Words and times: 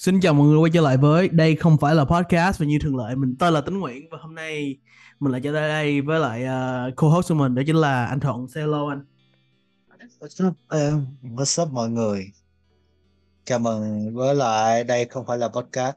Xin 0.00 0.20
chào 0.20 0.34
mọi 0.34 0.46
người 0.46 0.58
quay 0.58 0.70
trở 0.74 0.80
lại 0.80 0.96
với 0.96 1.28
đây 1.28 1.56
không 1.56 1.78
phải 1.78 1.94
là 1.94 2.04
podcast 2.04 2.60
và 2.60 2.66
như 2.66 2.78
thường 2.78 2.96
lệ 2.96 3.14
mình 3.14 3.36
tên 3.38 3.54
là 3.54 3.60
Tính 3.60 3.78
Nguyễn 3.80 4.08
và 4.10 4.18
hôm 4.20 4.34
nay 4.34 4.76
mình 5.20 5.32
lại 5.32 5.40
trở 5.44 5.50
lại 5.50 5.68
đây 5.68 6.00
với 6.00 6.20
lại 6.20 6.42
uh, 6.42 6.96
co-host 6.96 7.28
của 7.28 7.34
mình 7.34 7.54
đó 7.54 7.62
chính 7.66 7.76
là 7.76 8.06
anh 8.06 8.20
Thuận. 8.20 8.48
Say 8.48 8.62
hello 8.62 8.88
anh. 8.88 9.04
What's 10.20 10.48
up 10.48 10.54
em? 10.70 11.06
What's 11.22 11.62
up 11.62 11.72
mọi 11.72 11.90
người? 11.90 12.32
Chào 13.44 13.58
mừng 13.58 14.14
với 14.14 14.34
lại 14.34 14.84
đây 14.84 15.04
không 15.04 15.26
phải 15.26 15.38
là 15.38 15.48
podcast. 15.48 15.96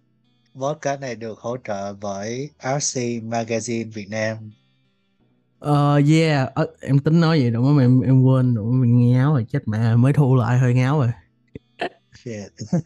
Podcast 0.62 1.02
này 1.02 1.16
được 1.16 1.40
hỗ 1.40 1.58
trợ 1.68 1.94
bởi 2.02 2.50
RC 2.60 3.00
Magazine 3.24 3.92
Việt 3.92 4.08
Nam. 4.10 4.38
Uh, 5.66 6.10
yeah, 6.10 6.50
uh, 6.62 6.80
em 6.80 7.00
tính 7.00 7.20
nói 7.20 7.42
vậy 7.42 7.52
đúng 7.52 7.66
không 7.66 7.78
em 7.78 8.02
em 8.02 8.24
quên 8.24 8.56
đúng 8.56 8.82
mình 8.82 8.98
nghe 8.98 9.12
ngáo 9.12 9.34
rồi 9.34 9.46
chết 9.52 9.60
mẹ 9.66 9.96
mới 9.96 10.14
thu 10.14 10.36
lại 10.36 10.58
hơi 10.58 10.74
ngáo 10.74 11.00
rồi. 11.00 11.10
Shit. 12.24 12.84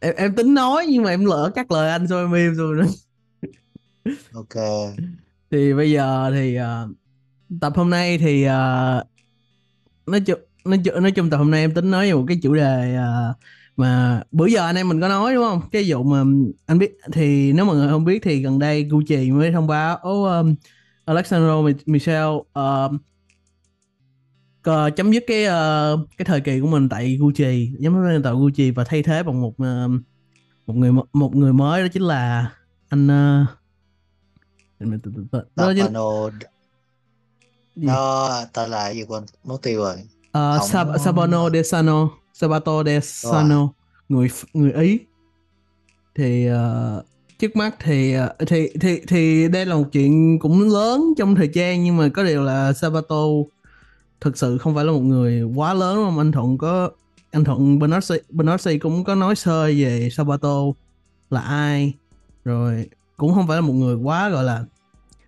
em 0.00 0.14
em 0.16 0.34
tính 0.34 0.54
nói 0.54 0.86
nhưng 0.88 1.02
mà 1.02 1.10
em 1.10 1.24
lỡ 1.24 1.50
cắt 1.54 1.70
lời 1.70 1.90
anh 1.90 2.06
rồi 2.06 2.24
em 2.24 2.32
im 2.32 2.54
rồi 2.54 2.76
nữa. 2.76 2.86
ok. 4.32 4.64
Thì 5.50 5.74
bây 5.74 5.90
giờ 5.90 6.30
thì 6.34 6.58
uh, 6.58 6.96
tập 7.60 7.72
hôm 7.76 7.90
nay 7.90 8.18
thì 8.18 8.44
uh, 8.44 9.06
nói 10.06 10.20
chung 10.26 10.40
nói 10.64 10.80
chung 10.84 11.02
nói 11.02 11.10
chung 11.10 11.30
tập 11.30 11.36
hôm 11.36 11.50
nay 11.50 11.60
em 11.60 11.74
tính 11.74 11.90
nói 11.90 12.06
về 12.06 12.14
một 12.14 12.24
cái 12.28 12.38
chủ 12.42 12.54
đề 12.54 12.98
uh, 12.98 13.36
mà 13.76 14.22
bữa 14.32 14.46
giờ 14.46 14.66
anh 14.66 14.76
em 14.76 14.88
mình 14.88 15.00
có 15.00 15.08
nói 15.08 15.34
đúng 15.34 15.44
không 15.44 15.60
cái 15.72 15.84
vụ 15.86 16.02
mà 16.02 16.24
anh 16.66 16.78
biết 16.78 16.98
thì 17.12 17.52
nếu 17.52 17.64
mọi 17.64 17.76
người 17.76 17.88
không 17.88 18.04
biết 18.04 18.22
thì 18.22 18.42
gần 18.42 18.58
đây 18.58 18.84
Gucci 18.84 19.30
mới 19.30 19.52
thông 19.52 19.66
báo 19.66 20.00
oh, 20.08 20.26
um, 20.26 20.54
Alexandro 21.04 21.62
Michel 21.86 22.26
uh, 22.28 22.92
chấm 24.96 25.10
dứt 25.10 25.24
cái 25.26 25.44
uh, 25.44 26.00
cái 26.18 26.24
thời 26.24 26.40
kỳ 26.40 26.60
của 26.60 26.66
mình 26.66 26.88
tại 26.88 27.16
Gucci 27.20 27.70
chấm 27.82 27.94
dứt 27.94 28.20
tại 28.24 28.32
Gucci 28.32 28.70
và 28.70 28.84
thay 28.84 29.02
thế 29.02 29.22
bằng 29.22 29.40
một 29.40 29.54
uh, 29.62 29.90
một 30.66 30.74
người 30.74 30.92
một 31.12 31.36
người 31.36 31.52
mới 31.52 31.82
đó 31.82 31.88
chính 31.92 32.02
là 32.02 32.52
anh 32.88 33.06
uh, 33.06 33.48
đó 35.56 35.72
chính 35.76 35.92
nó 37.76 38.30
ta 38.52 38.66
là 38.66 38.90
gì 38.90 39.04
quên 39.08 39.22
mất 39.44 39.62
tiêu 39.62 39.80
rồi. 39.80 39.96
Uh, 40.38 40.68
Sab 40.68 40.88
Sabano 41.04 41.50
De 41.50 41.62
Sano 41.62 42.08
Sabato 42.34 42.84
De 42.84 43.00
Sano 43.00 43.68
người 44.08 44.28
người 44.52 44.72
Ý. 44.72 44.98
Thì 46.14 46.48
uh, 46.50 47.04
trước 47.38 47.56
mắt 47.56 47.76
thì 47.80 48.16
uh, 48.18 48.30
thì 48.46 48.68
thì 48.80 49.00
thì 49.08 49.48
đây 49.48 49.66
là 49.66 49.74
một 49.74 49.84
chuyện 49.92 50.38
cũng 50.38 50.68
lớn 50.68 51.14
trong 51.16 51.34
thời 51.34 51.48
trang 51.54 51.84
nhưng 51.84 51.96
mà 51.96 52.08
có 52.14 52.24
điều 52.24 52.42
là 52.42 52.72
Sabato 52.72 53.24
thực 54.26 54.38
sự 54.38 54.58
không 54.58 54.74
phải 54.74 54.84
là 54.84 54.92
một 54.92 55.00
người 55.00 55.42
quá 55.42 55.74
lớn 55.74 55.96
không 55.96 56.18
anh 56.18 56.32
Thuận 56.32 56.58
có 56.58 56.90
anh 57.30 57.44
Thuận 57.44 57.78
Bernardi 57.78 58.14
Bernardi 58.28 58.78
cũng 58.78 59.04
có 59.04 59.14
nói 59.14 59.36
sơ 59.36 59.64
về 59.66 60.08
Sabato 60.12 60.58
là 61.30 61.40
ai 61.40 61.94
rồi 62.44 62.88
cũng 63.16 63.34
không 63.34 63.46
phải 63.46 63.56
là 63.56 63.60
một 63.60 63.72
người 63.72 63.94
quá 63.94 64.28
gọi 64.28 64.44
là 64.44 64.64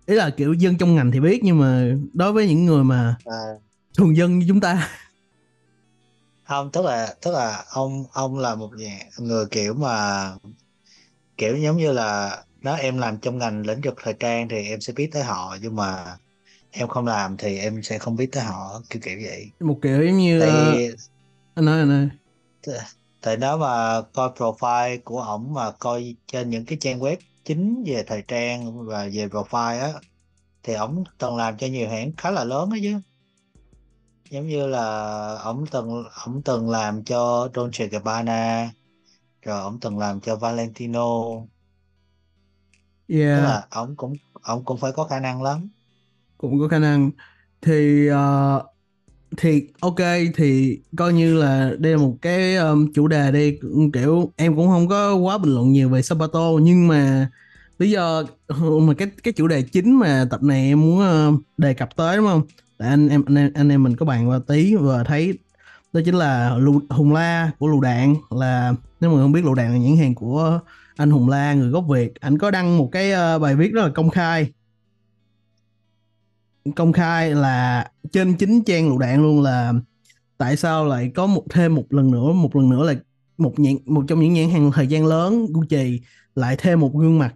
ý 0.05 0.15
là 0.15 0.29
kiểu 0.29 0.53
dân 0.53 0.77
trong 0.77 0.95
ngành 0.95 1.11
thì 1.11 1.19
biết 1.19 1.43
nhưng 1.43 1.59
mà 1.59 1.95
đối 2.13 2.31
với 2.31 2.47
những 2.47 2.65
người 2.65 2.83
mà 2.83 3.15
à. 3.25 3.43
thường 3.97 4.17
dân 4.17 4.39
như 4.39 4.45
chúng 4.47 4.59
ta 4.59 4.89
không 6.47 6.71
tức 6.71 6.85
là 6.85 7.15
tức 7.21 7.31
là 7.31 7.63
ông 7.69 8.05
ông 8.13 8.39
là 8.39 8.55
một 8.55 8.69
người 9.19 9.45
kiểu 9.45 9.73
mà 9.73 10.31
kiểu 11.37 11.57
giống 11.57 11.77
như 11.77 11.91
là 11.91 12.43
đó 12.61 12.75
em 12.75 12.97
làm 12.97 13.17
trong 13.17 13.37
ngành 13.37 13.65
lĩnh 13.65 13.81
vực 13.81 13.95
thời 14.03 14.13
trang 14.13 14.49
thì 14.49 14.67
em 14.67 14.81
sẽ 14.81 14.93
biết 14.93 15.09
tới 15.11 15.23
họ 15.23 15.57
nhưng 15.61 15.75
mà 15.75 16.17
em 16.71 16.87
không 16.87 17.05
làm 17.05 17.37
thì 17.37 17.57
em 17.57 17.83
sẽ 17.83 17.97
không 17.97 18.15
biết 18.15 18.29
tới 18.31 18.43
họ 18.43 18.81
kiểu 18.89 19.01
kiểu 19.05 19.19
vậy. 19.23 19.51
Một 19.59 19.79
kiểu 19.81 20.05
giống 20.05 20.17
như 20.17 20.39
tại, 20.39 20.93
uh, 20.93 20.99
anh 21.55 21.65
nói 21.65 21.79
anh 21.79 21.89
ơi 21.89 22.09
tại 23.21 23.37
đó 23.37 23.57
mà 23.57 24.01
coi 24.13 24.29
profile 24.29 24.99
của 25.03 25.21
ổng 25.21 25.53
mà 25.53 25.71
coi 25.71 26.15
trên 26.27 26.49
những 26.49 26.65
cái 26.65 26.77
trang 26.81 26.99
web 26.99 27.17
chính 27.45 27.83
về 27.87 28.03
thời 28.07 28.23
trang 28.27 28.85
và 28.87 29.09
về 29.13 29.27
profile 29.27 29.79
á 29.79 29.93
thì 30.63 30.73
ổng 30.73 31.03
từng 31.17 31.35
làm 31.35 31.57
cho 31.57 31.67
nhiều 31.67 31.89
hãng 31.89 32.11
khá 32.17 32.31
là 32.31 32.43
lớn 32.43 32.69
đó 32.69 32.77
chứ. 32.81 32.99
Giống 34.29 34.47
như 34.47 34.67
là 34.67 35.35
ổng 35.35 35.65
từng 35.71 36.03
ổng 36.25 36.41
từng 36.41 36.69
làm 36.69 37.03
cho 37.03 37.49
Dolce 37.55 37.87
Gabbana 37.87 38.71
rồi 39.41 39.61
ổng 39.61 39.79
từng 39.79 39.97
làm 39.97 40.19
cho 40.19 40.35
Valentino. 40.35 41.21
Yeah. 43.07 43.37
tức 43.37 43.43
là 43.43 43.67
ổng 43.71 43.95
cũng 43.95 44.13
ổng 44.41 44.65
cũng 44.65 44.77
phải 44.77 44.91
có 44.91 45.03
khả 45.03 45.19
năng 45.19 45.43
lắm 45.43 45.69
cũng 46.41 46.59
có 46.59 46.67
khả 46.67 46.79
năng. 46.79 47.11
Thì 47.61 48.09
uh, 48.11 48.65
thì 49.37 49.67
ok 49.79 49.99
thì 50.35 50.79
coi 50.97 51.13
như 51.13 51.37
là 51.37 51.71
đây 51.79 51.91
là 51.91 51.97
một 51.97 52.15
cái 52.21 52.55
um, 52.55 52.93
chủ 52.93 53.07
đề 53.07 53.31
đi 53.31 53.59
kiểu 53.93 54.31
em 54.35 54.55
cũng 54.55 54.67
không 54.67 54.87
có 54.87 55.15
quá 55.15 55.37
bình 55.37 55.53
luận 55.53 55.71
nhiều 55.71 55.89
về 55.89 56.01
Sabato 56.01 56.51
nhưng 56.61 56.87
mà 56.87 57.29
lý 57.79 57.91
do 57.91 58.23
ừ, 58.47 58.79
mà 58.79 58.93
cái 58.93 59.07
cái 59.23 59.33
chủ 59.33 59.47
đề 59.47 59.61
chính 59.61 59.99
mà 59.99 60.27
tập 60.29 60.43
này 60.43 60.67
em 60.67 60.81
muốn 60.81 60.99
uh, 60.99 61.41
đề 61.57 61.73
cập 61.73 61.95
tới 61.95 62.17
đúng 62.17 62.25
không? 62.25 62.41
Tại 62.77 62.89
anh 62.89 63.09
em 63.09 63.23
anh 63.25 63.35
em, 63.35 63.51
anh 63.53 63.69
em 63.69 63.83
mình 63.83 63.95
có 63.95 64.05
bàn 64.05 64.29
qua 64.29 64.39
tí 64.47 64.75
và 64.75 65.03
thấy 65.03 65.37
đó 65.93 66.01
chính 66.05 66.15
là 66.15 66.55
lù, 66.57 66.79
Hùng 66.89 67.13
La 67.13 67.51
của 67.59 67.67
Lù 67.67 67.81
Đạn 67.81 68.15
là 68.29 68.73
nếu 69.01 69.11
mà 69.11 69.21
không 69.21 69.31
biết 69.31 69.45
Lù 69.45 69.53
Đạn 69.53 69.71
là 69.71 69.77
nhãn 69.77 69.97
hàng 69.97 70.15
của 70.15 70.59
anh 70.97 71.11
Hùng 71.11 71.29
La 71.29 71.53
người 71.53 71.69
gốc 71.69 71.85
Việt. 71.89 72.13
Anh 72.19 72.37
có 72.37 72.51
đăng 72.51 72.77
một 72.77 72.89
cái 72.91 73.11
uh, 73.35 73.41
bài 73.41 73.55
viết 73.55 73.73
rất 73.73 73.83
là 73.83 73.89
công 73.95 74.09
khai 74.09 74.51
công 76.75 76.93
khai 76.93 77.35
là 77.35 77.91
trên 78.11 78.33
chính 78.33 78.63
trang 78.63 78.87
lựu 78.87 78.97
đạn 78.97 79.21
luôn 79.21 79.41
là 79.41 79.73
tại 80.37 80.57
sao 80.57 80.85
lại 80.85 81.11
có 81.15 81.25
một 81.25 81.43
thêm 81.49 81.75
một 81.75 81.85
lần 81.89 82.11
nữa 82.11 82.33
một 82.33 82.55
lần 82.55 82.69
nữa 82.69 82.83
là 82.83 82.95
một 83.37 83.59
nhãn 83.59 83.75
một 83.85 84.03
trong 84.07 84.19
những 84.19 84.33
nhãn 84.33 84.49
hàng 84.49 84.71
thời 84.71 84.87
gian 84.87 85.05
lớn 85.05 85.45
Gucci 85.53 86.01
lại 86.35 86.55
thêm 86.59 86.79
một 86.79 86.95
gương 86.95 87.19
mặt 87.19 87.35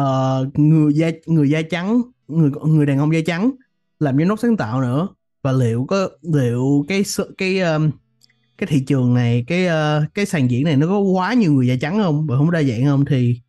uh, 0.00 0.58
người 0.58 0.94
da 0.94 1.10
người 1.26 1.50
da 1.50 1.62
trắng 1.70 2.02
người 2.28 2.50
người 2.64 2.86
đàn 2.86 2.98
ông 2.98 3.14
da 3.14 3.20
trắng 3.26 3.50
làm 4.00 4.18
giám 4.18 4.28
đốc 4.28 4.38
sáng 4.38 4.56
tạo 4.56 4.80
nữa. 4.80 5.08
Và 5.42 5.52
liệu 5.52 5.84
có 5.88 6.08
liệu 6.22 6.84
cái 6.88 7.02
cái 7.38 7.60
um, 7.60 7.90
cái 8.58 8.66
thị 8.66 8.84
trường 8.86 9.14
này 9.14 9.44
cái 9.46 9.66
uh, 9.66 10.14
cái 10.14 10.26
sàn 10.26 10.50
diễn 10.50 10.64
này 10.64 10.76
nó 10.76 10.86
có 10.86 10.98
quá 10.98 11.34
nhiều 11.34 11.52
người 11.52 11.66
da 11.66 11.74
trắng 11.80 11.98
không? 11.98 12.26
Và 12.26 12.36
không 12.36 12.50
đa 12.50 12.62
dạng 12.62 12.84
không? 12.84 13.04
Thì 13.04 13.40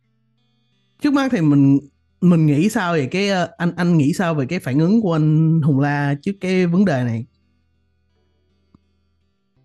trước 1.02 1.12
mắt 1.12 1.32
thì 1.32 1.40
mình 1.40 1.78
mình 2.20 2.46
nghĩ 2.46 2.68
sao 2.68 2.94
về 2.94 3.08
cái 3.10 3.28
ờ, 3.28 3.48
anh 3.56 3.72
anh 3.76 3.98
nghĩ 3.98 4.12
sao 4.12 4.34
về 4.34 4.46
cái 4.48 4.58
phản 4.58 4.78
ứng 4.78 5.02
của 5.02 5.12
anh 5.12 5.60
Hùng 5.62 5.80
La 5.80 6.14
trước 6.22 6.32
cái 6.40 6.66
vấn 6.66 6.84
đề 6.84 7.02
này? 7.04 7.26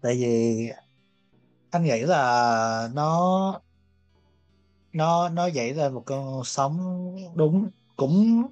Tại 0.02 0.16
vì 0.16 0.56
anh 1.72 1.84
nghĩ 1.84 2.02
là 2.02 2.90
nó 2.94 3.62
nó 4.94 5.30
nó 5.30 5.48
dậy 5.48 5.74
ra 5.74 5.90
một 5.90 6.04
con 6.06 6.42
sóng 6.46 6.78
đúng, 7.36 7.70
cũng, 7.96 8.44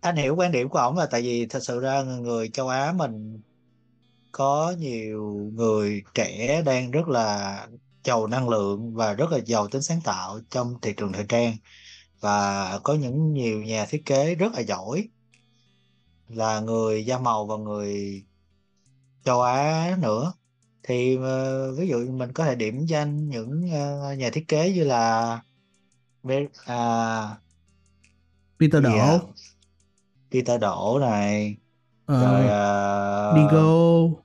anh 0.00 0.16
hiểu 0.16 0.36
quan 0.36 0.52
điểm 0.52 0.68
của 0.68 0.78
ổng 0.78 0.96
là 0.96 1.06
tại 1.06 1.22
vì 1.22 1.46
thật 1.46 1.60
sự 1.62 1.80
ra 1.80 2.02
người 2.02 2.48
châu 2.48 2.68
Á 2.68 2.92
mình 2.96 3.40
có 4.32 4.74
nhiều 4.78 5.50
người 5.54 6.02
trẻ 6.14 6.62
đang 6.66 6.90
rất 6.90 7.08
là 7.08 7.66
giàu 8.04 8.26
năng 8.26 8.48
lượng 8.48 8.94
và 8.94 9.12
rất 9.14 9.30
là 9.32 9.38
giàu 9.46 9.68
tính 9.68 9.82
sáng 9.82 10.00
tạo 10.04 10.40
trong 10.50 10.74
thị 10.82 10.92
trường 10.96 11.12
thời 11.12 11.24
trang 11.28 11.56
và 12.24 12.78
có 12.82 12.94
những 12.94 13.32
nhiều 13.32 13.62
nhà 13.62 13.86
thiết 13.86 14.06
kế 14.06 14.34
rất 14.34 14.52
là 14.54 14.60
giỏi 14.60 15.08
là 16.28 16.60
người 16.60 17.06
da 17.06 17.18
màu 17.18 17.46
và 17.46 17.56
người 17.56 18.22
châu 19.24 19.42
Á 19.42 19.96
nữa. 20.00 20.32
Thì 20.82 21.16
uh, 21.16 21.78
ví 21.78 21.88
dụ 21.88 22.10
mình 22.10 22.32
có 22.32 22.44
thể 22.44 22.54
điểm 22.54 22.86
danh 22.86 23.28
những 23.28 23.64
uh, 23.64 24.18
nhà 24.18 24.30
thiết 24.32 24.48
kế 24.48 24.72
như 24.72 24.84
là 24.84 25.40
uh, 26.26 26.32
Peter 28.60 28.82
Đỗ. 28.82 28.90
Yeah. 28.90 29.20
Peter 30.32 30.60
Đỗ 30.60 30.98
này 31.00 31.56
uh, 32.12 32.20
rồi 32.20 32.44
uh, 32.44 33.36
Digo 33.36 34.23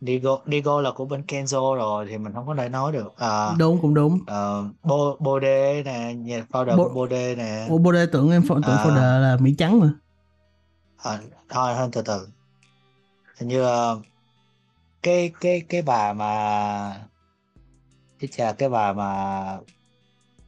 Digo 0.00 0.38
Digo 0.46 0.80
là 0.80 0.90
của 0.90 1.04
bên 1.04 1.22
Kenzo 1.28 1.74
rồi 1.74 2.06
thì 2.10 2.18
mình 2.18 2.32
không 2.32 2.46
có 2.46 2.54
thể 2.54 2.68
nói 2.68 2.92
được. 2.92 3.16
À, 3.16 3.54
đúng 3.58 3.78
cũng 3.82 3.94
đúng. 3.94 4.14
uh, 4.14 4.66
Bo 4.82 5.16
Bode 5.18 5.82
nè 5.82 6.14
nhà 6.14 6.46
founder 6.50 6.76
Bo, 6.76 6.88
Bode 6.88 7.34
nè. 7.34 7.66
Bo, 7.70 7.78
Bode 7.78 8.06
tưởng 8.06 8.30
em 8.30 8.42
tưởng 8.48 8.62
à, 8.62 8.84
founder 8.84 9.20
là 9.20 9.36
Mỹ 9.40 9.54
trắng 9.58 9.80
mà. 9.80 9.92
À, 11.02 11.18
thôi 11.48 11.74
hơn 11.74 11.90
từ 11.90 12.02
từ. 12.02 12.28
Hình 13.38 13.48
như 13.48 13.64
uh, 13.64 14.02
cái 15.02 15.32
cái 15.40 15.62
cái 15.68 15.82
bà 15.82 16.12
mà 16.12 17.06
cái 18.20 18.28
chà 18.36 18.52
cái 18.52 18.68
bà 18.68 18.92
mà 18.92 19.58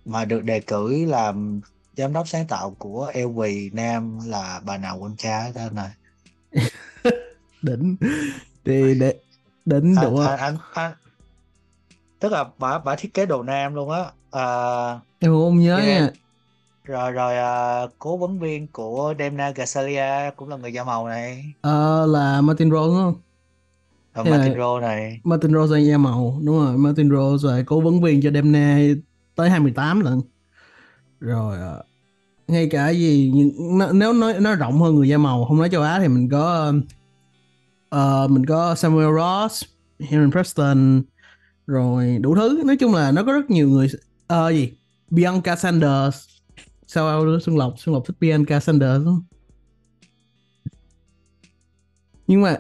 mà 0.05 0.25
được 0.25 0.45
đề 0.45 0.61
cử 0.61 1.05
làm 1.05 1.61
giám 1.97 2.13
đốc 2.13 2.29
sáng 2.29 2.47
tạo 2.47 2.77
của 2.79 3.13
LV 3.15 3.43
Nam 3.73 4.19
là 4.27 4.61
bà 4.65 4.77
nào 4.77 4.99
quên 4.99 5.17
cha 5.17 5.51
tên 5.55 5.75
này? 5.75 5.91
Đỉnh. 7.63 7.97
Thì 8.65 8.95
để 8.95 9.15
đến 9.69 9.95
à, 9.99 10.03
độ 10.03 10.17
anh, 10.17 10.39
anh, 10.39 10.57
anh, 10.75 10.93
tức 12.21 12.33
là 12.33 12.45
bà 12.59 12.79
bà 12.79 12.97
thiết 12.97 13.15
kế 13.15 13.27
đồ 13.27 13.43
nam 13.43 13.75
luôn 13.75 13.91
á. 13.91 14.05
À, 14.31 14.47
em 15.19 15.33
không 15.33 15.59
nhớ 15.59 15.79
nha. 15.79 16.11
Rồi 16.85 17.13
rồi 17.13 17.37
à, 17.37 17.83
cố 17.99 18.17
vấn 18.17 18.39
viên 18.39 18.67
của 18.67 19.15
Demna 19.19 19.51
Gasalia 19.51 20.31
cũng 20.37 20.49
là 20.49 20.57
người 20.57 20.73
da 20.73 20.85
màu 20.85 21.09
này. 21.09 21.45
Ờ 21.61 22.05
à, 22.05 22.07
là 22.07 22.41
Martin 22.41 22.69
Rowe 22.71 22.87
đúng 22.87 22.97
không? 22.97 23.15
Rồi 24.15 24.25
là- 24.25 24.37
Martin 24.37 24.55
Rose 24.59 24.87
này. 24.87 25.21
Martin 25.25 25.53
Rose 25.53 25.81
da 25.81 25.97
màu 25.99 26.39
đúng 26.45 26.65
rồi. 26.65 26.77
Martin 26.79 27.11
Rose 27.11 27.49
là 27.49 27.63
cố 27.67 27.81
vấn 27.81 28.03
viên 28.03 28.23
cho 28.23 28.31
Demna 28.31 28.79
tới 29.35 29.51
28 29.51 30.01
lần. 30.01 30.21
Rồi 31.21 31.57
ờ, 31.59 31.83
ngay 32.49 32.69
cả 32.71 32.89
gì 32.91 33.33
nếu 33.93 34.13
nói 34.13 34.35
nó 34.41 34.55
rộng 34.55 34.81
hơn 34.83 34.95
người 34.95 35.09
da 35.09 35.19
màu 35.19 35.45
không 35.45 35.59
nói 35.59 35.69
châu 35.71 35.83
Á 35.83 35.99
thì 36.01 36.09
mình 36.09 36.29
có 36.31 36.73
uh, 37.95 38.31
mình 38.31 38.47
có 38.47 38.75
Samuel 38.75 39.09
Ross 39.19 39.65
Henry 40.01 40.31
Preston 40.31 41.03
rồi 41.67 42.19
đủ 42.21 42.35
thứ. 42.35 42.63
Nói 42.67 42.77
chung 42.77 42.95
là 42.95 43.13
nó 43.13 43.23
có 43.25 43.33
rất 43.33 43.51
nhiều 43.51 43.69
người 43.69 43.89
uh, 44.33 44.51
gì? 44.51 44.73
Bianca 45.11 45.57
Sanders 45.57 46.17
sao 46.87 47.25
Xuân 47.41 47.57
Lộc? 47.57 47.75
Xuân 47.79 47.95
Lộc 47.95 48.07
thích 48.07 48.17
Bianca 48.21 48.61
Sanders 48.61 49.05
không? 49.05 49.23
nhưng 52.29 52.43
mà 52.43 52.57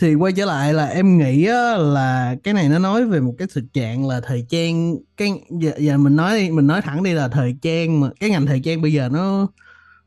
thì 0.00 0.14
quay 0.14 0.32
trở 0.32 0.44
lại 0.44 0.74
là 0.74 0.86
em 0.86 1.18
nghĩ 1.18 1.46
á, 1.46 1.76
là 1.76 2.36
cái 2.44 2.54
này 2.54 2.68
nó 2.68 2.78
nói 2.78 3.04
về 3.04 3.20
một 3.20 3.34
cái 3.38 3.48
thực 3.54 3.64
trạng 3.72 4.08
là 4.08 4.20
thời 4.20 4.46
trang 4.48 4.96
cái 5.16 5.32
giờ, 5.50 5.72
giờ 5.78 5.98
mình 5.98 6.16
nói 6.16 6.40
đi 6.40 6.50
mình 6.50 6.66
nói 6.66 6.82
thẳng 6.82 7.02
đi 7.02 7.12
là 7.12 7.28
thời 7.28 7.56
trang 7.62 8.00
mà 8.00 8.10
cái 8.20 8.30
ngành 8.30 8.46
thời 8.46 8.60
trang 8.60 8.82
bây 8.82 8.92
giờ 8.92 9.08
nó 9.08 9.48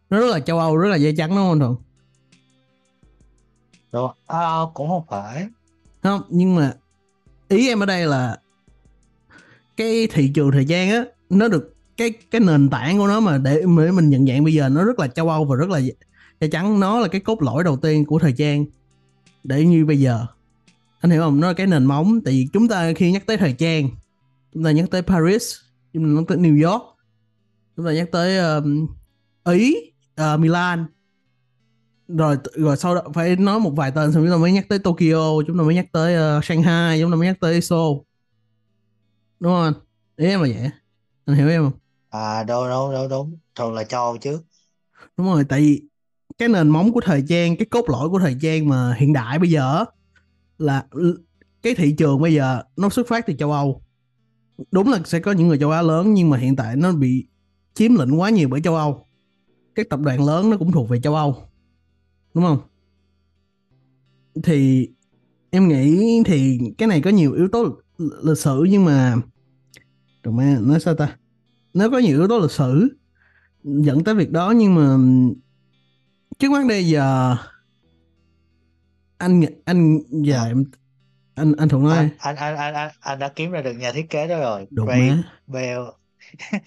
nó 0.09 0.19
rất 0.19 0.27
là 0.31 0.39
châu 0.39 0.59
Âu 0.59 0.77
rất 0.77 0.89
là 0.89 0.95
da 0.95 1.11
trắng 1.17 1.29
đúng 1.29 1.37
không 1.37 1.59
Thuận? 1.59 1.75
Đúng 3.95 4.07
không? 4.07 4.17
à, 4.27 4.71
cũng 4.73 4.89
không 4.89 5.03
phải. 5.09 5.47
Không 6.03 6.21
nhưng 6.29 6.55
mà 6.55 6.73
ý 7.47 7.67
em 7.67 7.79
ở 7.79 7.85
đây 7.85 8.07
là 8.07 8.39
cái 9.77 10.07
thị 10.11 10.31
trường 10.35 10.51
thời 10.51 10.65
gian 10.65 10.89
á 10.89 11.05
nó 11.29 11.47
được 11.47 11.75
cái 11.97 12.13
cái 12.31 12.41
nền 12.41 12.69
tảng 12.69 12.97
của 12.97 13.07
nó 13.07 13.19
mà 13.19 13.37
để 13.37 13.61
để 13.77 13.91
mình 13.91 14.09
nhận 14.09 14.27
dạng 14.27 14.43
bây 14.43 14.53
giờ 14.53 14.69
nó 14.69 14.83
rất 14.83 14.99
là 14.99 15.07
châu 15.07 15.29
Âu 15.29 15.45
và 15.45 15.55
rất 15.55 15.69
là 15.69 15.79
chắc 16.39 16.51
chắn 16.51 16.79
nó 16.79 16.99
là 16.99 17.07
cái 17.07 17.21
cốt 17.21 17.41
lõi 17.41 17.63
đầu 17.63 17.77
tiên 17.77 18.05
của 18.05 18.19
thời 18.19 18.33
gian 18.33 18.65
để 19.43 19.65
như 19.65 19.85
bây 19.85 19.99
giờ. 19.99 20.25
Anh 20.99 21.11
hiểu 21.11 21.21
không? 21.21 21.39
Nó 21.39 21.47
là 21.47 21.53
cái 21.53 21.67
nền 21.67 21.85
móng. 21.85 22.19
Tại 22.25 22.33
vì 22.33 22.47
chúng 22.53 22.67
ta 22.67 22.93
khi 22.93 23.11
nhắc 23.11 23.25
tới 23.25 23.37
thời 23.37 23.53
trang 23.53 23.89
chúng 24.53 24.63
ta 24.63 24.71
nhắc 24.71 24.85
tới 24.91 25.01
Paris 25.01 25.53
chúng 25.93 26.03
ta 26.03 26.09
nhắc 26.09 26.23
tới 26.27 26.37
New 26.37 26.71
York 26.71 26.83
chúng 27.75 27.85
ta 27.85 27.91
nhắc 27.91 28.11
tới 28.11 28.37
um, 28.37 28.87
Ý 29.45 29.75
uh, 30.21 30.39
Milan 30.39 30.85
rồi 32.07 32.37
rồi 32.53 32.77
sau 32.77 32.95
đó 32.95 33.01
phải 33.13 33.35
nói 33.35 33.59
một 33.59 33.71
vài 33.75 33.91
tên 33.91 34.11
xong 34.11 34.23
chúng 34.23 34.31
ta 34.31 34.37
mới 34.37 34.51
nhắc 34.51 34.65
tới 34.69 34.79
Tokyo 34.79 35.43
chúng 35.47 35.57
ta 35.57 35.63
mới 35.63 35.75
nhắc 35.75 35.85
tới 35.91 36.37
uh, 36.37 36.45
Shanghai 36.45 37.01
chúng 37.01 37.11
ta 37.11 37.15
mới 37.15 37.27
nhắc 37.27 37.37
tới 37.39 37.61
Seoul. 37.61 37.97
Đúng 39.39 39.51
không 39.51 39.73
ý 40.15 40.27
em 40.27 40.41
là 40.41 40.47
vậy 40.55 40.71
anh 41.25 41.37
hiểu 41.37 41.49
em 41.49 41.63
không? 41.63 41.79
À 42.09 42.43
đâu 42.43 42.67
đâu 42.67 42.91
đâu 42.91 43.07
đúng. 43.07 43.37
Thường 43.55 43.73
là 43.73 43.83
châu 43.83 44.01
Âu 44.01 44.17
chứ. 44.17 44.39
Đúng 45.17 45.27
rồi 45.27 45.43
tại 45.49 45.59
vì 45.59 45.81
cái 46.37 46.49
nền 46.49 46.69
móng 46.69 46.91
của 46.91 47.01
thời 47.01 47.23
trang 47.29 47.57
cái 47.57 47.65
cốt 47.65 47.89
lõi 47.89 48.09
của 48.09 48.19
thời 48.19 48.37
trang 48.41 48.69
mà 48.69 48.93
hiện 48.97 49.13
đại 49.13 49.39
bây 49.39 49.49
giờ 49.49 49.85
là 50.57 50.85
cái 51.61 51.75
thị 51.75 51.95
trường 51.97 52.21
bây 52.21 52.33
giờ 52.33 52.61
nó 52.77 52.89
xuất 52.89 53.07
phát 53.07 53.25
từ 53.27 53.33
châu 53.33 53.51
Âu. 53.51 53.81
Đúng 54.71 54.91
là 54.91 54.99
sẽ 55.05 55.19
có 55.19 55.31
những 55.31 55.47
người 55.47 55.57
châu 55.57 55.71
Á 55.71 55.81
lớn 55.81 56.13
nhưng 56.13 56.29
mà 56.29 56.37
hiện 56.37 56.55
tại 56.55 56.75
nó 56.75 56.91
bị 56.91 57.27
chiếm 57.73 57.95
lĩnh 57.95 58.19
quá 58.19 58.29
nhiều 58.29 58.49
bởi 58.49 58.61
châu 58.61 58.75
Âu. 58.75 59.07
Các 59.75 59.89
tập 59.89 59.99
đoàn 59.99 60.25
lớn 60.25 60.49
nó 60.49 60.57
cũng 60.57 60.71
thuộc 60.71 60.89
về 60.89 61.01
châu 61.01 61.15
Âu 61.15 61.35
đúng 62.35 62.43
không? 62.43 62.59
Thì 64.43 64.89
em 65.49 65.67
nghĩ 65.67 66.21
thì 66.25 66.59
cái 66.77 66.87
này 66.87 67.01
có 67.01 67.09
nhiều 67.09 67.33
yếu 67.33 67.47
tố 67.47 67.63
lịch, 67.97 68.37
sử 68.37 68.65
nhưng 68.69 68.85
mà 68.85 69.15
rồi 70.23 70.33
mà 70.33 70.57
nói 70.61 70.79
sao 70.79 70.95
ta? 70.95 71.17
Nó 71.73 71.89
có 71.89 71.97
nhiều 71.97 72.17
yếu 72.17 72.27
tố 72.27 72.39
lịch 72.39 72.51
sử 72.51 72.97
dẫn 73.63 74.03
tới 74.03 74.15
việc 74.15 74.31
đó 74.31 74.51
nhưng 74.51 74.75
mà 74.75 74.97
trước 76.39 76.51
mắt 76.51 76.65
đây 76.69 76.87
giờ 76.87 77.37
anh 79.17 79.41
anh 79.65 79.99
giờ 80.09 80.45
em 80.45 80.63
anh 81.35 81.53
anh 81.57 81.69
thuận 81.69 81.83
nói 81.83 81.97
anh 81.97 82.09
anh 82.17 82.35
anh 82.35 82.55
anh 82.57 82.73
anh, 82.73 82.91
anh 82.99 83.19
đã 83.19 83.31
kiếm 83.35 83.51
ra 83.51 83.61
được 83.61 83.73
nhà 83.73 83.91
thiết 83.91 84.09
kế 84.09 84.27
đó 84.27 84.39
rồi. 84.39 84.67
Đụng 84.71 84.87
Craig 84.87 85.09
má 85.09 85.23
Bell. 85.47 85.81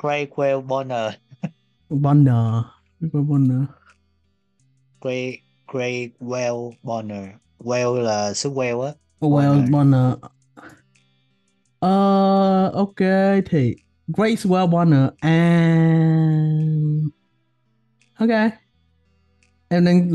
Craig 0.00 0.28
Well 0.28 0.66
Bonner. 0.66 1.12
Bonner 1.88 2.64
Bonner 3.00 3.62
Craig 5.00 5.40
Craig 5.72 6.10
Well 6.20 6.70
Bonner 6.82 7.28
Well 7.64 8.02
là 8.02 8.34
xứ 8.34 8.50
Well 8.50 8.80
á. 8.82 8.92
Well 9.20 9.70
Bonner 9.70 10.14
ờ 11.78 12.70
ok 12.74 12.96
thì 13.50 13.74
Grace 14.06 14.42
Well 14.50 14.66
Bonner 14.70 15.08
and 15.20 17.04
ok. 18.18 18.52
Em 19.68 19.84
đang 19.84 20.10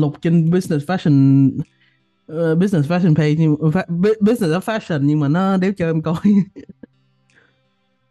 lục 0.00 0.14
trên 0.22 0.50
business 0.50 0.86
fashion 0.90 1.50
ờ, 2.26 2.54
business 2.54 2.90
fashion 2.90 3.14
page 3.14 3.34
nhưng 3.38 3.56
business 4.20 4.54
of 4.54 4.60
fashion 4.60 5.00
nhưng 5.02 5.20
mà 5.20 5.28
nó 5.28 5.56
đéo 5.56 5.72
cho 5.76 5.86
em 5.86 6.02
coi. 6.02 6.14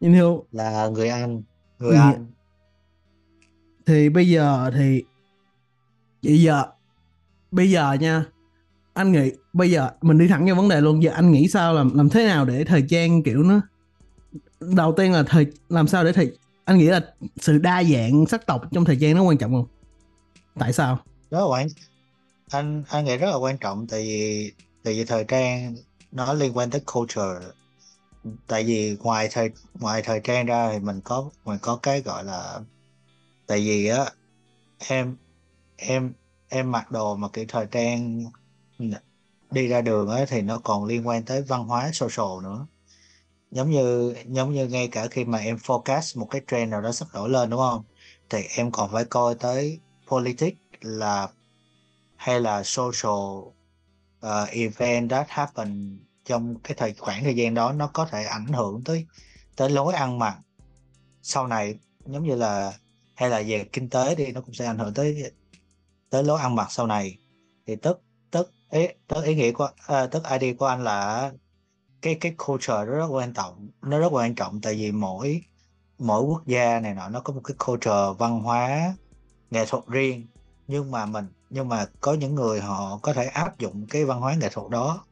You 0.02 0.10
know 0.10 0.44
là 0.52 0.88
người 0.88 1.10
Anh 1.10 1.42
người 1.80 1.96
Ừ. 1.96 2.02
Anh. 2.02 2.26
Thì 3.86 4.10
bây 4.10 4.30
giờ 4.30 4.72
thì 4.78 5.04
vậy 6.24 6.42
giờ, 6.42 6.64
bây 7.52 7.72
giờ 7.72 7.94
nha, 7.94 8.26
anh 8.94 9.12
nghĩ, 9.12 9.32
bây 9.54 9.72
giờ 9.72 9.90
mình 10.02 10.18
đi 10.18 10.28
thẳng 10.28 10.46
vào 10.46 10.56
vấn 10.56 10.70
đề 10.70 10.82
luôn. 10.82 11.04
Giờ 11.04 11.12
anh 11.12 11.32
nghĩ 11.32 11.48
sao, 11.48 11.74
làm 11.74 11.98
làm 11.98 12.10
thế 12.10 12.26
nào 12.26 12.46
để 12.46 12.64
thời 12.64 12.84
trang 12.90 13.24
kiểu 13.24 13.44
nó, 13.44 13.62
đầu 14.60 14.94
tiên 14.98 15.14
là 15.14 15.24
thời, 15.24 15.48
làm 15.70 15.88
sao 15.88 16.04
để 16.04 16.12
thời, 16.12 16.38
anh 16.66 16.78
nghĩ 16.78 16.86
là 16.86 17.14
sự 17.38 17.58
đa 17.58 17.84
dạng 17.84 18.26
sắc 18.26 18.46
tộc 18.46 18.62
trong 18.72 18.86
thời 18.86 18.98
trang 19.02 19.16
nó 19.16 19.24
quan 19.24 19.38
trọng 19.38 19.54
không? 19.54 19.68
Tại 20.60 20.74
sao? 20.74 21.00
Rất 21.32 21.40
là 21.40 21.46
quan, 21.46 21.68
anh 22.52 22.84
anh 22.90 23.06
nghĩ 23.06 23.18
rất 23.18 23.30
là 23.32 23.36
quan 23.36 23.58
trọng 23.58 23.88
tại 23.88 24.04
vì 24.04 24.52
tại 24.84 24.94
vì 24.94 25.06
thời 25.06 25.24
trang 25.24 25.76
nó 26.12 26.34
liên 26.34 26.58
quan 26.58 26.70
tới 26.70 26.82
culture. 26.94 27.46
Tại 28.48 28.64
vì 28.64 28.98
ngoài 29.00 29.30
thời 29.32 29.50
ngoài 29.80 30.02
thời 30.02 30.20
trang 30.24 30.46
ra 30.46 30.72
thì 30.72 30.80
mình 30.80 31.02
có 31.04 31.30
mình 31.46 31.58
có 31.62 31.76
cái 31.76 32.02
gọi 32.02 32.24
là, 32.24 32.60
tại 33.48 33.60
vì 33.60 33.88
á, 33.88 34.06
em 34.88 35.16
em 35.80 36.14
em 36.50 36.72
mặc 36.72 36.92
đồ 36.92 37.16
mà 37.16 37.28
kiểu 37.34 37.46
thời 37.48 37.66
trang 37.72 38.24
đi 39.52 39.68
ra 39.68 39.82
đường 39.82 40.08
ấy 40.08 40.26
thì 40.26 40.42
nó 40.42 40.60
còn 40.64 40.86
liên 40.86 41.08
quan 41.08 41.24
tới 41.24 41.42
văn 41.42 41.64
hóa 41.64 41.92
social 41.94 42.44
nữa. 42.44 42.68
Giống 43.52 43.70
như 43.70 44.16
giống 44.28 44.54
như 44.54 44.68
ngay 44.68 44.88
cả 44.88 45.08
khi 45.08 45.26
mà 45.26 45.38
em 45.38 45.56
forecast 45.56 46.20
một 46.20 46.28
cái 46.32 46.42
trend 46.48 46.72
nào 46.72 46.82
đó 46.82 46.92
sắp 46.92 47.08
nổi 47.14 47.30
lên 47.30 47.50
đúng 47.50 47.60
không? 47.60 47.84
Thì 48.30 48.44
em 48.56 48.72
còn 48.72 48.92
phải 48.92 49.06
coi 49.06 49.36
tới 49.36 49.80
politics 50.08 50.58
là 50.82 51.28
hay 52.16 52.42
là 52.42 52.64
social 52.64 53.38
uh, 54.26 54.50
event 54.50 55.10
that 55.10 55.30
happen 55.30 56.00
trong 56.26 56.56
cái 56.64 56.74
thời 56.78 56.94
khoảng 56.94 57.24
thời 57.24 57.36
gian 57.36 57.54
đó 57.54 57.72
nó 57.72 57.88
có 57.88 58.06
thể 58.06 58.24
ảnh 58.24 58.46
hưởng 58.46 58.84
tới 58.84 59.06
tới 59.56 59.70
lối 59.70 59.94
ăn 59.94 60.20
mặc 60.20 60.38
sau 61.22 61.48
này. 61.48 61.76
Giống 62.06 62.24
như 62.24 62.36
là 62.36 62.74
hay 63.16 63.30
là 63.30 63.42
về 63.48 63.66
kinh 63.74 63.90
tế 63.90 64.16
đi 64.16 64.32
nó 64.32 64.42
cũng 64.42 64.54
sẽ 64.54 64.66
ảnh 64.66 64.78
hưởng 64.78 64.94
tới 64.94 65.32
tới 66.10 66.24
lối 66.24 66.40
ăn 66.40 66.56
mặc 66.56 66.72
sau 66.72 66.88
này. 66.88 67.18
Thì 67.68 67.76
tức 67.76 68.02
tức 68.32 68.52
ý 68.70 68.88
tức 69.08 69.24
ý 69.24 69.36
nghĩa 69.36 69.52
của 69.52 69.70
à, 69.88 70.08
tức 70.08 70.24
ID 70.40 70.58
của 70.58 70.66
anh 70.66 70.84
là 70.84 71.32
cái 72.02 72.16
cái 72.22 72.36
culture 72.48 72.74
nó 72.74 72.86
rất 72.86 73.08
quan 73.08 73.34
trọng 73.34 73.70
nó 73.82 74.00
rất 74.00 74.10
quan 74.12 74.36
trọng 74.36 74.62
tại 74.62 74.76
vì 74.76 74.92
mỗi 74.92 75.42
mỗi 76.00 76.24
quốc 76.24 76.48
gia 76.48 76.80
này 76.80 76.94
nọ 76.94 77.10
nó 77.10 77.20
có 77.20 77.34
một 77.34 77.42
cái 77.44 77.56
culture 77.66 78.14
văn 78.18 78.40
hóa 78.40 78.94
nghệ 79.52 79.66
thuật 79.66 79.84
riêng. 79.88 80.28
Nhưng 80.68 80.92
mà 80.92 81.06
mình 81.06 81.28
nhưng 81.50 81.68
mà 81.70 81.86
có 82.02 82.14
những 82.14 82.36
người 82.36 82.62
họ 82.62 83.00
có 83.02 83.14
thể 83.14 83.26
áp 83.26 83.60
dụng 83.60 83.86
cái 83.90 84.06
văn 84.06 84.20
hóa 84.20 84.36
nghệ 84.36 84.50
thuật 84.50 84.70
đó 84.70 85.06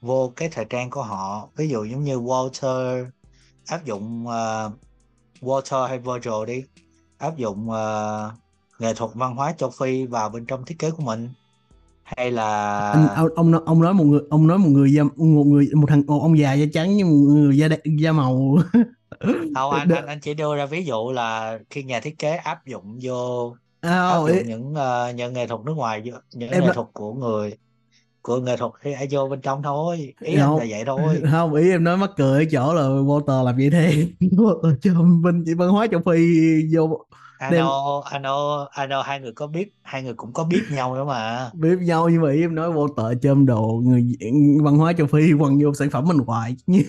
vô 0.00 0.32
cái 0.36 0.48
thời 0.52 0.64
trang 0.64 0.90
của 0.90 1.02
họ. 1.02 1.48
Ví 1.56 1.68
dụ 1.68 1.84
giống 1.84 2.04
như 2.04 2.18
Walter 2.18 3.06
áp 3.66 3.84
dụng 3.84 4.26
uh, 4.26 4.72
Walter 5.40 5.86
hay 5.86 5.98
Virgil 5.98 6.46
đi 6.46 6.64
áp 7.18 7.36
dụng 7.36 7.70
uh, 7.70 8.32
nghệ 8.80 8.94
thuật 8.94 9.10
văn 9.14 9.36
hóa 9.36 9.52
châu 9.52 9.70
Phi 9.70 10.06
vào 10.06 10.28
bên 10.28 10.46
trong 10.46 10.64
thiết 10.64 10.78
kế 10.78 10.90
của 10.90 11.02
mình? 11.02 11.28
Hay 12.02 12.30
là 12.30 12.90
anh 12.90 13.06
ông 13.16 13.28
ông 13.36 13.50
nói, 13.50 13.60
ông 13.66 13.82
nói 13.82 13.94
một 13.94 14.04
người 14.04 14.20
ông 14.30 14.46
nói 14.46 14.58
một 14.58 14.68
người 14.68 14.92
da 14.92 15.02
một 15.02 15.44
người 15.46 15.68
một 15.74 15.86
thằng 15.88 16.02
một 16.06 16.20
ông 16.22 16.38
già 16.38 16.52
da 16.52 16.66
trắng 16.72 16.94
với 16.94 17.04
một 17.04 17.10
người 17.10 17.56
da 17.56 17.68
da 17.98 18.12
màu. 18.12 18.56
Không 19.54 19.70
anh, 19.70 19.88
anh 19.88 20.06
anh 20.06 20.20
chỉ 20.20 20.34
đưa 20.34 20.56
ra 20.56 20.66
ví 20.66 20.84
dụ 20.84 21.12
là 21.12 21.58
khi 21.70 21.82
nhà 21.82 22.00
thiết 22.00 22.18
kế 22.18 22.36
áp 22.36 22.66
dụng 22.66 22.98
vô 23.02 23.54
à, 23.80 24.08
áp 24.08 24.16
dụng 24.18 24.26
ý, 24.26 24.42
những 24.46 24.72
uh, 24.72 25.14
những 25.14 25.32
nghệ 25.32 25.46
thuật 25.46 25.60
nước 25.64 25.74
ngoài 25.76 26.02
những 26.34 26.50
Em 26.50 26.64
nghệ 26.64 26.72
thuật 26.74 26.86
của 26.92 27.14
người 27.14 27.56
của 28.22 28.40
nghệ 28.40 28.56
thuật 28.56 28.72
thì 28.82 28.94
vô 29.10 29.28
bên 29.28 29.40
trong 29.40 29.62
thôi. 29.62 30.14
Ý 30.20 30.36
Không. 30.36 30.58
là 30.58 30.66
vậy 30.70 30.84
thôi. 30.86 31.20
không 31.30 31.54
ý 31.54 31.70
em 31.70 31.84
nói 31.84 31.96
mắc 31.96 32.10
cười 32.16 32.44
ở 32.44 32.48
chỗ 32.52 32.74
là 32.74 32.82
Walter 32.82 33.44
làm 33.44 33.56
vậy 33.56 33.70
thế 33.70 34.06
Walter 34.20 34.76
cho 34.82 34.94
bên 35.22 35.44
văn 35.56 35.68
hóa 35.68 35.86
châu 35.90 36.00
Phi 36.06 36.18
vô 36.74 37.06
know 37.48 38.00
anh 38.00 38.22
know 38.22 39.02
hai 39.02 39.20
người 39.20 39.32
có 39.32 39.46
biết 39.46 39.74
hai 39.82 40.02
người 40.02 40.14
cũng 40.14 40.32
có 40.32 40.44
biết 40.44 40.62
nhau 40.70 40.94
nữa 40.94 41.04
mà. 41.04 41.50
Biết 41.54 41.78
nhau 41.80 42.08
như 42.08 42.20
vậy 42.20 42.40
em 42.40 42.54
nói 42.54 42.70
Walter 42.70 43.18
chôm 43.22 43.46
đồ 43.46 43.80
người 43.84 44.16
văn 44.62 44.76
hóa 44.76 44.92
châu 44.92 45.06
Phi 45.06 45.32
quăng 45.38 45.58
vô 45.62 45.74
sản 45.74 45.90
phẩm 45.90 46.04
mình 46.04 46.18
hoài 46.18 46.56
như 46.66 46.82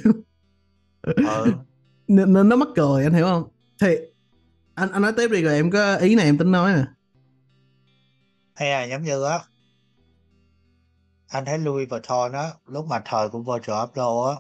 ừ. 1.01 1.13
Nên, 2.07 2.33
nên 2.33 2.49
nó 2.49 2.55
mắc 2.55 2.67
cười 2.75 3.03
anh 3.03 3.13
hiểu 3.13 3.25
không? 3.25 3.43
Thì 3.81 3.95
anh 4.73 4.91
anh 4.91 5.01
nói 5.01 5.13
tiếp 5.17 5.27
đi 5.31 5.41
rồi 5.41 5.53
em 5.53 5.71
có 5.71 5.95
ý 5.95 6.15
này 6.15 6.25
em 6.25 6.37
tính 6.37 6.51
nói 6.51 6.73
nè. 6.73 6.83
Hay 8.55 8.69
là 8.69 8.83
giống 8.83 9.03
như 9.03 9.23
á 9.23 9.39
anh 11.27 11.45
thấy 11.45 11.57
Louis 11.57 11.89
Vuitton 11.89 12.31
á 12.31 12.49
lúc 12.65 12.85
mà 12.85 13.01
thời 13.05 13.29
của 13.29 13.39
Virgil 13.39 13.75
Abloh 13.75 14.27
á 14.27 14.35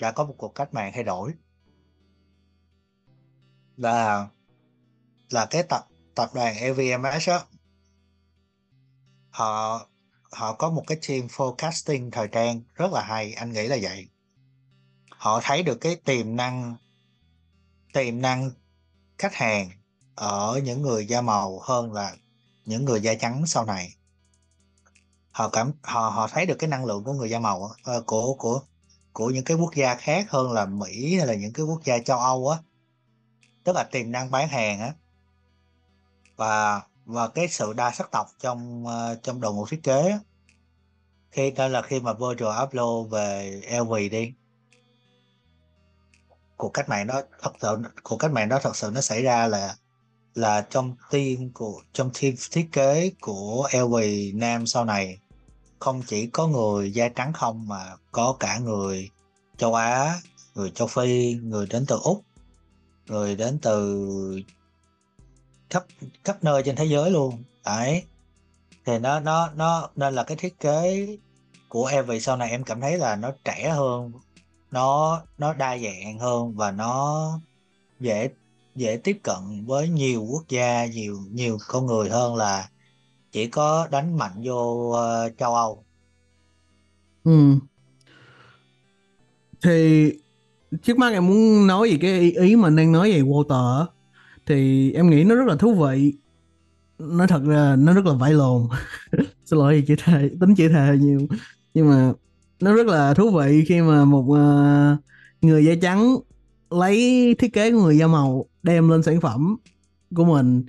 đã 0.00 0.12
có 0.12 0.24
một 0.24 0.34
cuộc 0.38 0.54
cách 0.54 0.74
mạng 0.74 0.92
thay 0.94 1.04
đổi. 1.04 1.32
Là 3.76 4.28
là 5.30 5.46
cái 5.46 5.62
tập 5.62 5.86
tập 6.14 6.30
đoàn 6.34 6.56
LVMH 6.70 7.30
á. 7.30 7.40
Họ 9.30 9.86
họ 10.32 10.52
có 10.52 10.70
một 10.70 10.84
cái 10.86 10.98
team 11.08 11.26
forecasting 11.26 12.10
thời 12.10 12.28
trang 12.28 12.62
rất 12.74 12.92
là 12.92 13.02
hay 13.02 13.32
anh 13.32 13.52
nghĩ 13.52 13.66
là 13.66 13.76
vậy. 13.82 14.08
Họ 15.10 15.40
thấy 15.42 15.62
được 15.62 15.76
cái 15.80 15.96
tiềm 15.96 16.36
năng 16.36 16.76
tiềm 17.92 18.20
năng 18.20 18.50
khách 19.18 19.34
hàng 19.34 19.70
ở 20.14 20.60
những 20.64 20.82
người 20.82 21.06
da 21.06 21.20
màu 21.20 21.60
hơn 21.62 21.92
là 21.92 22.16
những 22.64 22.84
người 22.84 23.00
da 23.00 23.14
trắng 23.14 23.46
sau 23.46 23.64
này. 23.64 23.94
Họ 25.30 25.48
cảm 25.48 25.72
họ 25.82 26.08
họ 26.08 26.28
thấy 26.28 26.46
được 26.46 26.56
cái 26.58 26.70
năng 26.70 26.84
lượng 26.84 27.04
của 27.04 27.12
người 27.12 27.30
da 27.30 27.38
màu 27.38 27.60
uh, 27.62 28.06
của 28.06 28.34
của 28.34 28.60
của 29.12 29.30
những 29.30 29.44
cái 29.44 29.56
quốc 29.56 29.74
gia 29.74 29.94
khác 29.94 30.30
hơn 30.30 30.52
là 30.52 30.66
Mỹ 30.66 31.16
hay 31.16 31.26
là 31.26 31.34
những 31.34 31.52
cái 31.52 31.66
quốc 31.66 31.84
gia 31.84 31.98
châu 31.98 32.18
Âu 32.18 32.48
á. 32.48 32.58
Tức 33.64 33.76
là 33.76 33.84
tiềm 33.84 34.10
năng 34.10 34.30
bán 34.30 34.48
hàng 34.48 34.80
á 34.80 34.94
và 36.36 36.82
và 37.04 37.28
cái 37.28 37.48
sự 37.48 37.72
đa 37.72 37.90
sắc 37.90 38.10
tộc 38.10 38.26
trong 38.40 38.86
uh, 38.86 39.22
trong 39.22 39.40
đội 39.40 39.54
ngũ 39.54 39.66
thiết 39.66 39.82
kế 39.82 40.18
khi 41.34 41.50
nên 41.50 41.72
là 41.72 41.82
khi 41.82 42.00
mà 42.00 42.12
Virgil 42.12 42.48
Abloh 42.56 43.10
về 43.10 43.60
LV 43.80 43.94
đi. 44.10 44.32
Cuộc 46.56 46.68
cách 46.68 46.88
mạng 46.88 47.06
đó 47.06 47.22
thật 47.42 47.52
sự 47.60 47.76
cuộc 48.02 48.16
cách 48.16 48.32
mạng 48.32 48.48
đó 48.48 48.58
thật 48.62 48.76
sự 48.76 48.90
nó 48.94 49.00
xảy 49.00 49.22
ra 49.22 49.46
là 49.46 49.74
là 50.34 50.66
trong 50.70 50.96
team 51.10 51.50
của 51.54 51.82
trong 51.92 52.10
team 52.20 52.34
thiết 52.50 52.68
kế 52.72 53.12
của 53.20 53.68
LV 53.72 53.96
Nam 54.34 54.66
sau 54.66 54.84
này. 54.84 55.18
Không 55.78 56.02
chỉ 56.06 56.26
có 56.26 56.46
người 56.46 56.92
da 56.92 57.08
trắng 57.08 57.32
không 57.32 57.68
mà 57.68 57.96
có 58.12 58.36
cả 58.40 58.58
người 58.58 59.10
châu 59.56 59.74
Á, 59.74 60.20
người 60.54 60.70
châu 60.70 60.88
Phi, 60.88 61.34
người 61.34 61.66
đến 61.66 61.84
từ 61.88 61.98
Úc, 62.02 62.24
người 63.06 63.36
đến 63.36 63.58
từ 63.62 64.06
khắp 65.74 65.84
khắp 66.24 66.44
nơi 66.44 66.62
trên 66.62 66.76
thế 66.76 66.84
giới 66.84 67.10
luôn. 67.10 67.42
Đấy. 67.64 68.02
Thì 68.86 68.98
nó 68.98 69.20
nó 69.20 69.50
nó 69.56 69.88
nên 69.96 70.14
là 70.14 70.24
cái 70.24 70.36
thiết 70.36 70.60
kế 70.60 71.06
của 71.68 71.86
em 71.86 72.06
vì 72.06 72.20
sau 72.20 72.36
này 72.36 72.50
em 72.50 72.64
cảm 72.64 72.80
thấy 72.80 72.98
là 72.98 73.16
nó 73.16 73.32
trẻ 73.44 73.68
hơn, 73.68 74.12
nó 74.70 75.22
nó 75.38 75.54
đa 75.54 75.78
dạng 75.78 76.18
hơn 76.18 76.54
và 76.54 76.70
nó 76.70 77.28
dễ 78.00 78.28
dễ 78.74 78.96
tiếp 78.96 79.18
cận 79.22 79.66
với 79.66 79.88
nhiều 79.88 80.26
quốc 80.30 80.44
gia, 80.48 80.86
nhiều 80.86 81.18
nhiều 81.30 81.58
con 81.68 81.86
người 81.86 82.10
hơn 82.10 82.36
là 82.36 82.68
chỉ 83.32 83.46
có 83.46 83.88
đánh 83.90 84.18
mạnh 84.18 84.42
vô 84.44 84.92
uh, 84.92 85.38
châu 85.38 85.54
Âu. 85.54 85.84
Ừ. 87.24 87.54
Thì 89.62 90.12
trước 90.82 90.98
mắt 90.98 91.12
em 91.12 91.26
muốn 91.26 91.66
nói 91.66 91.90
gì 91.90 91.98
cái 92.00 92.20
ý, 92.20 92.30
ý 92.30 92.56
mà 92.56 92.70
đang 92.70 92.92
nói 92.92 93.12
về 93.12 93.20
Walter 93.20 93.86
thì 94.46 94.92
em 94.92 95.10
nghĩ 95.10 95.24
nó 95.24 95.34
rất 95.34 95.46
là 95.46 95.56
thú 95.56 95.74
vị. 95.74 96.14
Nói 96.98 97.26
thật 97.26 97.42
là 97.44 97.76
nó 97.76 97.92
rất 97.94 98.06
là 98.06 98.14
vãi 98.14 98.32
lồn. 98.32 98.66
Xin 99.44 99.58
lỗi 99.58 99.74
vì 99.74 99.86
chữ 99.86 99.94
thề, 100.04 100.30
tính 100.40 100.54
chữ 100.54 100.68
thề 100.68 100.96
nhiều. 101.00 101.20
Nhưng 101.74 101.88
mà 101.88 102.12
nó 102.60 102.74
rất 102.74 102.86
là 102.86 103.14
thú 103.14 103.30
vị 103.30 103.64
khi 103.68 103.80
mà 103.80 104.04
một 104.04 104.22
uh, 104.22 104.98
người 105.42 105.64
da 105.64 105.74
trắng 105.82 106.16
lấy 106.70 107.34
thiết 107.38 107.52
kế 107.52 107.72
của 107.72 107.82
người 107.82 107.98
da 107.98 108.06
màu 108.06 108.46
đem 108.62 108.88
lên 108.88 109.02
sản 109.02 109.20
phẩm 109.20 109.56
của 110.14 110.24
mình 110.24 110.64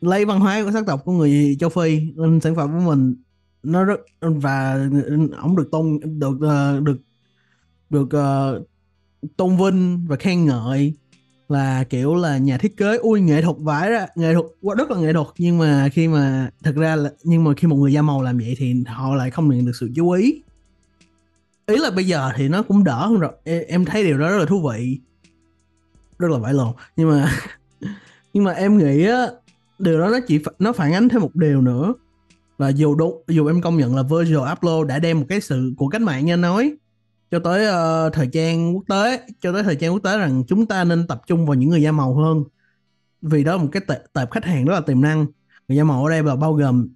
lấy 0.00 0.24
văn 0.24 0.40
hóa 0.40 0.64
của 0.64 0.70
sắc 0.72 0.86
tộc 0.86 1.02
của 1.04 1.12
người 1.12 1.56
châu 1.60 1.70
Phi 1.70 2.00
lên 2.16 2.40
sản 2.40 2.56
phẩm 2.56 2.70
của 2.72 2.90
mình 2.90 3.14
nó 3.62 3.84
rất 3.84 4.00
và 4.20 4.88
ông 5.36 5.56
được 5.56 5.68
tôn 5.72 5.98
được 6.18 6.36
uh, 6.36 6.82
được 6.82 6.96
được 7.90 8.08
uh, 8.16 8.68
tôn 9.36 9.56
vinh 9.56 10.06
và 10.06 10.16
khen 10.16 10.44
ngợi 10.44 10.94
là 11.50 11.84
kiểu 11.84 12.14
là, 12.14 12.38
nhà 12.38 12.58
thiết 12.58 12.76
kế, 12.76 12.96
ui, 12.96 13.20
nghệ 13.20 13.42
thuật 13.42 13.56
vãi 13.58 13.90
ra 13.90 14.06
nghệ 14.14 14.34
thuật, 14.34 14.46
quá, 14.62 14.74
rất 14.78 14.90
là 14.90 15.00
nghệ 15.00 15.12
thuật. 15.12 15.26
Nhưng 15.38 15.58
mà 15.58 15.88
khi 15.92 16.08
mà, 16.08 16.50
thật 16.62 16.74
ra 16.76 16.96
là, 16.96 17.10
nhưng 17.24 17.44
mà 17.44 17.52
khi 17.56 17.68
một 17.68 17.76
người 17.76 17.92
da 17.92 18.02
màu 18.02 18.22
làm 18.22 18.38
vậy 18.38 18.54
thì 18.58 18.74
họ 18.86 19.14
lại 19.14 19.30
không 19.30 19.50
nhận 19.50 19.66
được 19.66 19.76
sự 19.80 19.90
chú 19.96 20.10
ý. 20.10 20.42
Ý 21.66 21.76
là 21.76 21.90
bây 21.90 22.06
giờ 22.06 22.30
thì 22.36 22.48
nó 22.48 22.62
cũng 22.62 22.84
đỡ 22.84 23.06
hơn 23.06 23.20
rồi. 23.20 23.32
Em 23.44 23.84
thấy 23.84 24.04
điều 24.04 24.18
đó 24.18 24.30
rất 24.30 24.38
là 24.38 24.44
thú 24.44 24.68
vị. 24.68 25.00
Rất 26.18 26.30
là 26.30 26.38
vãi 26.38 26.54
lộn. 26.54 26.72
Nhưng 26.96 27.08
mà 27.08 27.32
nhưng 28.32 28.44
mà 28.44 28.52
em 28.52 28.78
nghĩ 28.78 29.06
á, 29.06 29.26
điều 29.78 30.00
đó 30.00 30.08
nó 30.08 30.18
chỉ 30.26 30.40
nó 30.58 30.72
phản 30.72 30.92
ánh 30.92 31.08
thêm 31.08 31.20
một 31.20 31.36
điều 31.36 31.60
nữa. 31.60 31.94
Là 32.58 32.68
dù 32.68 32.94
đúng, 32.94 33.22
dù 33.28 33.46
em 33.46 33.60
công 33.60 33.76
nhận 33.76 33.96
là 33.96 34.02
Virgil 34.02 34.38
Abloh 34.46 34.86
đã 34.86 34.98
đem 34.98 35.20
một 35.20 35.26
cái 35.28 35.40
sự 35.40 35.72
của 35.76 35.88
cách 35.88 36.02
mạng 36.02 36.26
nha 36.26 36.36
nói 36.36 36.76
cho 37.30 37.38
tới 37.38 37.66
uh, 37.66 38.12
thời 38.12 38.26
trang 38.32 38.76
quốc 38.76 38.84
tế 38.88 39.26
cho 39.40 39.52
tới 39.52 39.62
thời 39.62 39.76
trang 39.76 39.92
quốc 39.92 40.02
tế 40.02 40.18
rằng 40.18 40.44
chúng 40.48 40.66
ta 40.66 40.84
nên 40.84 41.06
tập 41.06 41.22
trung 41.26 41.46
vào 41.46 41.54
những 41.54 41.70
người 41.70 41.82
da 41.82 41.92
màu 41.92 42.14
hơn. 42.14 42.44
Vì 43.22 43.44
đó 43.44 43.56
là 43.56 43.62
một 43.62 43.68
cái 43.72 43.82
tệp 44.12 44.30
khách 44.30 44.44
hàng 44.44 44.64
rất 44.64 44.74
là 44.74 44.80
tiềm 44.80 45.00
năng. 45.00 45.26
Người 45.68 45.76
da 45.76 45.84
màu 45.84 46.04
ở 46.04 46.10
đây 46.10 46.22
là 46.22 46.36
bao 46.36 46.54
gồm 46.54 46.88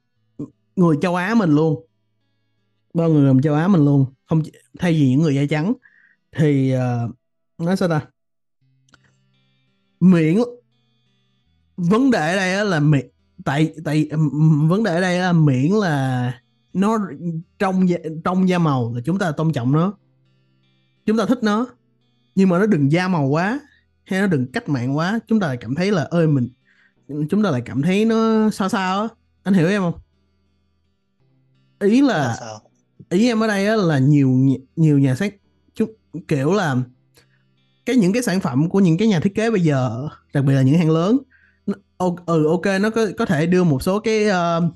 người 0.76 0.96
châu 1.02 1.14
Á 1.14 1.34
mình 1.34 1.50
luôn. 1.50 1.86
Bao 2.94 3.08
người 3.08 3.26
gồm 3.26 3.42
châu 3.42 3.54
Á 3.54 3.68
mình 3.68 3.84
luôn. 3.84 4.06
Không 4.28 4.42
thay 4.78 4.92
vì 4.92 5.10
những 5.10 5.22
người 5.22 5.34
da 5.34 5.42
trắng 5.50 5.72
thì 6.36 6.74
uh, 6.74 7.10
nói 7.58 7.76
sao 7.76 7.88
ta? 7.88 8.06
Miễn 10.00 10.38
vấn 11.76 12.10
đề 12.10 12.18
ở 12.18 12.36
đây 12.36 12.66
là 12.66 12.80
miễn 12.80 13.08
tại 13.44 13.74
tại 13.84 14.08
vấn 14.68 14.82
đề 14.82 14.94
ở 14.94 15.00
đây 15.00 15.18
là 15.18 15.32
miễn 15.32 15.72
là 15.72 16.40
nó 16.72 16.98
trong 17.58 17.86
trong 18.24 18.48
da 18.48 18.58
màu 18.58 18.92
là 18.94 19.00
chúng 19.04 19.18
ta 19.18 19.32
tôn 19.32 19.52
trọng 19.52 19.72
nó 19.72 19.98
chúng 21.06 21.16
ta 21.16 21.26
thích 21.26 21.38
nó 21.42 21.66
nhưng 22.34 22.48
mà 22.48 22.58
nó 22.58 22.66
đừng 22.66 22.92
da 22.92 23.08
màu 23.08 23.26
quá 23.26 23.60
hay 24.04 24.20
nó 24.20 24.26
đừng 24.26 24.52
cách 24.52 24.68
mạng 24.68 24.96
quá. 24.96 25.18
Chúng 25.28 25.40
ta 25.40 25.46
lại 25.46 25.56
cảm 25.56 25.74
thấy 25.74 25.92
là 25.92 26.02
ơi 26.02 26.26
mình 26.26 26.48
chúng 27.30 27.42
ta 27.42 27.50
lại 27.50 27.62
cảm 27.64 27.82
thấy 27.82 28.04
nó 28.04 28.50
sao 28.50 28.68
sao 28.68 29.02
á. 29.02 29.08
Anh 29.42 29.54
hiểu 29.54 29.68
em 29.68 29.82
không? 29.82 29.94
Ý 31.80 32.00
là 32.00 32.40
ý 33.10 33.28
em 33.28 33.40
ở 33.40 33.46
đây 33.46 33.76
là 33.76 33.98
nhiều 33.98 34.28
nhiều 34.76 34.98
nhà 34.98 35.14
sáng 35.14 35.30
kiểu 36.28 36.52
là 36.52 36.76
cái 37.86 37.96
những 37.96 38.12
cái 38.12 38.22
sản 38.22 38.40
phẩm 38.40 38.68
của 38.68 38.80
những 38.80 38.98
cái 38.98 39.08
nhà 39.08 39.20
thiết 39.20 39.34
kế 39.34 39.50
bây 39.50 39.60
giờ 39.60 40.08
đặc 40.34 40.44
biệt 40.44 40.54
là 40.54 40.62
những 40.62 40.78
hàng 40.78 40.90
lớn 40.90 41.18
ừ 42.26 42.46
ok 42.46 42.80
nó 42.80 42.90
có 42.90 43.06
có 43.18 43.26
thể 43.26 43.46
đưa 43.46 43.64
một 43.64 43.82
số 43.82 44.00
cái 44.00 44.26
uh, 44.28 44.74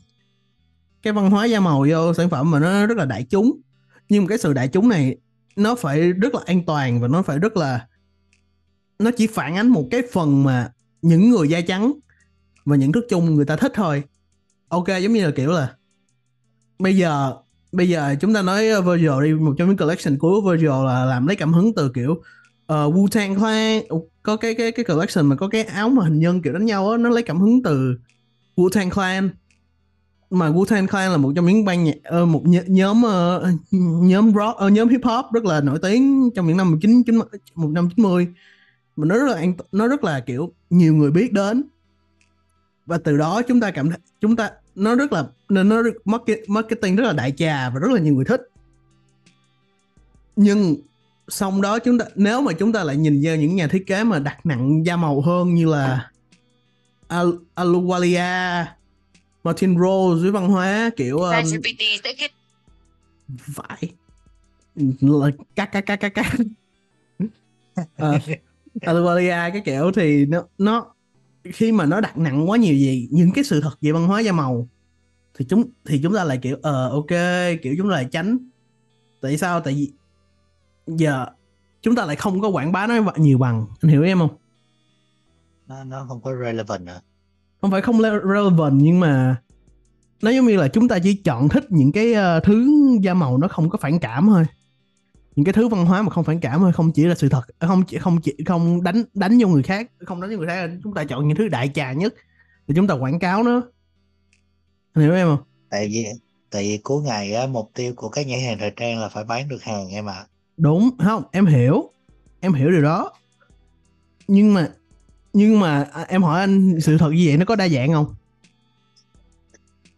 cái 1.02 1.12
văn 1.12 1.30
hóa 1.30 1.44
da 1.44 1.60
màu 1.60 1.86
vô 1.90 2.14
sản 2.14 2.30
phẩm 2.30 2.50
mà 2.50 2.60
nó 2.60 2.86
rất 2.86 2.98
là 2.98 3.04
đại 3.04 3.26
chúng. 3.30 3.60
Nhưng 4.08 4.26
cái 4.26 4.38
sự 4.38 4.52
đại 4.52 4.68
chúng 4.68 4.88
này 4.88 5.16
nó 5.58 5.74
phải 5.74 6.12
rất 6.12 6.34
là 6.34 6.40
an 6.46 6.64
toàn 6.64 7.00
và 7.00 7.08
nó 7.08 7.22
phải 7.22 7.38
rất 7.38 7.56
là 7.56 7.86
nó 8.98 9.10
chỉ 9.16 9.26
phản 9.26 9.56
ánh 9.56 9.68
một 9.68 9.88
cái 9.90 10.02
phần 10.12 10.44
mà 10.44 10.72
những 11.02 11.30
người 11.30 11.48
da 11.48 11.60
trắng 11.60 11.92
và 12.64 12.76
những 12.76 12.92
thức 12.92 13.06
chung 13.08 13.34
người 13.34 13.44
ta 13.44 13.56
thích 13.56 13.72
thôi. 13.74 14.02
Ok 14.68 14.88
giống 14.88 15.12
như 15.12 15.24
là 15.24 15.30
kiểu 15.30 15.52
là 15.52 15.74
bây 16.78 16.96
giờ 16.96 17.34
bây 17.72 17.88
giờ 17.88 18.14
chúng 18.20 18.34
ta 18.34 18.42
nói 18.42 18.68
ờ, 18.68 18.82
Virgil 18.82 19.24
đi 19.24 19.34
một 19.34 19.54
trong 19.58 19.68
những 19.68 19.76
collection 19.76 20.18
của 20.18 20.40
Virgil 20.40 20.68
là 20.68 21.04
làm 21.04 21.26
lấy 21.26 21.36
cảm 21.36 21.52
hứng 21.52 21.74
từ 21.74 21.90
kiểu 21.94 22.12
uh, 22.12 22.20
Wu-Tang 22.68 23.38
Clan. 23.38 24.00
Có 24.22 24.36
cái 24.36 24.54
cái 24.54 24.72
cái 24.72 24.84
collection 24.84 25.26
mà 25.26 25.36
có 25.36 25.48
cái 25.48 25.62
áo 25.62 25.88
mà 25.88 26.04
hình 26.04 26.18
nhân 26.18 26.42
kiểu 26.42 26.52
đánh 26.52 26.64
nhau 26.64 26.90
á 26.90 26.96
nó 26.96 27.10
lấy 27.10 27.22
cảm 27.22 27.40
hứng 27.40 27.62
từ 27.62 27.98
Wu-Tang 28.56 28.90
Clan 28.90 29.30
mà 30.30 30.50
Wu-Tang 30.50 30.86
Clan 30.86 31.10
là 31.10 31.16
một 31.16 31.32
trong 31.36 31.46
những 31.46 31.64
ban 31.64 31.84
nhạc 31.84 31.96
uh, 32.22 32.28
một 32.28 32.42
nh- 32.44 32.64
nhóm 32.66 33.02
uh, 33.04 33.60
nhóm 34.02 34.32
rock 34.34 34.56
uh, 34.66 34.72
nhóm 34.72 34.88
hip 34.88 35.00
hop 35.04 35.26
rất 35.32 35.44
là 35.44 35.60
nổi 35.60 35.78
tiếng 35.82 36.30
trong 36.34 36.46
những 36.46 36.56
năm 36.56 36.70
19 36.70 37.02
một 37.54 37.68
năm 37.70 37.88
90 37.96 38.28
mà 38.96 39.06
nó 39.06 39.18
rất 39.18 39.34
là 39.34 39.42
nó 39.72 39.88
rất 39.88 40.04
là 40.04 40.20
kiểu 40.20 40.52
nhiều 40.70 40.94
người 40.94 41.10
biết 41.10 41.32
đến. 41.32 41.64
Và 42.86 42.98
từ 42.98 43.16
đó 43.16 43.42
chúng 43.42 43.60
ta 43.60 43.70
cảm 43.70 43.88
thấy 43.88 43.98
chúng 44.20 44.36
ta 44.36 44.50
nó 44.74 44.94
rất 44.94 45.12
là 45.12 45.24
nên 45.48 45.68
nó 45.68 45.82
marketing 46.46 46.96
rất 46.96 47.04
là 47.04 47.12
đại 47.12 47.32
trà 47.36 47.70
và 47.70 47.80
rất 47.80 47.90
là 47.90 48.00
nhiều 48.00 48.14
người 48.14 48.24
thích. 48.24 48.40
Nhưng 50.36 50.76
xong 51.28 51.62
đó 51.62 51.78
chúng 51.78 51.98
ta 51.98 52.04
nếu 52.14 52.40
mà 52.40 52.52
chúng 52.52 52.72
ta 52.72 52.84
lại 52.84 52.96
nhìn 52.96 53.20
vào 53.22 53.36
những 53.36 53.56
nhà 53.56 53.66
thiết 53.66 53.86
kế 53.86 54.04
mà 54.04 54.18
đặt 54.18 54.46
nặng 54.46 54.86
da 54.86 54.96
màu 54.96 55.20
hơn 55.20 55.54
như 55.54 55.66
là 55.66 56.10
Al 57.08 57.30
Aluwalia, 57.54 58.64
Martin 59.48 59.78
Rose 59.78 60.22
với 60.22 60.30
văn 60.30 60.48
hóa 60.48 60.90
kiểu 60.96 61.18
um, 61.18 61.32
sẽ 61.44 61.58
kết 62.18 62.30
vãi 63.46 63.92
cắt 65.54 65.72
cắt 65.72 65.80
cắt 65.80 65.96
cắt 65.96 66.12
cắt 66.14 66.32
uh, 67.80 68.22
Aluwalia 68.80 69.52
cái 69.52 69.62
kiểu 69.64 69.92
thì 69.94 70.26
nó 70.26 70.44
nó 70.58 70.94
khi 71.44 71.72
mà 71.72 71.86
nó 71.86 72.00
đặt 72.00 72.18
nặng 72.18 72.50
quá 72.50 72.58
nhiều 72.58 72.74
gì 72.74 73.08
những 73.10 73.30
cái 73.34 73.44
sự 73.44 73.60
thật 73.60 73.76
về 73.80 73.92
văn 73.92 74.06
hóa 74.06 74.20
da 74.20 74.32
màu 74.32 74.68
thì 75.34 75.44
chúng 75.48 75.64
thì 75.84 76.00
chúng 76.02 76.14
ta 76.14 76.24
lại 76.24 76.38
kiểu 76.42 76.56
ờ 76.62 76.86
uh, 76.86 76.92
ok 76.92 77.18
kiểu 77.62 77.74
chúng 77.78 77.88
ta 77.88 77.92
lại 77.92 78.08
tránh. 78.10 78.38
Tại 79.20 79.38
sao? 79.38 79.60
Tại 79.60 79.74
vì 79.74 79.92
giờ 80.86 81.26
chúng 81.82 81.94
ta 81.94 82.04
lại 82.04 82.16
không 82.16 82.40
có 82.40 82.48
quảng 82.48 82.72
bá 82.72 82.86
nó 82.86 82.94
nhiều 83.16 83.38
bằng. 83.38 83.66
Anh 83.80 83.90
hiểu 83.90 84.02
em 84.02 84.18
không? 84.18 84.36
Nó 85.66 85.84
nó 85.84 86.06
không 86.08 86.20
có 86.20 86.36
relevant 86.44 86.86
à 86.86 87.00
không 87.60 87.70
phải 87.70 87.80
không 87.80 88.02
relevant 88.02 88.74
nhưng 88.82 89.00
mà 89.00 89.36
nó 90.22 90.30
giống 90.30 90.46
như 90.46 90.56
là 90.56 90.68
chúng 90.68 90.88
ta 90.88 90.98
chỉ 90.98 91.14
chọn 91.14 91.48
thích 91.48 91.64
những 91.68 91.92
cái 91.92 92.12
uh, 92.12 92.44
thứ 92.44 92.68
da 93.02 93.14
màu 93.14 93.38
nó 93.38 93.48
không 93.48 93.70
có 93.70 93.78
phản 93.78 93.98
cảm 93.98 94.26
thôi. 94.26 94.44
Những 95.36 95.44
cái 95.44 95.52
thứ 95.52 95.68
văn 95.68 95.86
hóa 95.86 96.02
mà 96.02 96.10
không 96.10 96.24
phản 96.24 96.40
cảm 96.40 96.60
thôi 96.60 96.72
không 96.72 96.92
chỉ 96.92 97.04
là 97.04 97.14
sự 97.14 97.28
thật 97.28 97.42
không 97.60 97.82
chỉ 97.82 97.98
không 97.98 98.20
chỉ 98.20 98.34
không 98.46 98.82
đánh 98.82 99.02
đánh 99.14 99.38
vô 99.40 99.48
người 99.48 99.62
khác 99.62 99.90
không 100.04 100.20
đánh 100.20 100.30
vô 100.30 100.36
người 100.36 100.46
khác 100.46 100.70
chúng 100.84 100.94
ta 100.94 101.04
chọn 101.04 101.28
những 101.28 101.36
thứ 101.36 101.48
đại 101.48 101.70
trà 101.74 101.92
nhất 101.92 102.14
thì 102.68 102.74
chúng 102.76 102.86
ta 102.86 102.94
quảng 102.94 103.18
cáo 103.18 103.42
nó. 103.42 103.62
Anh 104.92 105.04
hiểu 105.04 105.14
em 105.14 105.26
không? 105.26 105.46
Tại 105.70 105.88
vì 105.88 106.06
tại 106.50 106.62
vì 106.62 106.78
cuối 106.82 107.02
ngày 107.02 107.34
á, 107.34 107.46
mục 107.46 107.70
tiêu 107.74 107.92
của 107.96 108.08
các 108.08 108.26
nhãn 108.26 108.40
hàng 108.40 108.58
thời 108.58 108.72
trang 108.76 108.98
là 108.98 109.08
phải 109.08 109.24
bán 109.24 109.48
được 109.48 109.62
hàng 109.62 109.88
em 109.88 110.08
ạ. 110.08 110.12
À. 110.12 110.26
đúng. 110.56 110.90
Không 110.98 111.22
em 111.32 111.46
hiểu. 111.46 111.90
Em 112.40 112.52
hiểu 112.52 112.70
điều 112.70 112.82
đó. 112.82 113.12
Nhưng 114.28 114.54
mà 114.54 114.68
nhưng 115.38 115.60
mà 115.60 115.82
à, 115.82 116.06
em 116.08 116.22
hỏi 116.22 116.40
anh 116.40 116.80
sự 116.80 116.98
thật 116.98 117.10
như 117.10 117.24
vậy 117.26 117.36
nó 117.36 117.44
có 117.44 117.56
đa 117.56 117.68
dạng 117.68 117.92
không? 117.92 118.14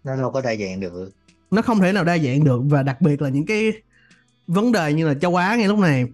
Nó 0.04 0.16
đâu 0.16 0.30
có 0.30 0.40
đa 0.40 0.54
dạng 0.56 0.80
được. 0.80 1.10
Nó 1.50 1.62
không 1.62 1.78
thể 1.78 1.92
nào 1.92 2.04
đa 2.04 2.18
dạng 2.18 2.44
được 2.44 2.60
và 2.64 2.82
đặc 2.82 3.00
biệt 3.00 3.22
là 3.22 3.28
những 3.28 3.46
cái 3.46 3.72
vấn 4.46 4.72
đề 4.72 4.92
như 4.92 5.08
là 5.08 5.14
châu 5.14 5.36
Á 5.36 5.56
ngay 5.56 5.68
lúc 5.68 5.78
này. 5.78 6.04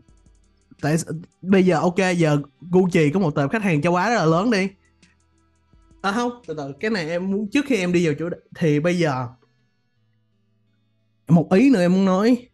Tại 0.80 0.97
bây 1.42 1.66
giờ 1.66 1.80
ok 1.80 1.97
giờ 2.16 2.38
Gucci 2.71 3.11
có 3.11 3.21
một 3.21 3.35
tệp 3.35 3.50
khách 3.50 3.62
hàng 3.62 3.83
châu 3.83 3.95
Á 3.95 4.09
rất 4.09 4.14
là 4.14 4.25
lớn 4.25 4.50
đi. 4.50 4.68
À 6.02 6.12
không 6.12 6.33
từ 6.47 6.54
từ 6.54 6.73
cái 6.80 6.90
này 6.90 7.09
em 7.11 7.30
muốn 7.30 7.49
trước 7.50 7.64
khi 7.68 7.76
em 7.76 7.92
đi 7.92 8.06
vào 8.06 8.14
chỗ 8.18 8.28
thì 8.56 8.80
bây 8.80 8.99
giờ 8.99 9.28
một 11.28 11.52
ý 11.52 11.71
nữa 11.71 11.80
em 11.80 11.92
muốn 11.92 12.04
nói. 12.04 12.49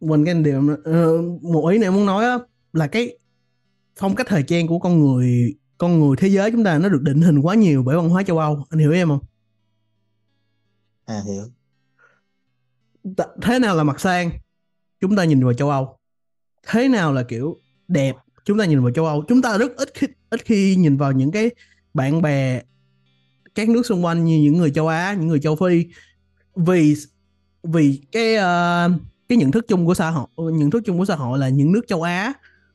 Mình 0.00 0.24
cái 0.24 0.34
điều 0.34 0.58
uh, 0.58 1.42
một 1.42 1.68
ý 1.68 1.78
nữa 1.78 1.86
em 1.86 1.94
muốn 1.94 2.06
nói 2.06 2.24
là 2.72 2.86
cái 2.86 3.18
phong 3.96 4.14
cách 4.14 4.26
thời 4.30 4.42
trang 4.42 4.66
của 4.66 4.78
con 4.78 5.00
người 5.00 5.54
con 5.84 6.00
người 6.00 6.16
thế 6.16 6.28
giới 6.28 6.50
chúng 6.50 6.64
ta 6.64 6.78
nó 6.78 6.88
được 6.88 7.02
định 7.02 7.20
hình 7.20 7.38
quá 7.38 7.54
nhiều 7.54 7.82
bởi 7.82 7.96
văn 7.96 8.08
hóa 8.08 8.22
châu 8.22 8.38
Âu. 8.38 8.64
Anh 8.70 8.80
hiểu 8.80 8.92
em 8.92 9.08
không? 9.08 9.20
À 11.04 11.22
hiểu. 11.26 11.44
Thế 13.42 13.58
nào 13.58 13.76
là 13.76 13.82
mặt 13.82 14.00
sang? 14.00 14.30
Chúng 15.00 15.16
ta 15.16 15.24
nhìn 15.24 15.44
vào 15.44 15.52
châu 15.52 15.70
Âu. 15.70 15.96
Thế 16.66 16.88
nào 16.88 17.12
là 17.12 17.22
kiểu 17.22 17.60
đẹp? 17.88 18.16
Chúng 18.44 18.58
ta 18.58 18.64
nhìn 18.64 18.82
vào 18.82 18.90
châu 18.90 19.06
Âu. 19.06 19.24
Chúng 19.28 19.42
ta 19.42 19.58
rất 19.58 19.76
ít 19.76 19.88
khi, 19.94 20.06
ít 20.30 20.44
khi 20.44 20.76
nhìn 20.76 20.96
vào 20.96 21.12
những 21.12 21.30
cái 21.30 21.50
bạn 21.94 22.22
bè 22.22 22.62
các 23.54 23.68
nước 23.68 23.86
xung 23.86 24.04
quanh 24.04 24.24
như 24.24 24.38
những 24.38 24.56
người 24.56 24.70
châu 24.70 24.88
Á 24.88 25.16
những 25.18 25.28
người 25.28 25.40
châu 25.40 25.56
Phi. 25.56 25.86
Vì 26.56 26.94
vì 27.62 28.02
cái 28.12 28.34
uh, 28.36 29.00
cái 29.28 29.38
nhận 29.38 29.50
thức 29.50 29.64
chung 29.68 29.86
của 29.86 29.94
xã 29.94 30.10
hội 30.10 30.28
nhận 30.36 30.70
thức 30.70 30.82
chung 30.84 30.98
của 30.98 31.04
xã 31.04 31.16
hội 31.16 31.38
là 31.38 31.48
những 31.48 31.72
nước 31.72 31.82
châu 31.88 32.02
Á 32.02 32.32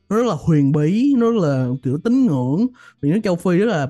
nó 0.10 0.16
rất 0.16 0.26
là 0.26 0.36
huyền 0.40 0.72
bí 0.72 1.14
nó 1.18 1.32
rất 1.32 1.40
là 1.42 1.68
kiểu 1.84 1.98
tín 2.04 2.26
ngưỡng. 2.26 2.68
Vì 3.02 3.12
nước 3.12 3.20
châu 3.24 3.36
Phi 3.36 3.58
rất 3.58 3.66
là 3.66 3.88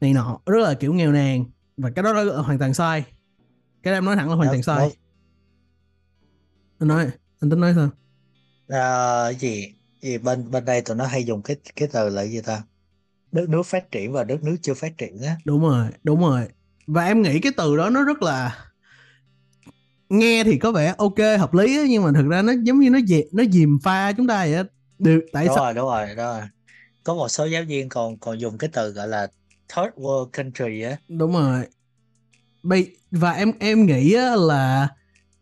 này 0.00 0.12
nọ 0.12 0.40
rất 0.46 0.60
là 0.60 0.74
kiểu 0.74 0.94
nghèo 0.94 1.12
nàn. 1.12 1.44
Và 1.76 1.90
cái 1.90 2.02
đó 2.02 2.12
là 2.12 2.36
hoàn 2.36 2.58
toàn 2.58 2.74
sai. 2.74 3.04
Cái 3.82 3.92
đó 3.92 3.98
em 3.98 4.04
nói 4.04 4.16
thẳng 4.16 4.28
là 4.30 4.34
hoàn 4.34 4.48
toàn 4.48 4.62
sai. 4.62 4.90
anh 6.78 6.88
nói 6.88 7.10
anh 7.40 7.50
tính 7.50 7.60
nói 7.60 7.72
sao? 7.76 7.90
À, 8.68 9.28
gì 9.32 9.74
gì 10.02 10.18
bên 10.18 10.50
bên 10.50 10.64
đây 10.64 10.80
tụi 10.80 10.96
nó 10.96 11.06
hay 11.06 11.24
dùng 11.24 11.42
cái 11.42 11.56
cái 11.76 11.88
từ 11.92 12.08
là 12.08 12.22
gì 12.22 12.40
ta? 12.40 12.62
Đất 13.32 13.48
nước 13.48 13.62
phát 13.62 13.90
triển 13.90 14.12
và 14.12 14.24
đất 14.24 14.42
nước 14.42 14.56
chưa 14.62 14.74
phát 14.74 14.98
triển 14.98 15.22
á. 15.22 15.36
Đúng 15.44 15.62
rồi 15.62 15.86
đúng 16.04 16.20
rồi. 16.20 16.48
Và 16.86 17.04
em 17.04 17.22
nghĩ 17.22 17.40
cái 17.40 17.52
từ 17.56 17.76
đó 17.76 17.90
nó 17.90 18.04
rất 18.04 18.22
là 18.22 18.66
nghe 20.08 20.44
thì 20.44 20.58
có 20.58 20.72
vẻ 20.72 20.94
ok 20.98 21.18
hợp 21.38 21.54
lý 21.54 21.78
á, 21.78 21.84
nhưng 21.88 22.02
mà 22.02 22.10
thực 22.14 22.28
ra 22.28 22.42
nó 22.42 22.52
giống 22.62 22.80
như 22.80 22.90
nó 22.90 22.98
dì, 23.06 23.22
nó 23.32 23.44
dìm 23.52 23.78
pha 23.82 24.12
chúng 24.12 24.26
ta 24.26 24.46
vậy 24.46 24.64
Điều, 24.98 25.20
tại 25.32 25.46
đúng 25.46 25.54
sao? 25.56 25.64
rồi 25.64 25.74
đúng 25.74 25.86
rồi 25.86 26.06
đúng 26.06 26.16
rồi. 26.16 26.40
Có 27.04 27.14
một 27.14 27.28
số 27.28 27.44
giáo 27.44 27.62
viên 27.68 27.88
còn 27.88 28.16
còn 28.16 28.40
dùng 28.40 28.58
cái 28.58 28.70
từ 28.72 28.90
gọi 28.90 29.08
là 29.08 29.26
third 29.68 29.94
world 29.96 30.28
country 30.36 30.82
á. 30.82 30.96
Đúng 31.08 31.32
rồi. 31.32 31.64
Và 33.10 33.32
em 33.32 33.52
em 33.58 33.86
nghĩ 33.86 34.16
là 34.36 34.88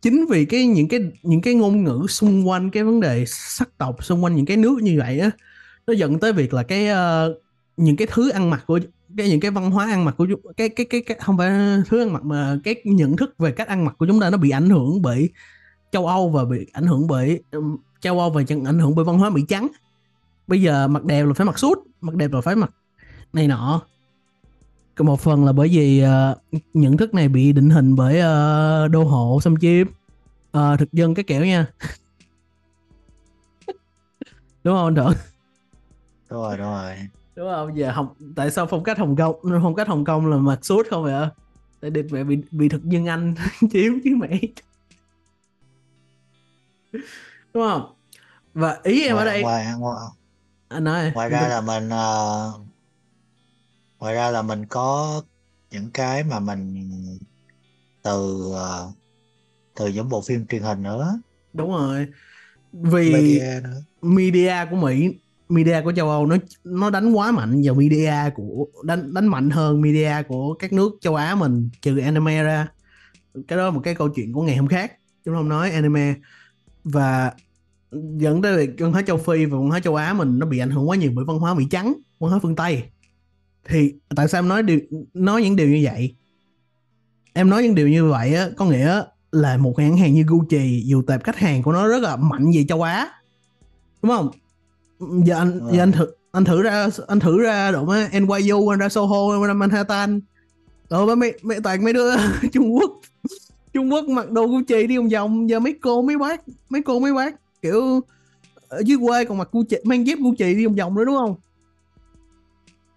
chính 0.02 0.26
vì 0.30 0.44
cái 0.44 0.66
những 0.66 0.88
cái 0.88 1.00
những 1.22 1.40
cái 1.40 1.54
ngôn 1.54 1.84
ngữ 1.84 2.06
xung 2.08 2.48
quanh 2.48 2.70
cái 2.70 2.82
vấn 2.84 3.00
đề 3.00 3.24
sắc 3.26 3.78
tộc 3.78 4.04
xung 4.04 4.24
quanh 4.24 4.36
những 4.36 4.46
cái 4.46 4.56
nước 4.56 4.78
như 4.82 4.98
vậy 4.98 5.18
á 5.18 5.30
nó 5.86 5.92
dẫn 5.92 6.20
tới 6.20 6.32
việc 6.32 6.54
là 6.54 6.62
cái 6.62 6.88
uh, 6.90 7.36
những 7.76 7.96
cái 7.96 8.08
thứ 8.10 8.30
ăn 8.30 8.50
mặc 8.50 8.64
của 8.66 8.80
cái 9.16 9.28
những 9.28 9.40
cái 9.40 9.50
văn 9.50 9.70
hóa 9.70 9.86
ăn 9.90 10.04
mặc 10.04 10.14
của 10.18 10.26
cái 10.56 10.68
cái 10.68 10.86
cái, 10.86 11.02
cái 11.06 11.16
không 11.20 11.38
phải 11.38 11.50
thứ 11.88 12.02
ăn 12.02 12.12
mặc 12.12 12.24
mà 12.24 12.58
cái 12.64 12.74
nhận 12.84 13.16
thức 13.16 13.34
về 13.38 13.52
cách 13.52 13.68
ăn 13.68 13.84
mặc 13.84 13.94
của 13.98 14.06
chúng 14.06 14.20
ta 14.20 14.30
nó 14.30 14.36
bị 14.36 14.50
ảnh 14.50 14.70
hưởng 14.70 15.02
bởi 15.02 15.30
châu 15.92 16.06
Âu 16.06 16.30
và 16.30 16.44
bị 16.44 16.66
ảnh 16.72 16.86
hưởng 16.86 17.06
bởi 17.06 17.42
châu 18.02 18.20
Âu 18.20 18.30
và 18.30 18.42
ảnh 18.48 18.78
hưởng 18.78 18.94
bởi 18.94 19.04
văn 19.04 19.18
hóa 19.18 19.30
Mỹ 19.30 19.44
trắng. 19.48 19.68
Bây 20.46 20.62
giờ 20.62 20.88
mặc 20.88 21.04
đẹp 21.04 21.24
là 21.24 21.34
phải 21.34 21.46
mặc 21.46 21.58
suit 21.58 21.78
mặc 22.00 22.14
đẹp 22.14 22.32
là 22.32 22.40
phải 22.40 22.56
mặc 22.56 22.70
này 23.32 23.48
nọ. 23.48 23.82
Một 24.98 25.20
phần 25.20 25.44
là 25.44 25.52
bởi 25.52 25.68
vì 25.68 26.04
uh, 26.04 26.08
nhận 26.74 26.96
thức 26.96 27.14
này 27.14 27.28
bị 27.28 27.52
định 27.52 27.70
hình 27.70 27.96
bởi 27.96 28.14
uh, 28.14 28.90
đô 28.90 29.04
hộ 29.04 29.40
xâm 29.42 29.56
chiếm. 29.56 29.86
Uh, 30.58 30.78
thực 30.78 30.92
dân 30.92 31.14
cái 31.14 31.24
kiểu 31.24 31.44
nha. 31.44 31.66
Đúng 34.64 34.76
không 34.76 34.84
anh 34.84 34.94
Thượng 34.94 35.12
đúng 36.30 36.40
rồi 36.42 36.56
đúng 36.56 36.66
rồi. 36.66 36.96
Đúng 37.36 37.48
không? 37.50 37.78
Giờ 37.78 37.90
học 37.90 38.16
tại 38.36 38.50
sao 38.50 38.66
phong 38.66 38.84
cách 38.84 38.98
hồng 38.98 39.16
kông 39.16 39.36
phong 39.62 39.74
cách 39.74 39.88
hồng 39.88 40.04
kông 40.04 40.26
là 40.26 40.36
mặc 40.36 40.64
suit 40.64 40.86
không 40.90 41.04
vậy 41.04 41.28
tại 41.80 41.90
đẹp 41.90 42.06
mẹ 42.10 42.24
bị 42.24 42.38
bị 42.50 42.68
thực 42.68 42.84
dân 42.84 43.06
anh 43.06 43.34
chiếm 43.72 43.92
chứ 44.04 44.16
mẹ 44.16 44.40
đúng 47.54 47.62
không? 47.62 47.94
Và 48.54 48.78
ý 48.82 49.02
em 49.02 49.14
ngoài, 49.14 49.26
ở 49.26 49.32
đây 49.32 49.42
ngoài, 49.42 49.66
ngoài, 49.78 49.96
anh 50.68 50.84
nói. 50.84 51.12
ngoài 51.14 51.30
ra 51.30 51.48
là 51.48 51.60
mình 51.60 51.86
uh, 51.86 52.66
ngoài 53.98 54.14
ra 54.14 54.30
là 54.30 54.42
mình 54.42 54.66
có 54.66 55.22
những 55.70 55.90
cái 55.90 56.24
mà 56.24 56.40
mình 56.40 56.88
từ 58.02 58.46
uh, 58.50 58.94
từ 59.76 59.88
những 59.88 60.08
bộ 60.08 60.22
phim 60.22 60.46
truyền 60.46 60.62
hình 60.62 60.82
nữa. 60.82 61.20
Đúng 61.52 61.70
rồi. 61.70 62.06
Vì 62.72 63.12
media, 63.12 63.60
nữa. 63.62 63.82
media 64.02 64.54
của 64.70 64.76
mỹ 64.76 65.18
media 65.48 65.80
của 65.84 65.92
châu 65.92 66.10
âu 66.10 66.26
nó 66.26 66.36
nó 66.64 66.90
đánh 66.90 67.12
quá 67.12 67.30
mạnh 67.30 67.62
vào 67.64 67.74
media 67.74 68.14
của 68.34 68.66
đánh 68.84 69.14
đánh 69.14 69.26
mạnh 69.26 69.50
hơn 69.50 69.80
media 69.80 70.12
của 70.28 70.54
các 70.54 70.72
nước 70.72 70.92
châu 71.00 71.14
á 71.14 71.34
mình 71.34 71.70
trừ 71.82 71.98
anime 71.98 72.42
ra. 72.42 72.68
Cái 73.48 73.58
đó 73.58 73.64
là 73.64 73.70
một 73.70 73.80
cái 73.84 73.94
câu 73.94 74.08
chuyện 74.08 74.32
của 74.32 74.42
ngày 74.42 74.56
hôm 74.56 74.68
khác. 74.68 74.92
Chúng 75.24 75.34
không 75.34 75.48
nói 75.48 75.70
anime 75.70 76.14
và 76.84 77.32
dẫn 77.92 78.42
tới 78.42 78.56
việc 78.56 78.70
văn 78.78 78.92
hóa 78.92 79.02
châu 79.02 79.16
phi 79.16 79.44
và 79.44 79.58
văn 79.58 79.68
hóa 79.68 79.80
châu 79.80 79.96
á 79.96 80.12
mình 80.12 80.38
nó 80.38 80.46
bị 80.46 80.58
ảnh 80.58 80.70
hưởng 80.70 80.88
quá 80.88 80.96
nhiều 80.96 81.12
bởi 81.14 81.24
văn 81.24 81.38
hóa 81.38 81.54
mỹ 81.54 81.66
trắng 81.70 81.94
văn 82.20 82.30
hóa 82.30 82.38
phương 82.42 82.56
tây. 82.56 82.82
Thì 83.68 83.92
tại 84.16 84.28
sao 84.28 84.38
em 84.38 84.48
nói 84.48 84.62
điều 84.62 84.80
nói 85.14 85.42
những 85.42 85.56
điều 85.56 85.68
như 85.68 85.80
vậy? 85.82 86.14
Em 87.32 87.50
nói 87.50 87.62
những 87.62 87.74
điều 87.74 87.88
như 87.88 88.10
vậy 88.10 88.34
á 88.34 88.48
có 88.56 88.64
nghĩa 88.64 89.02
là 89.32 89.56
một 89.56 89.78
hãng 89.78 89.96
hàng 89.96 90.14
như 90.14 90.24
Gucci 90.26 90.82
dù 90.86 91.02
tệp 91.02 91.24
khách 91.24 91.36
hàng 91.36 91.62
của 91.62 91.72
nó 91.72 91.88
rất 91.88 92.02
là 92.02 92.16
mạnh 92.16 92.50
về 92.54 92.64
châu 92.68 92.82
Á. 92.82 93.08
Đúng 94.02 94.12
không? 94.12 94.30
Giờ 95.24 95.38
anh 95.38 95.60
giờ 95.72 95.82
anh 95.82 95.92
thử 95.92 96.06
anh 96.32 96.44
thử 96.44 96.62
ra 96.62 96.88
anh 97.08 97.20
thử 97.20 97.42
ra 97.42 97.70
độ 97.70 97.84
mấy 97.84 98.08
NYU 98.12 98.68
anh 98.68 98.78
ra 98.78 98.88
Soho 98.88 99.32
anh 99.32 99.42
ra 99.42 99.54
Manhattan. 99.54 100.20
Rồi 100.88 101.16
mấy, 101.16 101.38
mấy 101.42 101.60
toàn 101.60 101.84
mấy 101.84 101.92
đứa 101.92 102.10
Trung 102.52 102.74
Quốc. 102.74 102.90
Trung 103.72 103.92
Quốc 103.92 104.08
mặc 104.08 104.30
đồ 104.30 104.46
Gucci 104.46 104.86
đi 104.86 104.96
vòng 104.96 105.08
vòng 105.08 105.50
giờ 105.50 105.60
mấy 105.60 105.78
cô 105.82 106.02
mấy 106.02 106.18
bác 106.18 106.42
mấy 106.68 106.82
cô 106.82 107.00
mấy 107.00 107.14
bác 107.14 107.60
kiểu 107.62 108.00
ở 108.68 108.82
dưới 108.86 108.98
quê 109.06 109.24
còn 109.24 109.38
mặc 109.38 109.48
Gucci 109.52 109.76
mang 109.84 110.06
dép 110.06 110.18
Gucci 110.18 110.54
đi 110.54 110.66
vòng 110.66 110.74
vòng 110.74 110.94
nữa 110.94 111.04
đúng 111.04 111.16
không? 111.16 111.34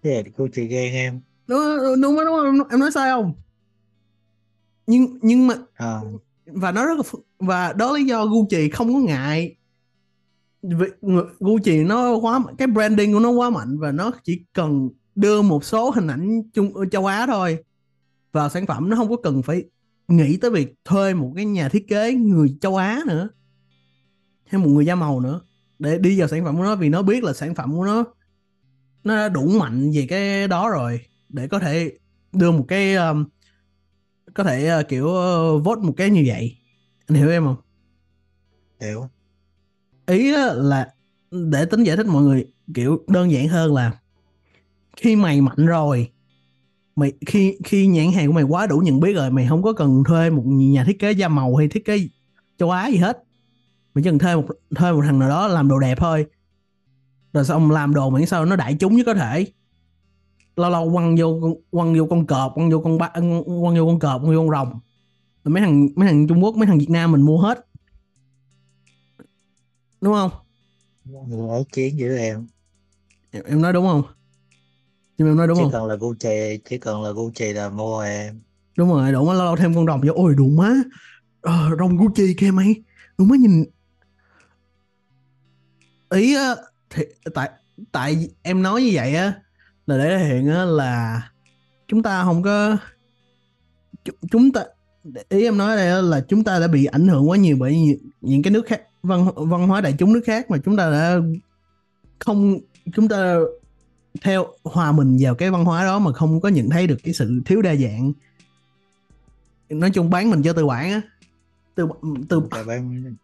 Yeah, 0.02 0.26
Gucci 0.36 0.66
ghen 0.66 0.94
em. 0.94 1.20
Đúng 1.46 1.60
đúng 2.02 2.16
đúng, 2.16 2.58
đúng 2.58 2.68
em 2.70 2.80
nói 2.80 2.90
sai 2.92 3.10
không? 3.10 3.32
Nhưng 4.86 5.18
nhưng 5.22 5.46
mà 5.46 5.54
à. 5.74 6.00
và 6.46 6.72
nó 6.72 6.86
rất 6.86 6.96
là 6.96 7.02
và 7.38 7.72
đó 7.72 7.96
lý 7.96 8.04
do 8.04 8.26
Gucci 8.26 8.68
không 8.70 8.94
có 8.94 8.98
ngại. 8.98 9.56
Vì 10.62 10.86
Gucci 11.40 11.84
nó 11.84 12.16
quá 12.16 12.40
cái 12.58 12.68
branding 12.68 13.12
của 13.12 13.20
nó 13.20 13.30
quá 13.30 13.50
mạnh 13.50 13.78
và 13.78 13.92
nó 13.92 14.12
chỉ 14.24 14.40
cần 14.52 14.88
đưa 15.14 15.42
một 15.42 15.64
số 15.64 15.90
hình 15.90 16.06
ảnh 16.06 16.42
chung 16.52 16.90
châu 16.90 17.06
Á 17.06 17.26
thôi. 17.26 17.58
Vào 18.32 18.48
sản 18.48 18.66
phẩm 18.66 18.90
nó 18.90 18.96
không 18.96 19.08
có 19.08 19.16
cần 19.16 19.42
phải 19.42 19.64
nghĩ 20.08 20.36
tới 20.36 20.50
việc 20.50 20.74
thuê 20.84 21.14
một 21.14 21.32
cái 21.36 21.44
nhà 21.44 21.68
thiết 21.68 21.88
kế 21.88 22.14
người 22.14 22.56
châu 22.60 22.76
Á 22.76 23.00
nữa 23.06 23.28
hay 24.46 24.60
một 24.60 24.68
người 24.68 24.86
da 24.86 24.94
màu 24.94 25.20
nữa 25.20 25.40
để 25.78 25.98
đi 25.98 26.18
vào 26.20 26.28
sản 26.28 26.44
phẩm 26.44 26.56
của 26.56 26.62
nó 26.62 26.76
vì 26.76 26.88
nó 26.88 27.02
biết 27.02 27.24
là 27.24 27.32
sản 27.32 27.54
phẩm 27.54 27.76
của 27.76 27.84
nó 27.84 28.04
nó 29.04 29.28
đủ 29.28 29.48
mạnh 29.58 29.90
về 29.94 30.06
cái 30.08 30.48
đó 30.48 30.68
rồi 30.70 31.00
để 31.28 31.48
có 31.48 31.58
thể 31.58 31.92
đưa 32.32 32.50
một 32.50 32.64
cái 32.68 32.94
um, 32.94 33.24
có 34.34 34.44
thể 34.44 34.80
uh, 34.80 34.88
kiểu 34.88 35.06
uh, 35.06 35.64
vote 35.64 35.80
một 35.82 35.94
cái 35.96 36.10
như 36.10 36.24
vậy. 36.26 36.56
Anh 37.06 37.18
hiểu 37.18 37.30
em 37.30 37.44
không? 37.44 37.56
Hiểu. 38.80 39.08
Ý 40.06 40.32
là 40.54 40.94
để 41.30 41.64
tính 41.64 41.82
giải 41.82 41.96
thích 41.96 42.06
mọi 42.06 42.22
người 42.22 42.52
kiểu 42.74 43.04
đơn 43.08 43.32
giản 43.32 43.48
hơn 43.48 43.74
là 43.74 44.00
khi 44.96 45.16
mày 45.16 45.40
mạnh 45.40 45.66
rồi 45.66 46.10
mày 46.96 47.12
khi 47.26 47.58
khi 47.64 47.86
nhãn 47.86 48.12
hàng 48.12 48.26
của 48.26 48.32
mày 48.32 48.44
quá 48.44 48.66
đủ 48.66 48.78
nhận 48.78 49.00
biết 49.00 49.12
rồi 49.12 49.30
mày 49.30 49.46
không 49.48 49.62
có 49.62 49.72
cần 49.72 50.04
thuê 50.04 50.30
một 50.30 50.42
nhà 50.46 50.84
thiết 50.84 50.98
kế 50.98 51.12
da 51.12 51.28
màu 51.28 51.56
hay 51.56 51.68
thiết 51.68 51.84
kế 51.84 52.08
châu 52.58 52.70
Á 52.70 52.88
gì 52.88 52.96
hết. 52.96 53.24
Mày 53.94 54.02
chỉ 54.02 54.10
cần 54.10 54.18
thuê 54.18 54.36
một 54.36 54.46
thuê 54.74 54.92
một 54.92 55.02
thằng 55.04 55.18
nào 55.18 55.28
đó 55.28 55.48
làm 55.48 55.68
đồ 55.68 55.78
đẹp 55.78 55.98
thôi. 56.00 56.26
Rồi 57.32 57.44
xong 57.44 57.70
làm 57.70 57.94
đồ 57.94 58.10
miễn 58.10 58.26
sao 58.26 58.44
nó 58.44 58.56
đại 58.56 58.76
chúng 58.80 58.96
nhất 58.96 59.02
có 59.06 59.14
thể. 59.14 59.46
Lâu 60.56 60.70
lâu 60.70 60.92
quăng 60.92 61.16
vô 61.18 61.56
quăng 61.70 61.98
vô 61.98 62.06
con 62.10 62.26
cọp 62.26 62.52
quăng 62.54 62.70
vô 62.70 62.80
con 62.80 62.98
ba 62.98 63.08
quăng 63.08 63.76
vô 63.76 63.86
con 63.86 63.98
cọp 63.98 64.20
quăng 64.20 64.34
vô 64.34 64.40
con 64.40 64.50
rồng. 64.50 64.80
Mấy 65.44 65.62
thằng 65.62 65.88
mấy 65.94 66.08
thằng 66.08 66.26
Trung 66.26 66.44
Quốc 66.44 66.56
mấy 66.56 66.66
thằng 66.66 66.78
Việt 66.78 66.90
Nam 66.90 67.12
mình 67.12 67.22
mua 67.22 67.38
hết. 67.38 67.66
Đúng 70.00 70.14
không? 70.14 70.30
Người 71.04 71.58
ý 71.58 71.64
kiến 71.72 71.98
dữ 71.98 72.16
em, 72.16 72.46
em 73.30 73.62
nói 73.62 73.72
đúng 73.72 73.86
không 73.86 74.02
nhưng 75.18 75.28
em 75.28 75.36
nói 75.36 75.46
đúng 75.46 75.56
chỉ 75.56 75.62
không? 75.62 75.72
cần 75.72 75.86
là 75.86 75.94
Gucci 75.94 76.58
chỉ 76.68 76.78
cần 76.78 77.02
là 77.02 77.10
Gucci 77.10 77.52
là 77.52 77.68
mua 77.68 78.00
em. 78.00 78.40
Đúng 78.76 78.88
rồi 78.88 79.12
đúng 79.12 79.26
lâu 79.26 79.44
lâu 79.44 79.56
thêm 79.56 79.74
con 79.74 79.86
rồng 79.86 80.00
vô. 80.00 80.12
Ôi 80.16 80.34
đúng 80.36 80.56
má. 80.56 80.74
Ờ, 81.40 81.70
rồng 81.78 81.96
Gucci 81.96 82.34
kia 82.34 82.50
mày. 82.50 82.74
Đúng 83.18 83.28
má 83.28 83.36
nhìn. 83.36 83.64
Ý 86.10 86.36
á 86.36 86.54
thì 86.90 87.04
tại 87.34 87.50
tại 87.92 88.28
em 88.42 88.62
nói 88.62 88.82
như 88.82 88.90
vậy 88.94 89.14
á 89.14 89.32
là 89.86 89.98
để 89.98 90.18
thể 90.18 90.24
hiện 90.24 90.48
á 90.48 90.64
là 90.64 91.22
chúng 91.88 92.02
ta 92.02 92.24
không 92.24 92.42
có 92.42 92.76
chúng 94.30 94.52
ta 94.52 94.64
ý 95.28 95.44
em 95.44 95.58
nói 95.58 95.76
đây 95.76 96.02
là 96.02 96.20
chúng 96.28 96.44
ta 96.44 96.58
đã 96.58 96.68
bị 96.68 96.84
ảnh 96.84 97.08
hưởng 97.08 97.28
quá 97.28 97.36
nhiều 97.36 97.56
bởi 97.60 97.80
những, 97.80 97.98
những 98.20 98.42
cái 98.42 98.50
nước 98.50 98.66
khác 98.66 98.82
văn 99.02 99.28
văn 99.36 99.68
hóa 99.68 99.80
đại 99.80 99.94
chúng 99.98 100.12
nước 100.12 100.22
khác 100.24 100.50
mà 100.50 100.58
chúng 100.64 100.76
ta 100.76 100.90
đã 100.90 101.18
không 102.18 102.58
chúng 102.94 103.08
ta 103.08 103.38
theo 104.16 104.46
hòa 104.64 104.92
mình 104.92 105.16
vào 105.20 105.34
cái 105.34 105.50
văn 105.50 105.64
hóa 105.64 105.84
đó 105.84 105.98
mà 105.98 106.12
không 106.12 106.40
có 106.40 106.48
nhận 106.48 106.70
thấy 106.70 106.86
được 106.86 106.98
cái 107.04 107.14
sự 107.14 107.40
thiếu 107.44 107.62
đa 107.62 107.74
dạng. 107.74 108.12
Nói 109.68 109.90
chung 109.90 110.10
bán 110.10 110.30
mình 110.30 110.42
cho 110.42 110.52
tư 110.52 110.66
bản 110.66 110.90
á. 110.90 111.00
Tư 111.74 111.86
Tại 112.50 112.64
bán 112.64 113.14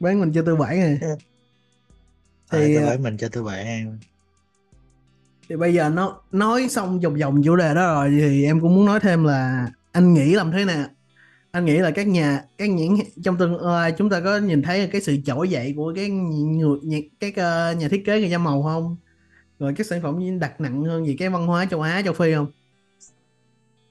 bán 0.00 0.20
mình 0.20 0.32
cho 0.32 0.42
tư 0.42 0.56
bản 0.56 0.80
này 0.80 0.98
thì 1.00 1.06
thì 2.50 2.76
à, 2.76 2.86
bán 2.86 3.02
mình 3.02 3.16
cho 3.16 3.28
tư 3.28 3.42
bản 3.42 3.98
thì 5.48 5.56
bây 5.56 5.74
giờ 5.74 5.88
nó 5.88 6.20
nói 6.32 6.68
xong 6.68 7.00
vòng 7.00 7.14
vòng 7.14 7.42
chủ 7.44 7.56
đề 7.56 7.74
đó 7.74 7.94
rồi 7.94 8.10
thì 8.10 8.44
em 8.44 8.60
cũng 8.60 8.74
muốn 8.74 8.84
nói 8.84 9.00
thêm 9.00 9.24
là 9.24 9.70
anh 9.92 10.14
nghĩ 10.14 10.34
làm 10.34 10.52
thế 10.52 10.64
nào? 10.64 10.86
Anh 11.50 11.64
nghĩ 11.64 11.78
là 11.78 11.90
các 11.90 12.06
nhà 12.06 12.44
các 12.58 12.70
nhãn 12.70 12.88
trong 13.24 13.38
tương 13.38 13.60
lai 13.66 13.92
chúng 13.98 14.10
ta 14.10 14.20
có 14.20 14.38
nhìn 14.38 14.62
thấy 14.62 14.86
cái 14.86 15.00
sự 15.00 15.16
trỗi 15.24 15.48
dậy 15.48 15.74
của 15.76 15.92
cái 15.96 16.08
người 16.08 17.10
các 17.20 17.36
ờ, 17.36 17.72
nhà 17.72 17.88
thiết 17.88 18.02
kế 18.06 18.20
người 18.20 18.30
da 18.30 18.38
màu 18.38 18.62
không 18.62 18.96
rồi 19.60 19.74
các 19.76 19.86
sản 19.86 20.02
phẩm 20.02 20.38
đặt 20.38 20.60
nặng 20.60 20.84
hơn 20.84 21.04
về 21.04 21.16
cái 21.18 21.28
văn 21.28 21.46
hóa 21.46 21.66
châu 21.70 21.80
Á 21.80 22.02
châu 22.04 22.14
Phi 22.14 22.34
không? 22.34 22.46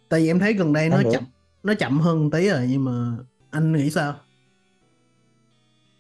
Tại 0.10 0.20
vì 0.20 0.28
em 0.28 0.40
thấy 0.40 0.54
gần 0.54 0.74
đây 0.74 0.90
nó 0.90 1.02
chậm 1.12 1.24
nó 1.64 1.74
chậm 1.74 2.00
hơn 2.00 2.32
tí 2.32 2.50
rồi 2.50 2.68
nhưng 2.70 2.86
mà 2.86 3.18
anh 3.52 3.74
nghĩ 3.74 3.90
sao? 3.90 4.20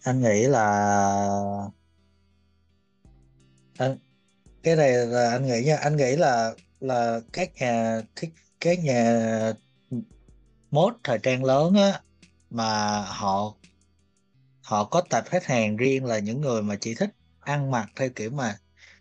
Anh 0.03 0.21
nghĩ 0.21 0.43
là 0.43 0.65
anh 3.77 3.97
cái 4.63 4.75
này 4.75 4.91
là 4.91 5.31
anh 5.31 5.45
nghĩ 5.45 5.63
nha 5.63 5.75
anh 5.75 5.97
nghĩ 5.97 6.15
là 6.15 6.53
là 6.79 7.19
các 7.33 7.51
nhà 7.55 8.01
thiết 8.15 8.29
các 8.59 8.83
nhà 8.83 9.53
mốt 10.71 10.93
thời 11.03 11.19
trang 11.19 11.43
lớn 11.43 11.73
á 11.73 12.01
mà 12.49 13.01
họ 13.01 13.53
họ 14.61 14.83
có 14.83 15.01
tập 15.09 15.23
khách 15.27 15.45
hàng 15.45 15.77
riêng 15.77 16.05
là 16.05 16.19
những 16.19 16.41
người 16.41 16.61
mà 16.61 16.75
chỉ 16.81 16.95
thích 16.95 17.09
ăn 17.39 17.71
mặc 17.71 17.89
theo 17.95 18.09
kiểu 18.09 18.31
mà 18.31 18.57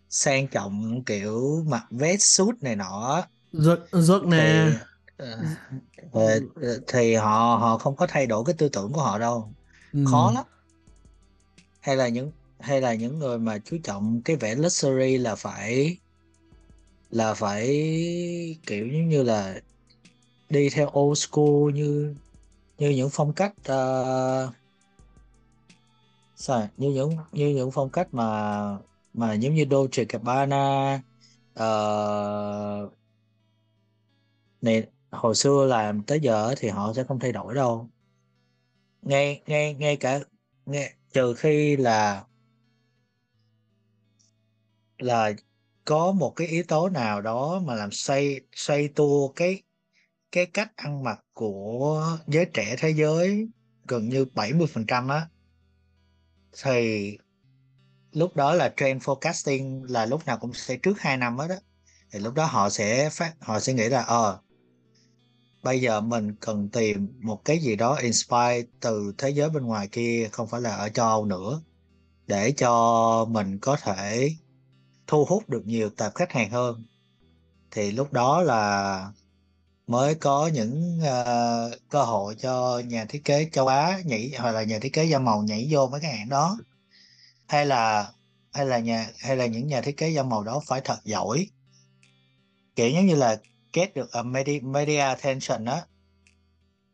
sang 0.09 0.47
trọng 0.47 1.03
kiểu 1.05 1.63
mặc 1.67 1.85
vest 1.89 2.21
suit 2.21 2.55
này 2.61 2.75
nọ 2.75 3.15
á, 3.15 3.27
rớt 3.51 3.79
rớt 3.91 4.21
thì 4.21 4.37
nè 4.37 4.71
ờ, 5.17 6.39
ờ, 6.61 6.79
thì 6.87 7.15
họ 7.15 7.57
họ 7.61 7.77
không 7.77 7.95
có 7.95 8.07
thay 8.09 8.27
đổi 8.27 8.43
cái 8.45 8.55
tư 8.57 8.69
tưởng 8.69 8.93
của 8.93 9.01
họ 9.01 9.19
đâu. 9.19 9.53
Ừ. 9.93 9.99
khó 10.11 10.31
lắm. 10.31 10.45
Hay 11.81 11.95
là 11.95 12.07
những 12.07 12.31
hay 12.59 12.81
là 12.81 12.93
những 12.93 13.19
người 13.19 13.39
mà 13.39 13.57
chú 13.65 13.77
trọng 13.83 14.21
cái 14.25 14.35
vẻ 14.35 14.55
luxury 14.55 15.17
là 15.17 15.35
phải 15.35 15.97
là 17.09 17.33
phải 17.33 17.67
kiểu 18.65 18.87
giống 18.87 19.09
như 19.09 19.23
là 19.23 19.59
đi 20.49 20.69
theo 20.69 20.91
old 20.99 21.19
school 21.19 21.73
như 21.73 22.15
như 22.77 22.89
những 22.89 23.09
phong 23.11 23.33
cách 23.33 23.53
uh, 23.71 24.55
sao 26.35 26.67
như 26.77 26.91
những 26.91 27.17
như 27.31 27.49
những 27.49 27.71
phong 27.71 27.89
cách 27.89 28.07
mà 28.13 28.25
mà 29.13 29.33
giống 29.33 29.53
như 29.55 29.65
Dolce 29.71 30.05
Gabbana 30.09 30.95
uh, 31.53 32.93
này 34.61 34.87
hồi 35.11 35.35
xưa 35.35 35.65
làm 35.65 36.03
tới 36.03 36.19
giờ 36.19 36.55
thì 36.57 36.69
họ 36.69 36.93
sẽ 36.93 37.03
không 37.03 37.19
thay 37.19 37.31
đổi 37.31 37.55
đâu. 37.55 37.89
Ngay 39.01 39.41
ngay 39.47 39.73
ngay 39.73 39.97
cả 39.97 40.19
ngay 40.65 40.93
trừ 41.13 41.33
khi 41.33 41.77
là 41.77 42.25
là 44.97 45.31
có 45.85 46.11
một 46.11 46.33
cái 46.35 46.47
yếu 46.47 46.63
tố 46.67 46.89
nào 46.89 47.21
đó 47.21 47.61
mà 47.65 47.75
làm 47.75 47.91
xoay 47.91 48.39
xoay 48.55 48.87
tua 48.87 49.27
cái 49.27 49.63
cái 50.31 50.45
cách 50.45 50.71
ăn 50.75 51.03
mặc 51.03 51.25
của 51.33 52.17
giới 52.27 52.45
trẻ 52.53 52.75
thế 52.79 52.89
giới 52.89 53.47
gần 53.87 54.09
như 54.09 54.25
70% 54.35 55.09
á 55.09 55.27
thì 56.63 57.17
lúc 58.13 58.35
đó 58.35 58.53
là 58.53 58.73
trend 58.77 59.03
forecasting 59.03 59.83
là 59.89 60.05
lúc 60.05 60.25
nào 60.25 60.37
cũng 60.37 60.53
sẽ 60.53 60.77
trước 60.77 60.99
2 60.99 61.17
năm 61.17 61.37
hết 61.37 61.47
đó 61.47 61.55
thì 62.11 62.19
lúc 62.19 62.33
đó 62.33 62.45
họ 62.45 62.69
sẽ 62.69 63.09
phát 63.09 63.33
họ 63.39 63.59
sẽ 63.59 63.73
nghĩ 63.73 63.89
là 63.89 64.01
ờ 64.01 64.39
bây 65.63 65.81
giờ 65.81 66.01
mình 66.01 66.35
cần 66.35 66.69
tìm 66.69 67.07
một 67.21 67.45
cái 67.45 67.59
gì 67.59 67.75
đó 67.75 67.95
inspire 67.95 68.61
từ 68.79 69.13
thế 69.17 69.29
giới 69.29 69.49
bên 69.49 69.63
ngoài 69.63 69.87
kia 69.87 70.29
không 70.31 70.47
phải 70.47 70.61
là 70.61 70.75
ở 70.75 70.89
châu 70.89 71.07
Âu 71.07 71.25
nữa 71.25 71.61
để 72.27 72.51
cho 72.51 73.25
mình 73.29 73.59
có 73.59 73.75
thể 73.75 74.31
thu 75.07 75.25
hút 75.25 75.49
được 75.49 75.67
nhiều 75.67 75.89
tệp 75.89 76.15
khách 76.15 76.31
hàng 76.31 76.51
hơn. 76.51 76.83
Thì 77.71 77.91
lúc 77.91 78.13
đó 78.13 78.41
là 78.41 79.11
mới 79.87 80.15
có 80.15 80.47
những 80.47 80.99
uh, 80.99 81.89
cơ 81.89 82.03
hội 82.03 82.35
cho 82.35 82.81
nhà 82.87 83.05
thiết 83.05 83.25
kế 83.25 83.49
châu 83.51 83.67
Á 83.67 84.01
nhảy 84.05 84.31
hoặc 84.37 84.51
là 84.51 84.63
nhà 84.63 84.79
thiết 84.79 84.93
kế 84.93 85.05
da 85.05 85.19
màu 85.19 85.43
nhảy 85.43 85.67
vô 85.71 85.87
mấy 85.87 86.01
cái 86.01 86.17
hãng 86.17 86.29
đó 86.29 86.57
hay 87.49 87.65
là 87.65 88.11
hay 88.53 88.65
là 88.65 88.79
nhà 88.79 89.07
hay 89.19 89.37
là 89.37 89.45
những 89.45 89.67
nhà 89.67 89.81
thiết 89.81 89.97
kế 89.97 90.09
da 90.09 90.23
màu 90.23 90.43
đó 90.43 90.61
phải 90.67 90.81
thật 90.81 90.97
giỏi? 91.03 91.47
Kiểu 92.75 92.89
giống 92.89 93.05
như 93.05 93.15
là 93.15 93.37
get 93.73 93.93
được 93.93 94.11
ờ, 94.11 94.19
uh, 94.19 94.25
media, 94.25 94.59
media 94.59 94.97
attention 94.97 95.65
đó 95.65 95.81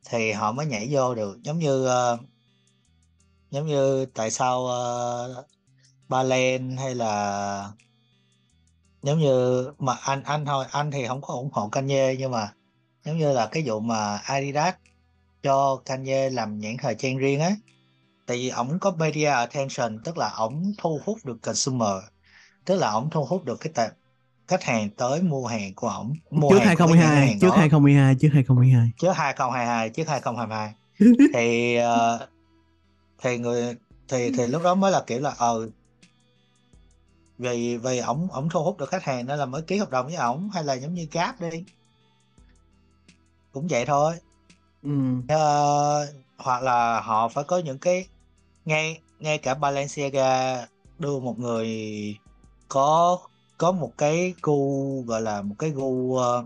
thì 0.09 0.31
họ 0.31 0.51
mới 0.51 0.65
nhảy 0.65 0.87
vô 0.91 1.15
được. 1.15 1.43
Giống 1.43 1.59
như 1.59 1.85
uh, 1.85 2.19
giống 3.51 3.67
như 3.67 4.05
tại 4.05 4.31
sao 4.31 4.61
uh, 4.61 5.45
Balen 6.07 6.77
hay 6.77 6.95
là 6.95 7.71
giống 9.03 9.19
như 9.19 9.67
mà 9.79 9.93
anh 9.93 10.23
anh 10.23 10.45
thôi 10.45 10.65
anh 10.71 10.91
thì 10.91 11.07
không 11.07 11.21
có 11.21 11.33
ủng 11.33 11.49
hộ 11.53 11.69
Kanye 11.69 12.15
nhưng 12.19 12.31
mà 12.31 12.53
giống 13.05 13.17
như 13.17 13.33
là 13.33 13.47
cái 13.47 13.63
vụ 13.65 13.79
mà 13.79 14.17
Adidas 14.17 14.75
cho 15.43 15.81
Kanye 15.85 16.29
làm 16.29 16.59
nhãn 16.59 16.77
thời 16.81 16.95
trang 16.95 17.17
riêng 17.17 17.39
á 17.39 17.55
tại 18.25 18.37
vì 18.37 18.49
ổng 18.49 18.79
có 18.79 18.91
media 18.91 19.25
attention 19.25 19.99
tức 20.03 20.17
là 20.17 20.29
ổng 20.29 20.73
thu 20.77 20.99
hút 21.05 21.17
được 21.23 21.37
consumer 21.41 22.03
tức 22.65 22.75
là 22.75 22.91
ổng 22.91 23.09
thu 23.09 23.25
hút 23.25 23.43
được 23.43 23.59
cái 23.59 23.73
tệp 23.75 23.91
khách 24.47 24.63
hàng 24.63 24.89
tới 24.89 25.21
mua 25.21 25.47
hàng 25.47 25.73
của 25.75 25.89
ổng 25.89 26.13
mua 26.31 26.49
trước 26.49 26.59
hàng 26.59 26.77
của 26.77 26.87
cái 26.87 26.97
nhãn 26.97 27.07
2012 27.07 27.27
hàng 27.27 27.39
trước 27.39 27.49
đó. 27.49 27.55
2012 27.57 28.15
trước 28.15 28.29
2012 28.33 28.91
trước 28.97 29.11
2022 29.11 29.89
trước 29.89 30.07
2022 30.07 30.73
thì 31.33 31.75
ờ, 31.75 32.27
thì 33.21 33.37
người 33.37 33.75
thì 34.07 34.31
thì 34.37 34.47
lúc 34.47 34.63
đó 34.63 34.75
mới 34.75 34.91
là 34.91 35.03
kiểu 35.07 35.19
là 35.19 35.33
ờ 35.37 35.69
vì 37.37 37.77
vì 37.77 37.99
ổng 37.99 38.27
ổng 38.31 38.49
thu 38.49 38.63
hút 38.63 38.77
được 38.77 38.89
khách 38.89 39.03
hàng 39.03 39.25
nên 39.25 39.39
là 39.39 39.45
mới 39.45 39.61
ký 39.61 39.77
hợp 39.77 39.89
đồng 39.89 40.05
với 40.05 40.15
ổng 40.15 40.49
hay 40.53 40.63
là 40.63 40.73
giống 40.73 40.93
như 40.93 41.07
Gap 41.11 41.41
đi. 41.41 41.63
Cũng 43.51 43.67
vậy 43.69 43.85
thôi. 43.85 44.13
Ừ. 44.83 44.89
Ờ, 45.27 46.07
hoặc 46.37 46.63
là 46.63 47.01
họ 47.01 47.27
phải 47.27 47.43
có 47.43 47.57
những 47.57 47.77
cái 47.77 48.07
ngay 48.65 49.03
ngay 49.19 49.37
cả 49.37 49.55
Balenciaga 49.55 50.55
đưa 50.97 51.19
một 51.19 51.35
người 51.39 51.67
có 52.67 53.19
có 53.57 53.71
một 53.71 53.93
cái 53.97 54.33
gu 54.41 55.01
gọi 55.03 55.21
là 55.21 55.41
một 55.41 55.55
cái 55.59 55.69
gu 55.69 56.15
ờ, 56.15 56.45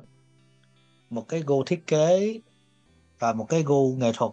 một 1.10 1.26
cái 1.30 1.42
gu 1.48 1.64
thiết 1.64 1.84
kế 1.88 2.34
và 3.20 3.34
một 3.34 3.46
cái 3.50 3.64
gu 3.64 3.96
nghệ 3.96 4.12
thuật 4.16 4.32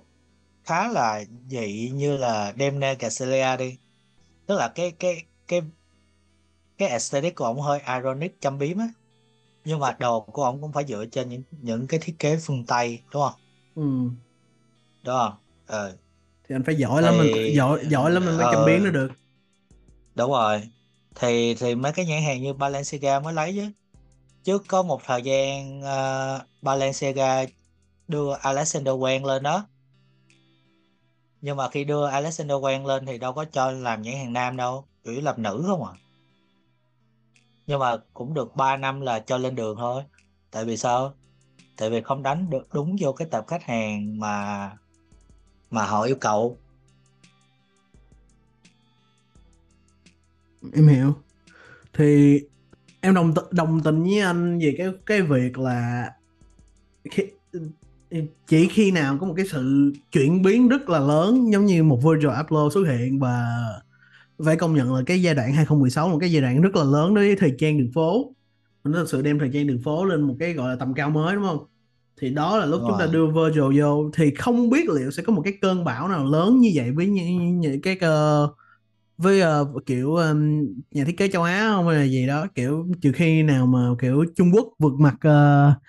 khá 0.65 0.89
là 0.89 1.25
dị 1.49 1.91
như 1.95 2.17
là 2.17 2.55
Demna 2.59 2.93
Gazelle 2.95 3.57
đi. 3.59 3.79
Tức 4.47 4.57
là 4.57 4.73
cái 4.75 4.93
cái 5.01 5.27
cái 5.49 5.63
cái 6.79 6.89
aesthetic 6.89 7.35
của 7.37 7.45
ổng 7.45 7.61
hơi 7.61 7.81
ironic 7.97 8.41
châm 8.41 8.59
biếm 8.59 8.79
á. 8.79 8.89
Nhưng 9.65 9.79
mà 9.81 9.97
đồ 10.01 10.21
của 10.21 10.45
ổng 10.45 10.63
cũng 10.63 10.73
phải 10.73 10.85
dựa 10.87 11.05
trên 11.13 11.29
những 11.29 11.43
những 11.51 11.87
cái 11.89 12.01
thiết 12.03 12.17
kế 12.19 12.39
phương 12.43 12.65
Tây 12.67 13.03
đúng 13.13 13.23
không? 13.23 13.41
Ừ. 13.75 13.83
đúng 15.03 15.15
không? 15.15 15.35
Ờ 15.67 15.97
thì 16.49 16.55
anh 16.55 16.63
phải 16.65 16.75
giỏi 16.75 17.03
lắm 17.03 17.15
Thì- 17.23 17.33
mình 17.33 17.57
giỏi 17.57 17.81
giỏi 17.89 18.11
lắm 18.11 18.25
mình 18.25 18.37
mới 18.37 18.55
ờ. 18.55 18.67
biến 18.67 18.85
nó 18.85 18.91
được. 18.91 19.13
Đúng 20.15 20.31
rồi. 20.31 20.63
Thì 21.15 21.55
thì 21.55 21.75
mấy 21.75 21.93
cái 21.93 22.07
nhãn 22.07 22.23
hàng 22.23 22.43
như 22.43 22.53
Balenciaga 22.53 23.21
mới 23.21 23.33
lấy 23.35 23.53
chứ. 23.55 23.71
Trước 24.45 24.65
có 24.69 24.83
một 24.83 25.01
thời 25.05 25.23
gian 25.23 25.83
ờ, 25.83 26.41
Balenciaga 26.63 27.45
đưa 28.09 28.35
Alexander 28.35 28.95
Wang 28.95 29.25
lên 29.25 29.43
đó. 29.43 29.67
Nhưng 31.41 31.57
mà 31.57 31.69
khi 31.69 31.85
đưa 31.85 32.07
Alexander 32.07 32.57
Wang 32.57 32.87
lên 32.87 33.07
thì 33.07 33.19
đâu 33.19 33.33
có 33.33 33.45
cho 33.45 33.71
làm 33.71 34.03
nhãn 34.03 34.15
hàng 34.15 34.33
nam 34.33 34.57
đâu 34.57 34.85
yếu 35.03 35.21
làm 35.21 35.43
nữ 35.43 35.65
không 35.67 35.85
à. 35.85 35.93
Nhưng 37.67 37.79
mà 37.81 37.97
cũng 38.15 38.35
được 38.35 38.57
3 38.57 38.77
năm 38.77 39.01
là 39.01 39.19
cho 39.19 39.39
lên 39.39 39.55
đường 39.55 39.77
thôi. 39.79 40.03
Tại 40.51 40.65
vì 40.65 40.77
sao? 40.77 41.15
Tại 41.77 41.91
vì 41.91 42.01
không 42.01 42.23
đánh 42.23 42.51
được 42.51 42.69
đúng 42.73 42.97
vô 43.01 43.13
cái 43.13 43.29
tập 43.31 43.45
khách 43.49 43.63
hàng 43.63 44.19
mà 44.19 44.71
mà 45.77 45.85
họ 45.87 46.03
yêu 46.03 46.17
cầu. 46.17 46.59
Em 50.73 50.89
hiểu. 50.89 51.15
Thì 51.93 52.41
em 53.01 53.15
đồng 53.15 53.35
đồng 53.51 53.81
tình 53.85 54.03
với 54.03 54.21
anh 54.21 54.59
về 54.59 54.75
cái 54.79 54.89
cái 55.07 55.23
việc 55.23 55.59
là 55.59 56.11
khi, 57.11 57.23
chỉ 58.47 58.69
khi 58.69 58.91
nào 58.91 59.19
có 59.21 59.27
một 59.27 59.35
cái 59.37 59.47
sự 59.47 59.93
chuyển 60.13 60.43
biến 60.43 60.69
rất 60.69 60.89
là 60.89 60.99
lớn 60.99 61.53
giống 61.53 61.67
như 61.67 61.83
một 61.83 62.01
Virgil 62.05 62.31
Abloh 62.31 62.73
xuất 62.73 62.85
hiện 62.89 63.19
và 63.19 63.47
phải 64.45 64.57
công 64.57 64.75
nhận 64.75 64.95
là 64.95 65.03
cái 65.07 65.23
giai 65.23 65.35
đoạn 65.35 65.53
2016 65.53 66.07
là 66.07 66.13
một 66.13 66.19
cái 66.21 66.33
giai 66.33 66.43
đoạn 66.43 66.61
rất 66.61 66.77
là 66.77 66.85
lớn 66.85 67.15
đối 67.15 67.27
với 67.27 67.37
thời 67.37 67.55
trang 67.59 67.79
đường 67.79 67.93
phố. 67.95 68.33
Nó 68.85 68.93
thực 68.93 69.09
sự 69.09 69.23
đem 69.23 69.39
thời 69.39 69.51
trang 69.53 69.67
đường 69.67 69.83
phố 69.85 70.05
lên 70.05 70.21
một 70.21 70.37
cái 70.41 70.53
gọi 70.53 70.69
là 70.69 70.77
tầm 70.77 70.95
cao 70.95 71.11
mới 71.11 71.35
đúng 71.35 71.45
không? 71.45 71.67
Thì 72.21 72.31
đó 72.31 72.59
là 72.59 72.67
lúc 72.67 72.83
wow. 72.83 72.89
chúng 72.89 72.99
ta 72.99 73.07
đưa 73.07 73.27
virtual 73.27 73.81
vô 73.81 74.11
thì 74.15 74.35
không 74.35 74.71
biết 74.71 74.89
liệu 74.89 75.11
sẽ 75.11 75.23
có 75.23 75.33
một 75.33 75.43
cái 75.45 75.59
cơn 75.61 75.85
bão 75.85 76.09
nào 76.09 76.25
lớn 76.25 76.61
như 76.61 76.71
vậy 76.75 76.91
với 76.91 77.07
những, 77.07 77.61
những 77.61 77.81
cái 77.81 77.95
uh, 77.95 78.51
với 79.19 79.43
uh, 79.63 79.87
kiểu 79.87 80.15
um, 80.15 80.67
nhà 80.91 81.05
thiết 81.05 81.17
kế 81.19 81.29
châu 81.29 81.43
Á 81.43 81.69
không 81.69 81.89
hay 81.89 81.97
là 81.97 82.05
gì 82.05 82.27
đó. 82.27 82.47
Kiểu 82.55 82.87
trừ 83.01 83.13
khi 83.13 83.43
nào 83.43 83.67
mà 83.67 83.89
kiểu 84.01 84.25
Trung 84.37 84.51
Quốc 84.55 84.67
vượt 84.79 84.93
mặt 84.93 85.15
uh, 85.15 85.83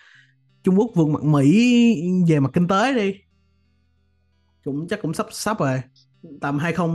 Trung 0.63 0.75
Quốc 0.79 0.91
vượt 0.95 1.07
mặt 1.07 1.23
Mỹ 1.23 2.01
về 2.29 2.39
mặt 2.39 2.49
kinh 2.53 2.67
tế 2.67 2.93
đi. 2.93 3.13
Cũng 4.63 4.87
chắc 4.87 5.01
cũng 5.01 5.13
sắp 5.13 5.27
sắp 5.31 5.59
rồi. 5.59 5.81
Tầm 6.41 6.59
20 6.59 6.87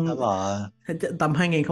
tầm 1.19 1.35
2000 1.35 1.63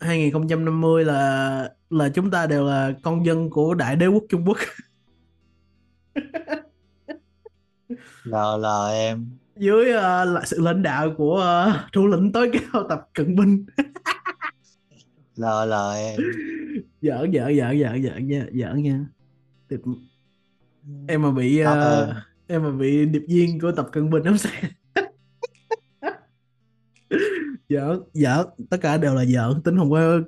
2050 0.00 1.04
là 1.04 1.70
là 1.90 2.08
chúng 2.08 2.30
ta 2.30 2.46
đều 2.46 2.64
là 2.64 2.92
con 3.02 3.26
dân 3.26 3.50
của 3.50 3.74
đại 3.74 3.96
đế 3.96 4.06
quốc 4.06 4.24
Trung 4.28 4.44
Quốc 4.46 4.58
là 8.24 8.56
là 8.56 8.88
em. 8.88 9.26
Dưới 9.56 9.92
uh, 9.96 10.46
sự 10.46 10.60
lãnh 10.60 10.82
đạo 10.82 11.14
của 11.16 11.64
uh, 11.68 11.92
thủ 11.92 12.06
lĩnh 12.06 12.32
tối 12.32 12.50
cao 12.52 12.86
tập 12.88 13.08
cận 13.14 13.36
binh 13.36 13.66
là 15.36 15.64
là 15.64 15.92
em. 15.92 16.20
Giỡn 17.02 17.32
giỡn 17.32 17.56
giỡn 17.56 17.80
giỡn 17.80 18.02
giỡn 18.02 18.28
nha 18.28 18.46
giỡn 18.52 18.82
nha. 18.82 19.06
Điệp... 19.68 19.80
em 21.08 21.22
mà 21.22 21.30
bị 21.30 21.62
uh, 21.62 21.66
em. 21.66 22.14
em 22.46 22.62
mà 22.62 22.70
bị 22.70 23.06
điệp 23.06 23.24
viên 23.28 23.60
của 23.60 23.72
tập 23.72 23.88
cận 23.92 24.10
binh 24.10 24.24
không 24.24 24.38
sao? 24.38 24.52
Giỡn 27.68 28.00
giỡn. 28.12 28.46
Tất 28.70 28.76
cả 28.80 28.96
đều 28.96 29.14
là 29.14 29.24
giỡn. 29.24 29.62
Tính 29.62 29.78
không 29.78 29.90
có 29.90 30.20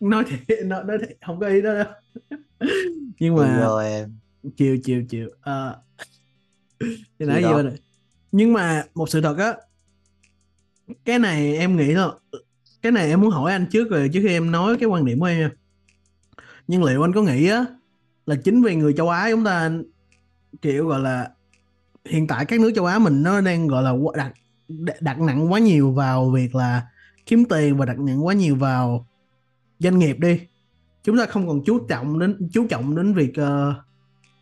nói 0.00 0.24
thì 0.28 0.54
nói, 0.64 0.84
nói 0.84 0.98
thì 1.00 1.14
không 1.26 1.40
có 1.40 1.46
ý 1.46 1.62
đó 1.62 1.74
đâu. 1.74 1.86
Nhưng 3.20 3.36
mà 3.36 3.60
rồi 3.60 3.90
em. 3.90 4.16
Chiều 4.56 4.76
chiều 4.84 5.04
chiều 5.08 5.28
à, 5.40 5.76
thì 7.18 7.26
nãy 7.26 7.42
giờ 7.42 7.62
rồi 7.62 7.72
nhưng 8.32 8.52
mà 8.52 8.84
một 8.94 9.08
sự 9.08 9.20
thật 9.20 9.38
á 9.38 9.54
cái 11.04 11.18
này 11.18 11.56
em 11.56 11.76
nghĩ 11.76 11.94
là 11.94 12.08
cái 12.82 12.92
này 12.92 13.08
em 13.08 13.20
muốn 13.20 13.30
hỏi 13.30 13.52
anh 13.52 13.66
trước 13.70 13.90
rồi 13.90 14.10
trước 14.12 14.20
khi 14.22 14.32
em 14.32 14.50
nói 14.50 14.76
cái 14.80 14.88
quan 14.88 15.04
điểm 15.04 15.20
của 15.20 15.26
em 15.26 15.40
nha. 15.40 15.50
Nhưng 16.68 16.84
liệu 16.84 17.02
anh 17.02 17.12
có 17.12 17.22
nghĩ 17.22 17.48
á 17.48 17.64
là 18.26 18.36
chính 18.44 18.62
vì 18.62 18.74
người 18.74 18.92
châu 18.92 19.08
Á 19.08 19.28
chúng 19.30 19.44
ta 19.44 19.70
kiểu 20.62 20.86
gọi 20.86 21.00
là 21.00 21.30
hiện 22.04 22.26
tại 22.26 22.44
các 22.44 22.60
nước 22.60 22.72
châu 22.74 22.86
Á 22.86 22.98
mình 22.98 23.22
nó 23.22 23.40
đang 23.40 23.68
gọi 23.68 23.82
là 23.82 23.92
đặt 24.12 24.32
đặt 25.00 25.20
nặng 25.20 25.52
quá 25.52 25.58
nhiều 25.58 25.92
vào 25.92 26.30
việc 26.30 26.54
là 26.54 26.82
kiếm 27.26 27.44
tiền 27.48 27.76
và 27.76 27.86
đặt 27.86 27.98
nặng 27.98 28.26
quá 28.26 28.34
nhiều 28.34 28.56
vào 28.56 29.06
doanh 29.78 29.98
nghiệp 29.98 30.18
đi. 30.18 30.40
Chúng 31.04 31.18
ta 31.18 31.26
không 31.26 31.48
còn 31.48 31.64
chú 31.64 31.78
trọng 31.88 32.18
đến 32.18 32.48
chú 32.52 32.66
trọng 32.66 32.96
đến 32.96 33.14
việc 33.14 33.30
uh, 33.30 33.74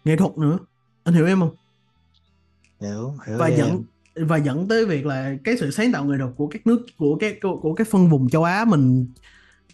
nghệ 0.04 0.16
thuật 0.16 0.38
nữa. 0.38 0.58
Anh 1.04 1.14
hiểu 1.14 1.26
em 1.26 1.40
không 1.40 1.54
hiểu 2.82 3.14
hiểu 3.26 3.38
và 3.38 3.48
dẫn 3.48 3.82
và 4.14 4.36
dẫn 4.36 4.68
tới 4.68 4.86
việc 4.86 5.06
là 5.06 5.34
cái 5.44 5.56
sự 5.56 5.70
sáng 5.70 5.92
tạo 5.92 6.04
nghệ 6.04 6.16
thuật 6.18 6.30
của 6.36 6.46
các 6.46 6.66
nước 6.66 6.86
của 6.98 7.16
các 7.20 7.36
của, 7.42 7.56
của 7.56 7.74
các 7.74 7.88
phân 7.90 8.08
vùng 8.08 8.28
châu 8.28 8.44
Á 8.44 8.64
mình 8.64 9.06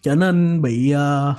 trở 0.03 0.15
nên 0.15 0.63
bị 0.63 0.95
uh, 0.95 1.37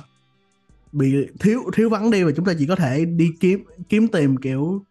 bị 0.92 1.26
thiếu 1.40 1.60
thiếu 1.74 1.90
vắng 1.90 2.10
đi 2.10 2.22
và 2.22 2.30
chúng 2.36 2.44
ta 2.44 2.52
chỉ 2.58 2.66
có 2.66 2.76
thể 2.76 3.04
đi 3.04 3.30
kiếm 3.40 3.64
kiếm 3.88 4.08
tìm 4.08 4.36
kiểu 4.36 4.84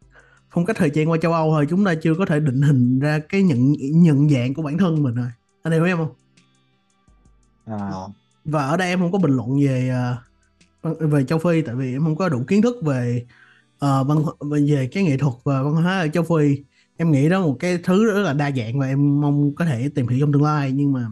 phong 0.52 0.66
cách 0.66 0.76
thời 0.78 0.90
trang 0.90 1.10
qua 1.10 1.18
châu 1.22 1.34
Âu 1.34 1.52
thôi. 1.52 1.68
Chúng 1.70 1.86
ta 1.86 1.96
chưa 1.96 2.14
có 2.16 2.26
thể 2.26 2.40
định 2.40 2.62
hình 2.62 3.00
ra 3.00 3.20
cái 3.30 3.44
nhận 3.44 3.74
nhận 3.80 4.30
dạng 4.30 4.54
của 4.54 4.62
bản 4.62 4.78
thân 4.78 5.04
mình 5.04 5.16
rồi. 5.16 5.28
Anh 5.64 5.74
hiểu 5.74 5.86
em 5.86 5.98
không? 5.98 6.14
À. 7.66 7.92
và 8.46 8.68
ở 8.68 8.78
đây 8.78 8.90
em 8.90 9.00
không 9.00 9.12
có 9.12 9.18
bình 9.18 9.32
luận 9.32 9.50
về 9.66 9.92
uh, 10.84 11.00
về 11.00 11.24
châu 11.24 11.40
Phi 11.40 11.62
tại 11.62 11.76
vì 11.76 11.94
em 11.94 12.04
không 12.04 12.16
có 12.16 12.30
đủ 12.30 12.44
kiến 12.48 12.62
thức 12.62 12.76
về 12.84 13.26
uh, 13.76 14.08
văn 14.08 14.18
về 14.68 14.90
cái 14.92 15.04
nghệ 15.04 15.18
thuật 15.18 15.34
và 15.44 15.64
văn 15.64 15.74
hóa 15.74 16.00
ở 16.00 16.08
châu 16.08 16.24
Phi 16.24 16.64
em 17.00 17.12
nghĩ 17.12 17.30
đó 17.30 17.42
một 17.42 17.58
cái 17.60 17.78
thứ 17.84 18.06
rất 18.06 18.22
là 18.22 18.34
đa 18.34 18.52
dạng 18.52 18.80
và 18.80 18.88
em 18.88 19.22
mong 19.22 19.56
có 19.56 19.66
thể 19.66 19.90
tìm 19.96 20.08
hiểu 20.08 20.20
trong 20.20 20.34
tương 20.34 20.44
lai 20.44 20.72
nhưng 20.72 20.94
mà 20.94 21.08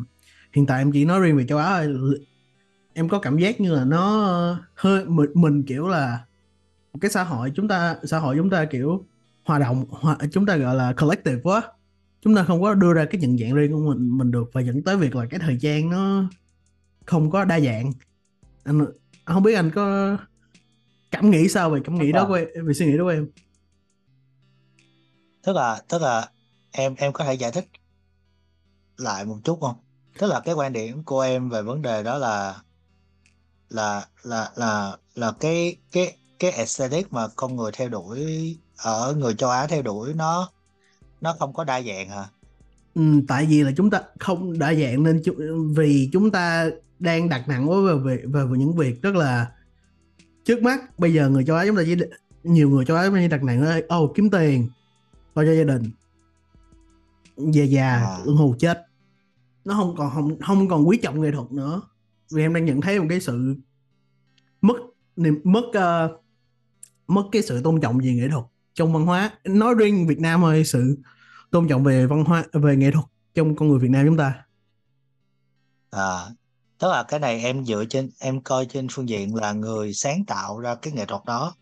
hiện 0.53 0.65
tại 0.65 0.81
em 0.81 0.91
chỉ 0.91 1.05
nói 1.05 1.19
riêng 1.21 1.37
về 1.37 1.45
châu 1.45 1.57
Á 1.57 1.85
em 2.93 3.09
có 3.09 3.19
cảm 3.19 3.37
giác 3.37 3.61
như 3.61 3.75
là 3.75 3.85
nó 3.85 4.59
hơi 4.75 5.05
mình, 5.05 5.29
mình 5.33 5.63
kiểu 5.63 5.87
là 5.87 6.25
một 6.93 6.99
cái 7.01 7.11
xã 7.11 7.23
hội 7.23 7.51
chúng 7.55 7.67
ta 7.67 7.95
xã 8.03 8.19
hội 8.19 8.35
chúng 8.37 8.49
ta 8.49 8.65
kiểu 8.65 9.05
hòa 9.45 9.59
động 9.59 9.85
hòa, 9.89 10.17
chúng 10.31 10.45
ta 10.45 10.55
gọi 10.57 10.75
là 10.75 10.93
collective 10.93 11.41
quá. 11.43 11.61
Chúng 12.21 12.35
ta 12.35 12.43
không 12.43 12.61
có 12.61 12.73
đưa 12.73 12.93
ra 12.93 13.05
cái 13.05 13.21
nhận 13.21 13.37
dạng 13.37 13.53
riêng 13.53 13.71
của 13.71 13.93
mình 13.93 14.17
mình 14.17 14.31
được 14.31 14.49
và 14.53 14.61
dẫn 14.61 14.83
tới 14.83 14.97
việc 14.97 15.15
là 15.15 15.25
cái 15.25 15.39
thời 15.39 15.57
gian 15.57 15.89
nó 15.89 16.29
không 17.05 17.31
có 17.31 17.45
đa 17.45 17.59
dạng. 17.59 17.91
Anh, 18.63 18.79
anh 19.25 19.33
không 19.33 19.43
biết 19.43 19.53
anh 19.53 19.71
có 19.71 20.17
cảm 21.11 21.29
nghĩ 21.29 21.47
sao 21.47 21.69
về 21.69 21.79
cảm 21.83 21.95
nghĩ 21.95 22.11
đó 22.11 22.25
của 22.27 22.39
em 22.55 22.65
về 22.65 22.73
suy 22.73 22.85
nghĩ 22.85 22.97
đó 22.97 23.03
của 23.03 23.09
em 23.09 23.27
tức 25.47 25.55
là 25.55 25.81
tức 25.87 26.01
là 26.01 26.29
em 26.71 26.95
em 26.97 27.13
có 27.13 27.25
thể 27.25 27.33
giải 27.33 27.51
thích 27.51 27.67
lại 28.97 29.25
một 29.25 29.37
chút 29.43 29.61
không? 29.61 29.75
Tức 30.19 30.27
là 30.27 30.39
cái 30.39 30.55
quan 30.55 30.73
điểm 30.73 31.03
của 31.03 31.21
em 31.21 31.49
về 31.49 31.61
vấn 31.61 31.81
đề 31.81 32.03
đó 32.03 32.17
là 32.17 32.55
là 33.69 34.05
là 34.23 34.51
là 34.55 34.97
là 35.15 35.31
cái 35.39 35.77
cái 35.91 36.17
cái 36.39 36.51
aesthetic 36.51 37.13
mà 37.13 37.27
con 37.35 37.55
người 37.55 37.71
theo 37.71 37.89
đuổi 37.89 38.57
ở 38.77 39.15
người 39.17 39.33
châu 39.33 39.49
Á 39.49 39.67
theo 39.67 39.81
đuổi 39.81 40.13
nó 40.13 40.49
nó 41.21 41.35
không 41.39 41.53
có 41.53 41.63
đa 41.63 41.81
dạng 41.81 42.09
hả? 42.09 42.25
Ừ, 42.95 43.01
tại 43.27 43.45
vì 43.45 43.63
là 43.63 43.71
chúng 43.77 43.89
ta 43.89 44.01
không 44.19 44.59
đa 44.59 44.73
dạng 44.73 45.03
nên 45.03 45.21
vì 45.75 46.09
chúng 46.13 46.31
ta 46.31 46.69
đang 46.99 47.29
đặt 47.29 47.47
nặng 47.47 47.69
quá 47.69 47.77
về 47.85 47.93
về, 47.95 48.23
về, 48.25 48.45
về 48.45 48.57
những 48.57 48.75
việc 48.75 49.01
rất 49.01 49.15
là 49.15 49.51
trước 50.45 50.61
mắt. 50.61 50.99
Bây 50.99 51.13
giờ 51.13 51.29
người 51.29 51.45
châu 51.45 51.55
Á 51.55 51.65
chúng 51.67 51.75
ta 51.75 51.83
chỉ 51.85 51.95
nhiều 52.43 52.69
người 52.69 52.85
châu 52.85 52.97
Á 52.97 53.05
chúng 53.05 53.15
ta 53.15 53.21
chỉ 53.21 53.27
đặt 53.27 53.43
nặng 53.43 53.81
ô 53.87 54.03
oh, 54.03 54.11
kiếm 54.15 54.29
tiền 54.29 54.69
lo 55.37 55.43
cho 55.45 55.53
gia 55.53 55.63
đình. 55.63 55.91
Về 57.53 57.65
già 57.65 57.89
à. 57.89 58.17
hù 58.25 58.55
chết. 58.59 58.85
Nó 59.65 59.73
không 59.73 59.95
còn 59.97 60.11
không 60.13 60.39
không 60.39 60.69
còn 60.69 60.87
quý 60.87 60.99
trọng 61.03 61.21
nghệ 61.21 61.31
thuật 61.31 61.51
nữa. 61.51 61.81
Vì 62.31 62.41
em 62.41 62.53
đang 62.53 62.65
nhận 62.65 62.81
thấy 62.81 62.99
một 62.99 63.05
cái 63.09 63.19
sự 63.19 63.55
mất 64.61 64.77
niềm 65.15 65.41
mất 65.43 65.63
uh, 65.67 66.23
mất 67.07 67.23
cái 67.31 67.41
sự 67.41 67.61
tôn 67.63 67.81
trọng 67.81 67.97
về 67.97 68.13
nghệ 68.13 68.27
thuật 68.31 68.45
trong 68.73 68.93
văn 68.93 69.05
hóa. 69.05 69.31
Nói 69.43 69.75
riêng 69.77 70.07
Việt 70.07 70.19
Nam 70.19 70.41
thôi 70.41 70.63
sự 70.65 70.97
tôn 71.51 71.67
trọng 71.67 71.83
về 71.83 72.05
văn 72.05 72.23
hóa 72.23 72.43
về 72.53 72.75
nghệ 72.75 72.91
thuật 72.91 73.05
trong 73.33 73.55
con 73.55 73.69
người 73.69 73.79
Việt 73.79 73.91
Nam 73.91 74.05
chúng 74.05 74.17
ta. 74.17 74.45
À 75.89 76.27
tức 76.79 76.87
là 76.91 77.03
cái 77.03 77.19
này 77.19 77.43
em 77.43 77.65
dựa 77.65 77.85
trên 77.85 78.09
em 78.19 78.41
coi 78.41 78.65
trên 78.65 78.87
phương 78.91 79.09
diện 79.09 79.35
là 79.35 79.51
người 79.51 79.93
sáng 79.93 80.25
tạo 80.25 80.59
ra 80.59 80.75
cái 80.75 80.93
nghệ 80.93 81.05
thuật 81.05 81.25
đó 81.25 81.55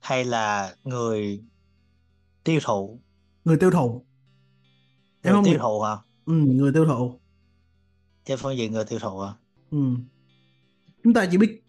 hay 0.00 0.24
là 0.24 0.74
người 0.84 1.40
tiêu 2.44 2.60
thụ. 2.64 3.00
Người 3.44 3.56
tiêu 3.56 3.70
thụ. 3.70 4.04
Em 5.22 5.34
không 5.34 5.44
tiêu 5.44 5.58
thụ 5.58 5.80
hả? 5.80 5.96
Ừ, 6.26 6.32
người 6.32 6.72
tiêu 6.72 6.86
thụ. 6.86 7.20
Trên 8.24 8.38
phương 8.38 8.56
diện 8.56 8.72
người 8.72 8.84
tiêu 8.84 8.98
thụ 8.98 9.18
hả? 9.18 9.32
Ừ. 9.70 9.78
chúng 11.04 11.14
ta 11.14 11.28
chỉ 11.30 11.38
biết 11.38 11.62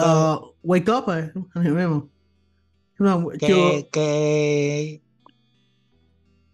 uh, 0.00 0.56
wake 0.62 0.98
up 0.98 1.04
thôi 1.06 1.28
anh 1.54 1.64
hiểu 1.64 1.76
em 1.76 1.90
không? 1.90 2.08
Đúng 2.98 3.08
không 3.08 3.28
cái 3.40 3.50
chưa 3.50 3.88
cái 3.92 5.00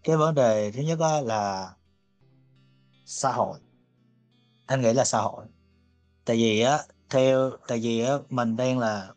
cái 0.03 0.17
vấn 0.17 0.35
đề 0.35 0.71
thứ 0.71 0.81
nhất 0.81 0.99
là 1.25 1.73
xã 3.05 3.31
hội. 3.31 3.59
Anh 4.65 4.81
nghĩ 4.81 4.93
là 4.93 5.05
xã 5.05 5.19
hội. 5.19 5.45
Tại 6.25 6.37
vì 6.37 6.61
á 6.61 6.79
theo 7.09 7.51
tại 7.67 7.79
vì 7.79 7.99
á 7.99 8.13
mình 8.29 8.55
đang 8.55 8.79
là 8.79 9.13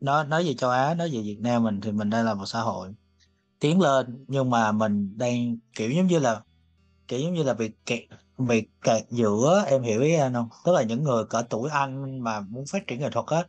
nói 0.00 0.26
nói 0.26 0.44
về 0.44 0.54
châu 0.54 0.70
Á 0.70 0.94
nói 0.94 1.10
về 1.12 1.22
Việt 1.22 1.38
Nam 1.40 1.62
mình 1.62 1.80
thì 1.80 1.92
mình 1.92 2.10
đang 2.10 2.24
là 2.24 2.34
một 2.34 2.46
xã 2.46 2.60
hội 2.60 2.94
tiến 3.60 3.80
lên 3.80 4.24
nhưng 4.28 4.50
mà 4.50 4.72
mình 4.72 5.18
đang 5.18 5.56
kiểu 5.76 5.90
giống 5.90 6.06
như 6.06 6.18
là 6.18 6.42
kiểu 7.08 7.20
giống 7.20 7.34
như 7.34 7.42
là 7.42 7.54
bị 7.54 7.70
kẹt 7.86 8.00
bị 8.38 8.62
kẹt 8.82 9.02
giữa 9.10 9.64
em 9.66 9.82
hiểu 9.82 10.00
ý 10.00 10.14
anh 10.14 10.32
không? 10.34 10.48
Tức 10.64 10.72
là 10.72 10.82
những 10.82 11.02
người 11.02 11.24
cỡ 11.24 11.42
tuổi 11.50 11.70
anh 11.70 12.20
mà 12.20 12.40
muốn 12.40 12.66
phát 12.66 12.86
triển 12.86 13.00
nghệ 13.00 13.10
thuật 13.10 13.26
á 13.26 13.44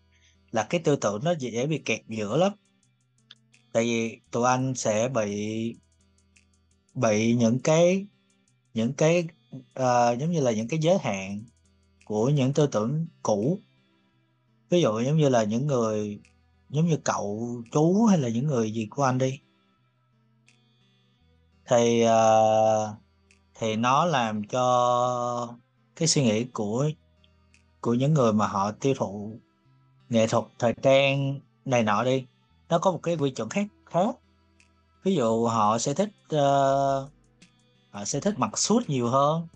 là 0.52 0.68
cái 0.70 0.82
tư 0.82 0.96
tưởng 0.96 1.24
nó 1.24 1.34
dễ 1.40 1.68
bị 1.68 1.78
kẹt 1.78 2.00
giữa 2.08 2.38
lắm. 2.38 2.52
Tại 3.74 3.84
vì 3.84 4.20
tụi 4.32 4.48
anh 4.48 4.76
sẽ 4.76 5.10
bị 5.10 5.76
bị 6.94 7.36
những 7.36 7.60
cái 7.60 8.08
những 8.74 8.94
cái 8.94 9.28
uh, 9.56 10.20
giống 10.20 10.32
như 10.32 10.40
là 10.40 10.52
những 10.52 10.68
cái 10.68 10.80
giới 10.80 10.98
hạn 10.98 11.44
của 12.06 12.30
những 12.30 12.54
tư 12.54 12.68
tưởng 12.68 13.08
cũ. 13.24 13.60
Ví 14.70 14.82
dụ 14.82 15.00
giống 15.02 15.18
như 15.18 15.30
là 15.30 15.44
những 15.44 15.68
người 15.68 16.20
giống 16.70 16.88
như 16.88 16.98
cậu 17.04 17.62
chú 17.72 18.06
hay 18.06 18.18
là 18.18 18.30
những 18.30 18.48
người 18.48 18.72
gì 18.72 18.88
của 18.90 19.04
anh 19.04 19.18
đi 19.18 19.40
thì 21.70 22.06
uh, 22.06 22.90
thì 23.56 23.76
nó 23.76 24.06
làm 24.06 24.44
cho 24.44 25.56
cái 25.96 26.08
suy 26.08 26.24
nghĩ 26.24 26.44
của 26.44 26.90
của 27.82 27.94
những 27.94 28.14
người 28.14 28.34
mà 28.34 28.48
họ 28.48 28.72
tiêu 28.72 28.94
thụ 28.98 29.32
nghệ 30.10 30.28
thuật 30.28 30.44
thời 30.60 30.74
trang 30.82 31.40
này 31.66 31.84
nọ 31.84 32.04
đi 32.04 32.26
nó 32.70 32.80
có 32.80 32.92
một 32.92 33.00
cái 33.04 33.16
quy 33.16 33.30
chuẩn 33.30 33.50
khác 33.50 33.68
khác 33.86 34.16
ví 35.04 35.16
dụ 35.16 35.46
họ 35.46 35.78
sẽ 35.78 35.94
thích 35.94 36.10
uh, 36.36 37.10
họ 37.92 38.06
sẽ 38.06 38.20
thích 38.20 38.40
mặc 38.40 38.58
suit 38.58 38.90
nhiều 38.90 39.08
hơn 39.08 39.48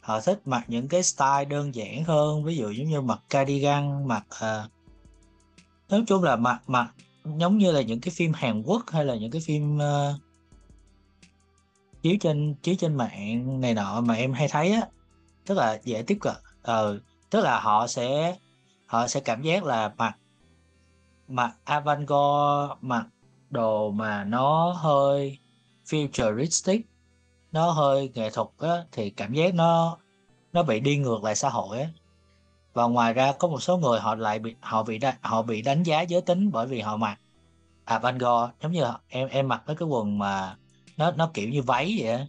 họ 0.00 0.20
thích 0.20 0.40
mặc 0.44 0.64
những 0.68 0.88
cái 0.88 1.02
style 1.02 1.44
đơn 1.44 1.74
giản 1.74 2.04
hơn 2.04 2.44
ví 2.44 2.56
dụ 2.56 2.70
giống 2.70 2.88
như 2.88 3.00
mặc 3.00 3.20
cardigan 3.30 4.08
mặc 4.08 4.26
uh, 4.34 4.70
nói 5.90 6.04
chung 6.06 6.22
là 6.22 6.36
mặc 6.36 6.62
mặc 6.66 6.90
giống 7.24 7.58
như 7.58 7.72
là 7.72 7.80
những 7.80 8.00
cái 8.00 8.14
phim 8.16 8.32
Hàn 8.32 8.62
Quốc 8.62 8.82
hay 8.90 9.04
là 9.04 9.14
những 9.16 9.30
cái 9.30 9.42
phim 9.46 9.76
uh, 9.76 10.27
chiếu 12.02 12.16
trên 12.20 12.54
chiếu 12.62 12.74
trên 12.78 12.94
mạng 12.94 13.60
này 13.60 13.74
nọ 13.74 14.00
mà 14.00 14.14
em 14.14 14.32
hay 14.32 14.48
thấy 14.48 14.72
á 14.72 14.88
tức 15.46 15.54
là 15.54 15.80
dễ 15.84 16.02
tiếp 16.02 16.18
cận. 16.20 16.34
Ờ 16.62 17.00
tức 17.30 17.40
là 17.40 17.60
họ 17.60 17.86
sẽ 17.86 18.36
họ 18.86 19.06
sẽ 19.06 19.20
cảm 19.20 19.42
giác 19.42 19.64
là 19.64 19.94
mặc 19.98 20.16
mặc 21.28 21.56
avant-garde 21.64 22.76
mặc 22.80 23.06
đồ 23.50 23.90
mà 23.90 24.24
nó 24.24 24.72
hơi 24.72 25.38
futuristic, 25.84 26.80
nó 27.52 27.70
hơi 27.70 28.10
nghệ 28.14 28.30
thuật 28.30 28.48
á, 28.58 28.84
thì 28.92 29.10
cảm 29.10 29.32
giác 29.32 29.54
nó 29.54 29.98
nó 30.52 30.62
bị 30.62 30.80
đi 30.80 30.96
ngược 30.96 31.24
lại 31.24 31.36
xã 31.36 31.48
hội 31.48 31.80
á. 31.80 31.88
Và 32.72 32.84
ngoài 32.84 33.14
ra 33.14 33.32
có 33.38 33.48
một 33.48 33.62
số 33.62 33.76
người 33.76 34.00
họ 34.00 34.14
lại 34.14 34.38
bị, 34.38 34.54
họ 34.60 34.82
bị 34.82 35.00
họ 35.20 35.42
bị 35.42 35.62
đánh 35.62 35.82
giá 35.82 36.00
giới 36.00 36.20
tính 36.20 36.50
bởi 36.52 36.66
vì 36.66 36.80
họ 36.80 36.96
mặc 36.96 37.18
avant-garde 37.86 38.48
giống 38.62 38.72
như 38.72 38.84
em 39.08 39.28
em 39.28 39.48
mặc 39.48 39.62
cái 39.66 39.76
cái 39.76 39.88
quần 39.88 40.18
mà 40.18 40.56
nó 40.98 41.10
nó 41.10 41.30
kiểu 41.34 41.48
như 41.48 41.62
váy 41.62 41.98
vậy 42.02 42.26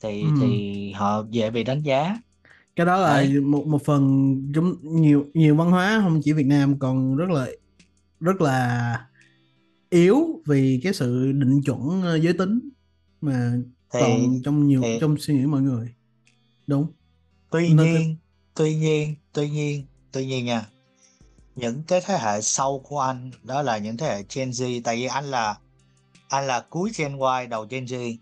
thì 0.00 0.22
ừ. 0.22 0.28
thì 0.40 0.92
họ 0.92 1.24
dễ 1.30 1.50
bị 1.50 1.64
đánh 1.64 1.82
giá. 1.82 2.18
Cái 2.76 2.86
đó 2.86 2.96
là 2.96 3.16
Đấy. 3.16 3.40
một 3.40 3.66
một 3.66 3.84
phần 3.84 4.34
chúng 4.54 4.76
nhiều 4.82 5.26
nhiều 5.34 5.56
văn 5.56 5.70
hóa 5.70 6.00
không 6.02 6.20
chỉ 6.24 6.32
Việt 6.32 6.46
Nam 6.46 6.78
còn 6.78 7.16
rất 7.16 7.30
là 7.30 7.46
rất 8.20 8.40
là 8.40 9.06
yếu 9.90 10.40
vì 10.46 10.80
cái 10.82 10.94
sự 10.94 11.32
định 11.32 11.62
chuẩn 11.62 12.02
ờ, 12.02 12.16
giới 12.16 12.32
tính 12.32 12.60
mà 13.20 13.52
thì, 13.92 14.00
còn 14.00 14.42
trong 14.44 14.66
nhiều 14.66 14.80
thì, 14.82 14.98
trong 15.00 15.16
suy 15.18 15.34
nghĩ 15.34 15.46
mọi 15.46 15.62
người. 15.62 15.94
Đúng. 16.66 16.86
Tuy 17.50 17.68
Nên 17.68 17.76
nhiên 17.76 17.94
cái... 17.94 18.16
tuy 18.54 18.74
nhiên 18.74 19.14
tuy 19.32 19.50
nhiên 19.50 19.86
tuy 20.12 20.26
nhiên 20.26 20.44
nha. 20.44 20.66
Những 21.56 21.82
cái 21.82 22.00
thế 22.06 22.18
hệ 22.18 22.40
sau 22.40 22.78
của 22.78 23.00
anh 23.00 23.30
đó 23.42 23.62
là 23.62 23.78
những 23.78 23.96
thế 23.96 24.06
hệ 24.06 24.24
Gen 24.34 24.50
Z 24.50 24.80
tại 24.84 24.96
vì 24.96 25.04
anh 25.04 25.24
là 25.24 25.58
anh 26.32 26.46
là 26.46 26.60
cuối 26.70 26.90
Gen 26.96 27.18
Y 27.40 27.46
đầu 27.46 27.66
Gen 27.70 27.84
Z 27.84 28.16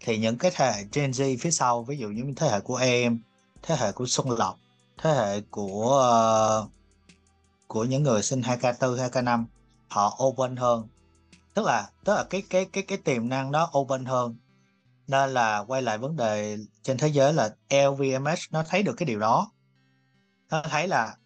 thì 0.00 0.18
những 0.18 0.38
cái 0.38 0.50
thế 0.54 0.72
hệ 0.72 0.84
Gen 0.92 1.10
Z 1.10 1.36
phía 1.40 1.50
sau 1.50 1.82
ví 1.82 1.98
dụ 1.98 2.08
như 2.08 2.32
thế 2.36 2.48
hệ 2.48 2.60
của 2.60 2.76
em 2.76 3.20
thế 3.62 3.76
hệ 3.78 3.92
của 3.92 4.06
Xuân 4.06 4.30
Lộc 4.30 4.58
thế 4.98 5.10
hệ 5.10 5.40
của 5.50 6.62
uh, 6.64 6.70
của 7.68 7.84
những 7.84 8.02
người 8.02 8.22
sinh 8.22 8.40
2k4 8.40 9.08
2k5 9.10 9.44
họ 9.88 10.18
open 10.24 10.56
hơn. 10.56 10.88
Tức 11.54 11.66
là 11.66 11.90
tức 12.04 12.14
là 12.14 12.24
cái 12.24 12.42
cái 12.50 12.64
cái 12.64 12.82
cái 12.82 12.98
tiềm 12.98 13.28
năng 13.28 13.52
đó 13.52 13.70
open 13.78 14.04
hơn. 14.04 14.36
Nên 15.06 15.30
là 15.30 15.58
quay 15.58 15.82
lại 15.82 15.98
vấn 15.98 16.16
đề 16.16 16.58
trên 16.82 16.98
thế 16.98 17.08
giới 17.08 17.32
là 17.32 17.54
LVMH 17.70 18.38
nó 18.50 18.62
thấy 18.68 18.82
được 18.82 18.94
cái 18.96 19.06
điều 19.06 19.18
đó. 19.18 19.52
Nó 20.50 20.62
thấy 20.70 20.88
là 20.88 21.16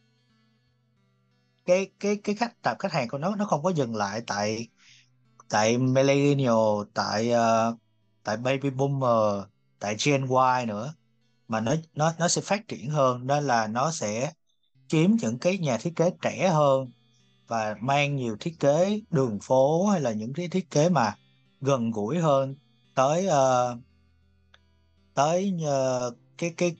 cái 1.67 1.91
cái 2.01 2.17
cái 2.17 2.35
khách 2.35 2.63
tập 2.63 2.77
khách 2.79 2.93
hàng 2.93 3.09
của 3.09 3.19
nó 3.19 3.37
nó 3.37 3.45
không 3.45 3.63
có 3.63 3.71
dừng 3.71 3.97
lại 3.97 4.23
tại 4.27 4.69
tại 5.53 5.79
millennial 5.79 6.83
tại 6.95 7.33
uh, 7.33 7.79
tại 8.25 8.37
baby 8.37 8.71
boomer 8.71 9.45
tại 9.79 9.97
gen 10.05 10.27
Y 10.59 10.67
nữa 10.67 10.95
mà 11.49 11.61
nó 11.61 11.75
nó 11.95 12.13
nó 12.19 12.29
sẽ 12.29 12.41
phát 12.41 12.69
triển 12.69 12.91
hơn 12.91 13.27
nên 13.27 13.45
là 13.45 13.67
nó 13.67 13.91
sẽ 13.91 14.33
kiếm 14.89 15.17
những 15.21 15.39
cái 15.39 15.59
nhà 15.59 15.77
thiết 15.77 15.93
kế 15.97 16.11
trẻ 16.23 16.49
hơn 16.49 16.91
và 17.49 17.77
mang 17.81 18.17
nhiều 18.17 18.37
thiết 18.41 18.61
kế 18.61 19.01
đường 19.11 19.39
phố 19.43 19.87
hay 19.87 20.01
là 20.01 20.13
những 20.13 20.33
cái 20.33 20.49
thiết 20.49 20.71
kế 20.71 20.89
mà 20.89 21.17
gần 21.61 21.91
gũi 21.91 22.19
hơn 22.19 22.55
tới 22.95 23.27
uh, 23.27 23.79
tới 25.15 25.55
uh, 25.63 26.15
cái 26.39 26.55
cái 26.57 26.77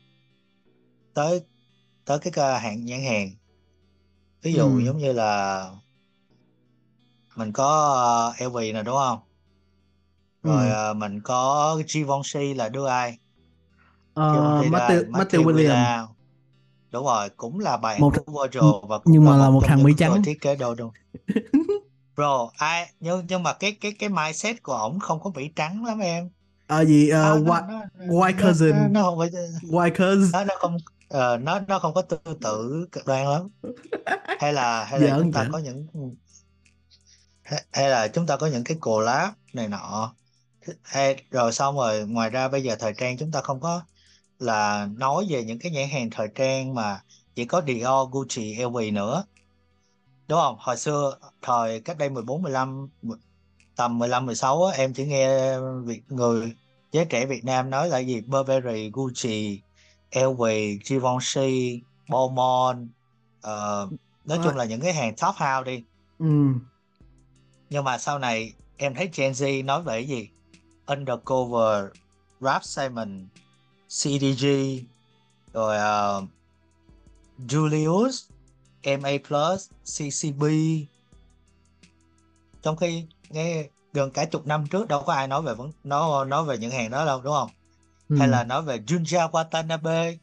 tới 1.15 1.43
tới 2.05 2.19
cái 2.19 2.61
hạng 2.61 2.85
nhãn 2.85 3.01
hàng 3.03 3.31
ví 4.43 4.53
dụ 4.53 4.79
ừ. 4.79 4.85
giống 4.85 4.99
như 4.99 5.13
là 5.13 5.71
mình 7.37 7.53
có 7.53 8.33
uh, 8.41 8.47
LV 8.47 8.57
nè 8.57 8.83
đúng 8.83 8.97
không? 8.97 9.19
Rồi 10.43 10.71
ừ. 10.71 10.91
uh, 10.91 10.97
mình 10.97 11.21
có 11.21 11.79
Givenchy 11.89 12.55
là 12.55 12.69
đưa 12.69 12.87
ai? 12.87 13.19
Uh, 14.13 14.23
Matthew, 14.73 15.11
Matthew 15.11 15.43
William. 15.43 15.55
William 15.55 16.07
đúng 16.93 17.05
rồi 17.05 17.29
cũng 17.37 17.59
là 17.59 17.77
bạn 17.77 18.01
một 18.01 18.13
của 18.27 18.43
Virgil 18.43 18.71
và 18.89 18.99
cũng 18.99 19.13
nhưng 19.13 19.25
mà 19.25 19.37
là 19.37 19.51
một 19.51 19.61
thằng 19.65 19.83
Mỹ 19.83 19.93
trắng. 19.99 20.23
thiết 20.23 20.41
kế 20.41 20.57
đồ 20.57 20.75
đúng 20.75 20.91
bro 22.17 22.51
ai 22.57 22.91
nhưng 23.01 23.27
nhưng 23.29 23.43
mà 23.43 23.53
cái 23.53 23.77
cái 23.81 23.93
cái 23.99 24.09
mindset 24.09 24.63
của 24.63 24.73
ổng 24.73 25.01
không 25.01 25.21
có 25.21 25.31
Mỹ 25.35 25.51
trắng 25.57 25.85
lắm 25.85 25.99
em. 25.99 26.31
À 26.67 26.85
gì 26.85 27.11
uh, 27.11 27.15
white, 27.47 27.67
nó, 27.69 27.83
white 28.07 28.33
cousin. 28.43 28.71
nó, 28.71 28.89
nó 28.89 29.03
không 29.03 29.19
phải 29.19 29.31
white 29.63 29.91
cousin. 29.91 30.31
nó 30.33 30.45
nó 30.45 30.55
không 30.59 30.77
uh, 31.15 31.43
nó 31.43 31.61
nó 31.69 31.79
không 31.79 31.95
có 31.95 32.03
tư 32.03 32.19
tưởng 32.41 32.87
cực 32.93 33.07
đoan 33.07 33.27
lắm. 33.27 33.49
Hay 34.39 34.53
là 34.53 34.85
hay 34.85 35.01
là 35.01 35.19
chúng 35.19 35.33
ta 35.33 35.49
có 35.53 35.59
những 35.59 35.87
hay 37.73 37.89
là 37.89 38.09
chúng 38.09 38.27
ta 38.27 38.37
có 38.37 38.47
những 38.47 38.65
cái 38.65 38.77
collab 38.81 39.31
này 39.53 39.69
nọ. 39.69 40.15
Hay 40.83 41.25
rồi 41.31 41.53
xong 41.53 41.77
rồi 41.77 42.07
ngoài 42.07 42.31
ra 42.31 42.49
bây 42.49 42.63
giờ 42.63 42.77
thời 42.77 42.93
trang 42.99 43.19
chúng 43.19 43.33
ta 43.33 43.41
không 43.41 43.61
có 43.61 43.83
là 44.39 44.89
nói 44.97 45.27
về 45.29 45.45
những 45.45 45.59
cái 45.59 45.73
nhãn 45.73 45.89
hàng 45.89 46.11
thời 46.11 46.29
trang 46.35 46.75
mà 46.75 47.01
chỉ 47.35 47.45
có 47.45 47.63
Dior, 47.67 48.11
Gucci, 48.11 48.57
LV 48.65 48.77
nữa. 48.93 49.25
Đúng 50.29 50.39
không? 50.41 50.57
Hồi 50.59 50.77
xưa 50.77 51.19
thời 51.43 51.81
cách 51.81 51.99
đây 51.99 52.11
14 52.11 52.43
15 52.43 52.89
tầm 53.77 53.99
15 53.99 54.27
16 54.27 54.65
á, 54.65 54.77
em 54.77 54.93
chỉ 54.93 55.05
nghe 55.05 55.59
việc 55.85 56.03
người 56.09 56.53
giới 56.93 57.05
trẻ 57.05 57.27
Việt 57.27 57.45
Nam 57.45 57.71
nói 57.71 57.89
là 57.89 57.99
gì? 57.99 58.21
Burberry, 58.21 58.91
Gucci, 58.93 59.61
LV, 60.13 60.43
Givenchy, 60.85 61.83
Balmain 62.09 62.89
uh, 63.39 63.93
nói 64.25 64.39
à. 64.39 64.43
chung 64.45 64.57
là 64.57 64.65
những 64.65 64.81
cái 64.81 64.93
hàng 64.93 65.15
top 65.17 65.35
house 65.37 65.65
đi. 65.65 65.85
Ừ. 66.19 66.27
nhưng 67.73 67.85
mà 67.85 67.99
sau 67.99 68.19
này 68.19 68.53
em 68.77 68.95
thấy 68.95 69.11
Gen 69.15 69.33
Z 69.33 69.65
nói 69.65 69.83
về 69.83 69.93
cái 69.93 70.09
gì 70.09 70.29
Undercover, 70.87 71.85
Rap 72.41 72.65
Simon, 72.65 73.27
CDG, 73.89 74.47
rồi 75.53 75.77
uh, 75.77 76.29
Julius, 77.49 78.29
MA 79.01 79.11
Plus, 79.29 79.71
CCB. 79.85 80.45
Trong 82.63 82.77
khi 82.77 83.05
nghe 83.31 83.69
gần 83.93 84.11
cả 84.11 84.25
chục 84.25 84.47
năm 84.47 84.67
trước 84.67 84.89
đâu 84.89 85.03
có 85.03 85.13
ai 85.13 85.29
nói 85.29 85.43
về 85.43 85.55
vấn 85.55 85.73
nói 85.85 86.27
nói 86.27 86.45
về 86.45 86.59
những 86.59 86.71
hàng 86.71 86.91
đó 86.91 87.05
đâu 87.07 87.21
đúng 87.23 87.33
không? 87.33 87.51
Ừ. 88.09 88.17
Hay 88.19 88.29
là 88.29 88.45
nói 88.45 88.63
về 88.63 88.79
Junja 88.79 89.31
Watanabe. 89.31 90.17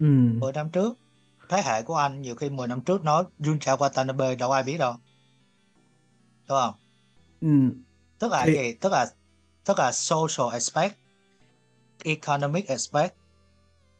Ừ. 0.00 0.06
10 0.40 0.52
năm 0.52 0.70
trước. 0.70 0.98
Thế 1.48 1.62
hệ 1.64 1.82
của 1.82 1.96
anh 1.96 2.22
nhiều 2.22 2.34
khi 2.34 2.50
10 2.50 2.68
năm 2.68 2.80
trước 2.80 3.04
nói 3.04 3.24
Junja 3.38 3.76
Watanabe 3.76 4.36
đâu 4.36 4.52
ai 4.52 4.62
biết 4.62 4.78
đâu. 4.78 4.94
Đúng 6.48 6.58
không? 6.58 6.74
Ừ. 7.40 7.80
Tức 8.18 8.32
là 8.32 8.42
Thì... 8.46 8.52
gì? 8.52 8.74
Tức 8.80 8.92
là 8.92 9.06
tức 9.64 9.78
là 9.78 9.92
social 9.92 10.52
aspect 10.52 10.94
economic 12.04 12.68
aspect 12.68 13.14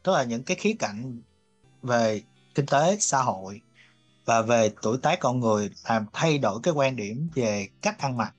tức 0.02 0.12
là 0.12 0.24
những 0.24 0.42
cái 0.42 0.56
khía 0.56 0.74
cạnh 0.78 1.22
về 1.82 2.22
kinh 2.54 2.66
tế 2.66 2.96
xã 3.00 3.22
hội 3.22 3.60
và 4.24 4.42
về 4.42 4.72
tuổi 4.82 4.98
tác 5.02 5.20
con 5.20 5.40
người 5.40 5.70
làm 5.88 6.06
thay 6.12 6.38
đổi 6.38 6.60
cái 6.62 6.74
quan 6.74 6.96
điểm 6.96 7.28
về 7.34 7.68
cách 7.82 7.98
ăn 7.98 8.16
mặc 8.16 8.34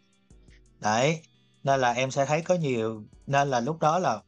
đấy 0.80 1.22
nên 1.64 1.80
là 1.80 1.92
em 1.92 2.12
sẽ 2.12 2.26
thấy 2.26 2.42
có 2.42 2.56
nhiều 2.56 3.04
nên 3.28 3.50
là 3.50 3.60
lúc 3.60 3.80
đó 3.80 4.00
là 4.00 4.22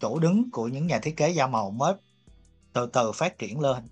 chỗ 0.00 0.18
đứng 0.18 0.50
của 0.50 0.68
những 0.68 0.86
nhà 0.86 0.98
thiết 0.98 1.16
kế 1.16 1.30
da 1.30 1.46
màu 1.46 1.70
mới 1.70 1.94
từ 2.72 2.86
từ 2.86 3.12
phát 3.12 3.38
triển 3.38 3.60
lên 3.60 3.88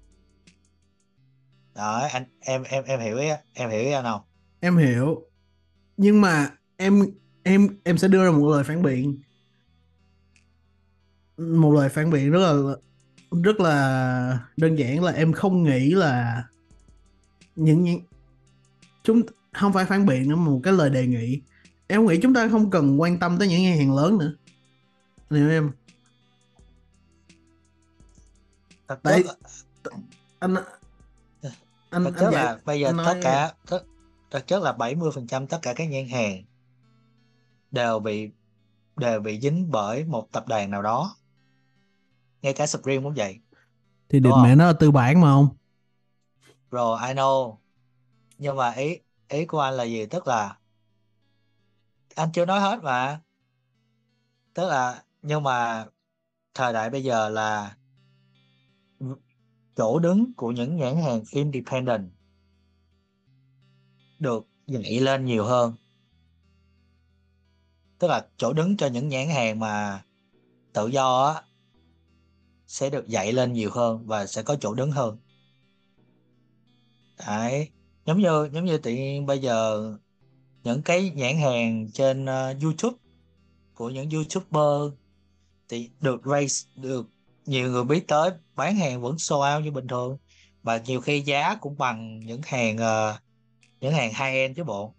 đó 1.74 2.09
anh 2.12 2.24
em 2.41 2.62
em 2.62 2.85
em 2.85 3.01
hiểu 3.01 3.18
ý 3.18 3.29
em 3.55 3.70
hiểu 3.70 3.81
ý 3.81 3.93
anh 3.93 4.05
không 4.05 4.20
em 4.63 4.77
hiểu. 4.77 5.27
Nhưng 5.97 6.21
mà 6.21 6.51
em 6.77 7.07
em 7.43 7.69
em 7.85 7.99
sẽ 7.99 8.09
đưa 8.09 8.25
ra 8.25 8.31
một 8.31 8.49
lời 8.49 8.65
phản 8.65 8.83
biện. 8.83 9.23
Một 11.37 11.73
lời 11.73 11.89
phản 11.89 12.11
biện 12.11 12.31
rất 12.31 12.41
là 12.41 12.77
rất 13.43 13.61
là 13.61 14.39
đơn 14.57 14.79
giản 14.79 15.05
là 15.05 15.13
em 15.13 15.33
không 15.33 15.63
nghĩ 15.63 15.91
là 15.91 16.45
những 17.57 17.83
những 17.83 18.01
chúng 19.03 19.23
không 19.53 19.73
phải 19.73 19.85
phản 19.85 20.07
biện 20.07 20.29
nữa 20.29 20.37
một 20.37 20.61
cái 20.63 20.73
lời 20.73 20.91
đề 20.91 21.07
nghị. 21.07 21.41
Em 21.87 22.07
nghĩ 22.07 22.19
chúng 22.23 22.35
ta 22.35 22.49
không 22.49 22.71
cần 22.71 23.01
quan 23.01 23.19
tâm 23.19 23.39
tới 23.39 23.49
những 23.49 23.63
nhà 23.63 23.75
hàng 23.77 23.95
lớn 23.97 24.19
nữa. 24.19 24.35
Hiểu 25.31 25.51
em? 25.51 25.71
Tại 29.03 29.25
anh 30.39 30.55
anh 31.91 32.05
thực 32.05 32.17
chất 32.19 32.31
là 32.33 32.59
bây 32.65 32.81
giờ 32.81 32.93
nói... 32.93 33.07
tất 33.15 33.21
cả 33.23 33.53
thực 34.33 34.47
chất 34.47 34.62
là 34.62 34.72
70% 34.72 35.47
tất 35.47 35.59
cả 35.62 35.74
các 35.74 35.85
nhãn 35.85 36.09
hàng 36.09 36.45
đều 37.70 37.99
bị 37.99 38.30
đều 38.97 39.20
bị 39.20 39.41
dính 39.41 39.70
bởi 39.70 40.05
một 40.05 40.28
tập 40.33 40.49
đoàn 40.49 40.70
nào 40.70 40.83
đó. 40.83 41.16
Ngay 42.43 42.53
cả 42.53 42.66
Supreme 42.66 43.03
cũng 43.03 43.14
vậy. 43.14 43.41
Thì 44.09 44.20
định 44.20 44.33
mẹ 44.43 44.55
nó 44.55 44.66
là 44.66 44.72
tư 44.72 44.91
bản 44.91 45.20
mà 45.20 45.28
không? 45.28 45.49
Rồi 46.70 46.99
I 47.09 47.14
know. 47.14 47.57
Nhưng 48.39 48.57
mà 48.57 48.70
ý 48.72 48.99
ý 49.28 49.47
của 49.47 49.61
anh 49.61 49.74
là 49.74 49.85
gì? 49.85 50.07
Tức 50.07 50.26
là 50.26 50.57
anh 52.14 52.33
chưa 52.33 52.47
nói 52.47 52.61
hết 52.61 52.83
mà. 52.83 53.20
Tức 54.55 54.68
là 54.68 55.03
nhưng 55.22 55.43
mà 55.43 55.87
thời 56.55 56.72
đại 56.72 56.91
bây 56.91 57.05
giờ 57.05 57.28
là 57.28 57.76
chỗ 59.76 59.99
đứng 59.99 60.35
của 60.37 60.51
những 60.51 60.76
nhãn 60.76 60.97
hàng 60.97 61.22
independent 61.30 62.12
được 64.23 64.47
dậy 64.66 65.01
lên 65.01 65.25
nhiều 65.25 65.45
hơn. 65.45 65.75
Tức 67.99 68.09
là 68.09 68.27
chỗ 68.37 68.53
đứng 68.53 68.77
cho 68.77 68.87
những 68.87 69.09
nhãn 69.09 69.29
hàng 69.29 69.61
mà 69.61 70.03
tự 70.73 70.87
do 70.87 71.25
á 71.27 71.43
sẽ 72.66 72.91
được 72.91 73.09
dậy 73.09 73.33
lên 73.33 73.53
nhiều 73.53 73.70
hơn 73.73 74.07
và 74.07 74.27
sẽ 74.27 74.43
có 74.43 74.57
chỗ 74.61 74.75
đứng 74.75 74.91
hơn. 74.91 75.18
Đấy 77.27 77.68
giống 78.07 78.20
như 78.20 78.49
giống 78.53 78.64
như 78.64 78.79
tự 78.79 78.91
nhiên 78.91 79.27
bây 79.27 79.39
giờ 79.39 79.93
những 80.64 80.83
cái 80.83 81.11
nhãn 81.11 81.37
hàng 81.37 81.91
trên 81.93 82.25
uh, 82.25 82.62
YouTube 82.62 82.97
của 83.75 83.91
những 83.91 84.11
YouTuber 84.11 84.99
thì 85.68 85.91
được 86.01 86.20
raise 86.25 86.68
được 86.77 87.07
nhiều 87.47 87.70
người 87.70 87.85
biết 87.85 88.09
tới 88.09 88.31
bán 88.57 88.77
hàng 88.77 89.03
vẫn 89.03 89.18
sold 89.18 89.55
out 89.57 89.64
như 89.64 89.70
bình 89.70 89.89
thường 89.89 90.18
và 90.62 90.77
nhiều 90.87 91.01
khi 91.01 91.20
giá 91.20 91.55
cũng 91.55 91.79
bằng 91.79 92.20
những 92.20 92.41
hàng 92.45 92.77
uh, 92.77 93.23
những 93.83 93.93
hàng 93.93 94.11
high 94.11 94.35
end 94.35 94.57
chứ 94.57 94.64
bộ. 94.64 94.95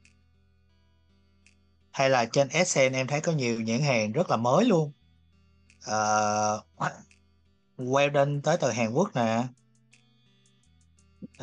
Hay 1.92 2.10
là 2.10 2.26
trên 2.26 2.50
SN 2.66 2.94
em 2.94 3.08
thấy 3.08 3.22
có 3.22 3.32
nhiều 3.32 3.62
nhãn 3.62 3.82
hàng 3.82 4.12
rất 4.12 4.30
là 4.30 4.38
mới 4.38 4.66
luôn. 4.66 4.92
Uh, 5.88 6.64
Weldon 7.78 8.42
tới 8.42 8.58
từ 8.58 8.72
Hàn 8.72 8.92
Quốc 8.94 9.16
nè. 9.16 9.44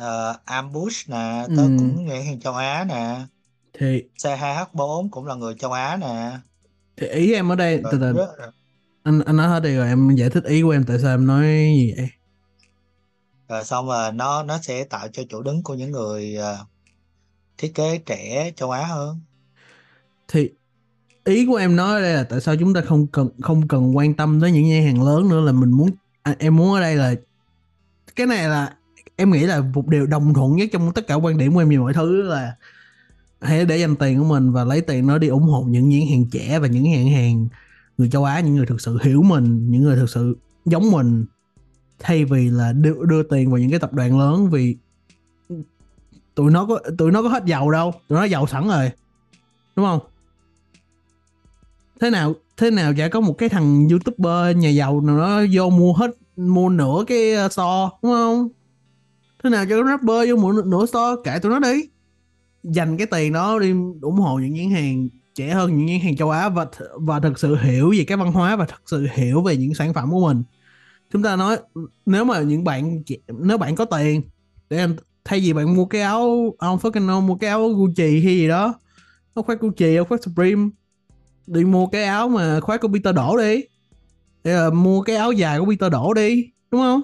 Uh, 0.01 0.45
Ambush 0.45 1.09
nè 1.09 1.45
tới 1.47 1.65
Ừ. 1.65 1.75
cũng 1.79 2.05
nhãn 2.05 2.25
hàng 2.25 2.39
châu 2.39 2.53
Á 2.53 2.85
nè. 2.89 3.19
Thì 3.73 4.03
C2H4 4.17 5.09
cũng 5.09 5.25
là 5.25 5.35
người 5.35 5.55
châu 5.55 5.71
Á 5.71 5.97
nè. 5.97 6.31
Thì 6.97 7.07
ý 7.07 7.33
em 7.33 7.51
ở 7.51 7.55
đây 7.55 7.81
từ 7.91 7.97
từ. 8.01 8.13
Rất- 8.13 8.35
anh 9.03 9.21
anh 9.25 9.37
nói 9.37 9.47
hết 9.47 9.59
đi 9.59 9.75
rồi 9.75 9.87
em 9.87 10.15
giải 10.15 10.29
thích 10.29 10.43
ý 10.43 10.61
của 10.61 10.69
em 10.69 10.83
tại 10.87 10.97
sao 11.01 11.13
em 11.13 11.27
nói 11.27 11.45
gì 11.75 11.93
vậy 11.97 12.09
rồi 13.49 13.63
xong 13.63 13.87
rồi 13.87 14.11
nó 14.11 14.43
nó 14.43 14.57
sẽ 14.61 14.83
tạo 14.83 15.07
cho 15.07 15.23
chỗ 15.29 15.41
đứng 15.41 15.63
của 15.63 15.73
những 15.73 15.91
người 15.91 16.35
ờ, 16.35 16.65
thiết 17.61 17.75
kế 17.75 17.97
trẻ 17.97 18.51
châu 18.55 18.71
Á 18.71 18.85
hơn? 18.85 19.19
Thì 20.27 20.49
ý 21.23 21.45
của 21.45 21.55
em 21.55 21.75
nói 21.75 21.95
ở 21.95 22.01
đây 22.01 22.13
là 22.13 22.23
tại 22.23 22.41
sao 22.41 22.55
chúng 22.55 22.73
ta 22.73 22.81
không 22.81 23.07
cần 23.07 23.29
không 23.41 23.67
cần 23.67 23.97
quan 23.97 24.13
tâm 24.13 24.41
tới 24.41 24.51
những 24.51 24.69
nhãn 24.69 24.83
hàng 24.83 25.03
lớn 25.03 25.29
nữa 25.29 25.41
là 25.41 25.51
mình 25.51 25.71
muốn 25.71 25.89
à, 26.23 26.35
em 26.39 26.55
muốn 26.55 26.73
ở 26.73 26.81
đây 26.81 26.95
là 26.95 27.15
cái 28.15 28.27
này 28.27 28.49
là 28.49 28.75
em 29.15 29.31
nghĩ 29.31 29.39
là 29.39 29.61
một 29.61 29.87
điều 29.87 30.05
đồng 30.05 30.33
thuận 30.33 30.55
nhất 30.55 30.69
trong 30.71 30.93
tất 30.93 31.07
cả 31.07 31.15
quan 31.15 31.37
điểm 31.37 31.53
của 31.53 31.59
em 31.59 31.69
về 31.69 31.77
mọi 31.77 31.93
thứ 31.93 32.21
là 32.21 32.55
hãy 33.41 33.65
để 33.65 33.77
dành 33.77 33.95
tiền 33.95 34.19
của 34.19 34.25
mình 34.25 34.51
và 34.51 34.63
lấy 34.63 34.81
tiền 34.81 35.07
nó 35.07 35.17
đi 35.17 35.27
ủng 35.27 35.43
hộ 35.43 35.63
những 35.63 35.89
nhãn 35.89 36.01
hàng 36.11 36.25
trẻ 36.31 36.59
và 36.59 36.67
những 36.67 36.83
nhãn 36.83 37.07
hàng 37.13 37.47
người 37.97 38.09
châu 38.09 38.23
Á 38.23 38.39
những 38.39 38.55
người 38.55 38.65
thực 38.65 38.81
sự 38.81 38.97
hiểu 39.03 39.21
mình 39.21 39.71
những 39.71 39.83
người 39.83 39.95
thực 39.95 40.09
sự 40.09 40.37
giống 40.65 40.91
mình 40.91 41.25
thay 41.99 42.25
vì 42.25 42.49
là 42.49 42.73
đưa, 42.73 43.05
đưa 43.05 43.23
tiền 43.23 43.51
vào 43.51 43.57
những 43.57 43.69
cái 43.69 43.79
tập 43.79 43.93
đoàn 43.93 44.19
lớn 44.19 44.49
vì 44.49 44.77
tụi 46.35 46.51
nó 46.51 46.65
có 46.65 46.79
tụi 46.97 47.11
nó 47.11 47.21
có 47.21 47.29
hết 47.29 47.45
dầu 47.45 47.71
đâu. 47.71 47.93
Tụi 48.07 48.19
nó 48.19 48.23
dầu 48.23 48.47
sẵn 48.47 48.67
rồi. 48.67 48.91
Đúng 49.75 49.85
không? 49.85 49.99
Thế 51.99 52.09
nào 52.09 52.33
thế 52.57 52.71
nào 52.71 52.93
chả 52.97 53.07
có 53.07 53.19
một 53.19 53.33
cái 53.37 53.49
thằng 53.49 53.87
youtuber 53.89 54.57
nhà 54.57 54.69
giàu 54.69 55.01
nào 55.01 55.17
nó 55.17 55.41
vô 55.53 55.69
mua 55.69 55.93
hết 55.93 56.11
mua 56.35 56.69
nửa 56.69 57.03
cái 57.07 57.33
ờ, 57.33 57.49
so 57.49 57.49
store 57.49 57.97
đúng 58.03 58.11
không? 58.11 58.49
Thế 59.43 59.49
nào 59.49 59.65
cho 59.69 59.83
rapper 59.83 60.29
vô 60.29 60.35
mua 60.35 60.51
nửa- 60.51 60.85
so 60.85 60.85
store 60.85 61.21
kệ 61.23 61.39
tụi 61.39 61.51
nó 61.51 61.59
đi. 61.59 61.81
Dành 62.63 62.97
cái 62.97 63.07
tiền 63.07 63.33
đó 63.33 63.59
đi 63.59 63.73
ủng 64.01 64.15
hộ 64.15 64.35
những 64.35 64.53
nhãn 64.53 64.69
hàng 64.69 65.07
trẻ 65.35 65.53
hơn, 65.53 65.77
những 65.77 65.85
nhãn 65.85 65.99
hàng 65.99 66.15
châu 66.15 66.29
Á 66.29 66.49
và 66.49 66.65
th- 66.65 67.05
và 67.05 67.19
thực 67.19 67.39
sự 67.39 67.55
hiểu 67.55 67.93
về 67.97 68.03
cái 68.03 68.17
văn 68.17 68.31
hóa 68.31 68.55
và 68.55 68.65
thực 68.65 68.81
sự 68.85 69.07
hiểu 69.13 69.41
về 69.41 69.57
những 69.57 69.73
sản 69.73 69.93
phẩm 69.93 70.11
của 70.11 70.27
mình. 70.27 70.43
Chúng 71.13 71.23
ta 71.23 71.35
nói, 71.35 71.57
nếu 72.05 72.25
mà 72.25 72.39
những 72.39 72.63
bạn 72.63 73.03
nếu 73.27 73.57
bạn 73.57 73.75
có 73.75 73.85
tiền 73.85 74.21
để 74.69 74.77
anh 74.77 74.95
thay 75.25 75.39
vì 75.39 75.53
bạn 75.53 75.75
mua 75.75 75.85
cái 75.85 76.01
áo 76.01 76.55
ông 76.57 76.77
fucking 76.77 77.05
know, 77.07 77.21
mua 77.21 77.35
cái 77.35 77.49
áo 77.49 77.69
Gucci 77.69 78.23
hay 78.23 78.37
gì 78.37 78.47
đó 78.47 78.73
áo 79.35 79.43
khoác 79.43 79.59
Gucci 79.59 79.95
áo 79.95 80.05
khoác 80.05 80.23
Supreme. 80.23 80.69
Đi 81.47 81.63
mua 81.63 81.87
cái 81.87 82.03
áo 82.03 82.29
mà 82.29 82.59
khoác 82.59 82.81
của 82.81 82.87
Peter 82.87 83.15
Đổ 83.15 83.37
đi. 83.37 83.63
Hay 84.45 84.53
là 84.53 84.69
mua 84.69 85.01
cái 85.01 85.15
áo 85.15 85.31
dài 85.31 85.59
của 85.59 85.65
Peter 85.65 85.91
Đổ 85.91 86.13
đi 86.13 86.49
đúng 86.71 86.81
không? 86.81 87.01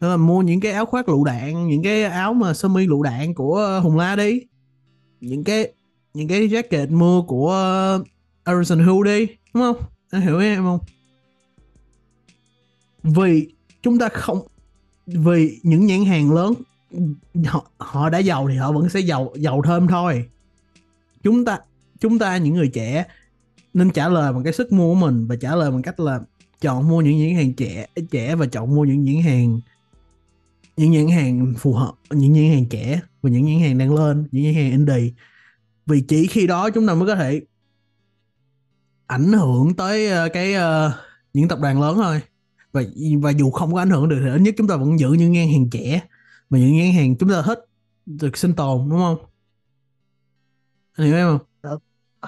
Hay 0.00 0.10
là 0.10 0.16
mua 0.16 0.42
những 0.42 0.60
cái 0.60 0.72
áo 0.72 0.86
khoác 0.86 1.08
lựu 1.08 1.24
đạn 1.24 1.68
những 1.68 1.82
cái 1.82 2.04
áo 2.04 2.34
mà 2.34 2.54
sơ 2.54 2.68
mi 2.68 2.86
lựu 2.86 3.02
đạn 3.02 3.34
của 3.34 3.56
ờ, 3.56 3.78
Hùng 3.78 3.98
La 3.98 4.16
đi. 4.16 4.40
Những 5.20 5.44
cái 5.44 5.72
những 6.14 6.28
cái 6.28 6.48
jacket 6.48 6.96
mua 6.96 7.22
của 7.22 7.50
ờ, 7.50 8.04
Harrison 8.44 8.78
Hill 8.78 9.04
đi 9.04 9.26
đúng 9.54 9.62
không? 9.62 9.76
Anh 10.10 10.22
hiểu 10.22 10.40
em 10.40 10.62
không? 10.62 10.78
Vì 13.02 13.48
chúng 13.82 13.98
ta 13.98 14.08
không 14.08 14.46
vì 15.06 15.58
những 15.62 15.86
nhãn 15.86 16.04
hàng 16.04 16.32
lớn 16.32 16.54
họ, 17.44 17.70
họ 17.76 18.10
đã 18.10 18.18
giàu 18.18 18.48
thì 18.48 18.56
họ 18.56 18.72
vẫn 18.72 18.88
sẽ 18.88 19.00
giàu 19.00 19.32
giàu 19.36 19.62
thêm 19.62 19.86
thôi. 19.86 20.28
Chúng 21.22 21.44
ta 21.44 21.58
chúng 22.00 22.18
ta 22.18 22.36
những 22.36 22.54
người 22.54 22.68
trẻ 22.68 23.04
nên 23.74 23.90
trả 23.90 24.08
lời 24.08 24.32
bằng 24.32 24.44
cái 24.44 24.52
sức 24.52 24.72
mua 24.72 24.94
của 24.94 25.00
mình 25.00 25.26
và 25.26 25.36
trả 25.36 25.56
lời 25.56 25.70
bằng 25.70 25.82
cách 25.82 26.00
là 26.00 26.20
chọn 26.60 26.88
mua 26.88 27.00
những 27.00 27.18
nhãn 27.18 27.34
hàng 27.34 27.52
trẻ 27.52 27.86
trẻ 28.10 28.36
và 28.36 28.46
chọn 28.46 28.74
mua 28.74 28.84
những 28.84 29.04
nhãn 29.04 29.22
hàng 29.22 29.60
những 30.76 30.90
nhãn 30.90 31.08
hàng 31.08 31.54
phù 31.58 31.72
hợp 31.72 31.92
những 32.10 32.32
nhãn 32.32 32.52
hàng 32.52 32.66
trẻ 32.66 33.00
và 33.22 33.30
những 33.30 33.44
nhãn 33.44 33.60
hàng 33.60 33.78
đang 33.78 33.94
lên 33.94 34.26
những 34.32 34.44
nhãn 34.44 34.54
hàng 34.54 34.70
indie. 34.70 35.12
Vì 35.86 36.00
chỉ 36.00 36.26
khi 36.26 36.46
đó 36.46 36.70
chúng 36.70 36.86
ta 36.86 36.94
mới 36.94 37.06
có 37.06 37.14
thể 37.14 37.40
ảnh 39.06 39.32
hưởng 39.32 39.74
tới 39.74 40.06
ờ, 40.06 40.28
cái 40.28 40.54
uh, 40.54 40.92
những 41.34 41.48
tập 41.48 41.58
đoàn 41.62 41.80
lớn 41.80 41.96
thôi. 41.96 42.20
Và 42.72 42.82
và 43.20 43.30
dù 43.30 43.50
không 43.50 43.74
có 43.74 43.80
ảnh 43.80 43.90
hưởng 43.90 44.08
được 44.08 44.20
thì 44.24 44.30
ít 44.30 44.38
nhất 44.38 44.54
chúng 44.58 44.68
ta 44.68 44.76
vẫn 44.76 44.98
giữ 44.98 45.08
những 45.08 45.32
nhãn 45.32 45.48
hàng 45.48 45.70
trẻ 45.70 46.00
và 46.50 46.58
những 46.58 46.76
nhãn 46.76 46.92
hàng 46.92 47.16
chúng 47.16 47.30
ta 47.30 47.42
thích 47.46 47.58
được 48.06 48.36
sinh 48.36 48.54
tồn 48.54 48.88
đúng 48.90 48.98
không? 48.98 49.18
Anh 50.92 51.06
hiểu 51.06 51.16
em 51.16 51.38
không? 51.38 51.78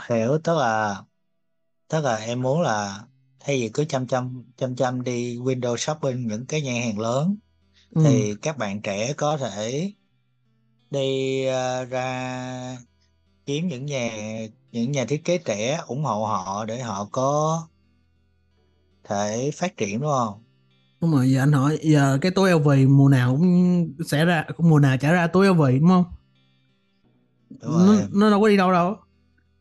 Hiểu 0.08 0.38
tức 0.44 0.58
là 0.58 1.02
tức 1.88 2.00
là 2.00 2.16
em 2.16 2.42
muốn 2.42 2.60
là 2.60 3.04
thay 3.40 3.56
vì 3.60 3.70
cứ 3.74 3.84
chăm 3.84 4.06
chăm 4.06 4.44
chăm 4.56 4.76
chăm 4.76 5.02
đi 5.02 5.38
window 5.38 5.76
shopping 5.76 6.26
những 6.26 6.46
cái 6.46 6.62
nhãn 6.62 6.82
hàng 6.82 6.98
lớn 6.98 7.36
ừ. 7.94 8.02
thì 8.04 8.34
các 8.42 8.58
bạn 8.58 8.82
trẻ 8.82 9.12
có 9.12 9.36
thể 9.38 9.92
đi 10.90 11.44
ờ, 11.46 11.84
ra 11.84 12.78
kiếm 13.46 13.68
những 13.68 13.86
nhà 13.86 14.10
những 14.72 14.92
nhà 14.92 15.04
thiết 15.04 15.24
kế 15.24 15.38
trẻ 15.38 15.80
ủng 15.86 16.04
hộ 16.04 16.24
họ 16.26 16.64
để 16.64 16.80
họ 16.82 17.08
có 17.12 17.62
thể 19.04 19.50
phát 19.54 19.76
triển 19.76 20.00
đúng 20.00 20.10
không 20.10 20.45
đúng 21.00 21.12
rồi 21.12 21.30
giờ 21.30 21.42
anh 21.42 21.52
hỏi 21.52 21.78
giờ 21.82 22.18
cái 22.20 22.30
túi 22.30 22.50
LV 22.50 22.68
mùa 22.88 23.08
nào 23.08 23.32
cũng 23.32 23.92
sẽ 24.06 24.24
ra 24.24 24.44
mùa 24.58 24.78
nào 24.78 24.96
trả 24.96 25.12
ra 25.12 25.26
túi 25.26 25.46
LV 25.46 25.62
đúng 25.80 25.88
không? 25.88 26.04
Đúng 27.50 27.72
nó, 27.72 27.86
rồi 27.86 28.06
nó 28.12 28.30
đâu 28.30 28.40
có 28.40 28.48
đi 28.48 28.56
đâu 28.56 28.72
đâu. 28.72 28.96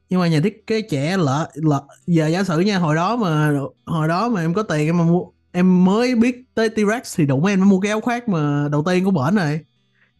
Nhưng 0.09 0.19
mà 0.19 0.27
nhà 0.27 0.39
thiết 0.43 0.67
kế 0.67 0.81
trẻ 0.81 1.17
lỡ 1.17 1.51
lỡ 1.53 1.87
giờ 2.07 2.27
giả 2.27 2.43
sử 2.43 2.59
nha 2.59 2.79
hồi 2.79 2.95
đó 2.95 3.15
mà 3.15 3.59
hồi 3.85 4.07
đó 4.07 4.29
mà 4.29 4.41
em 4.41 4.53
có 4.53 4.63
tiền 4.63 4.87
em 4.87 4.97
mà 4.97 5.03
mua 5.03 5.25
em 5.51 5.85
mới 5.85 6.15
biết 6.15 6.43
tới 6.53 6.69
T-Rex 6.69 7.01
thì 7.15 7.25
đụng 7.25 7.45
em 7.45 7.59
mới 7.59 7.69
mua 7.69 7.79
cái 7.79 7.89
áo 7.89 8.01
khoác 8.01 8.29
mà 8.29 8.67
đầu 8.71 8.83
tiên 8.83 9.05
của 9.05 9.11
bển 9.11 9.35
này. 9.35 9.59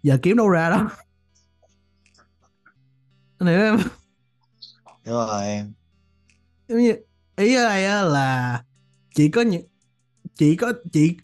Giờ 0.03 0.17
kiếm 0.21 0.37
đâu 0.37 0.49
ra 0.49 0.69
đó 0.69 0.89
anh 3.39 3.49
hiểu 3.49 3.59
em? 3.59 3.77
Đúng 5.05 5.15
rồi 5.15 6.85
ý 7.37 7.55
ở 7.55 7.63
đây 7.63 8.05
là 8.05 8.63
chỉ 9.15 9.29
có 9.29 9.41
những 9.41 9.65
chỉ 10.35 10.55
có, 10.55 10.73
chỉ, 10.91 11.17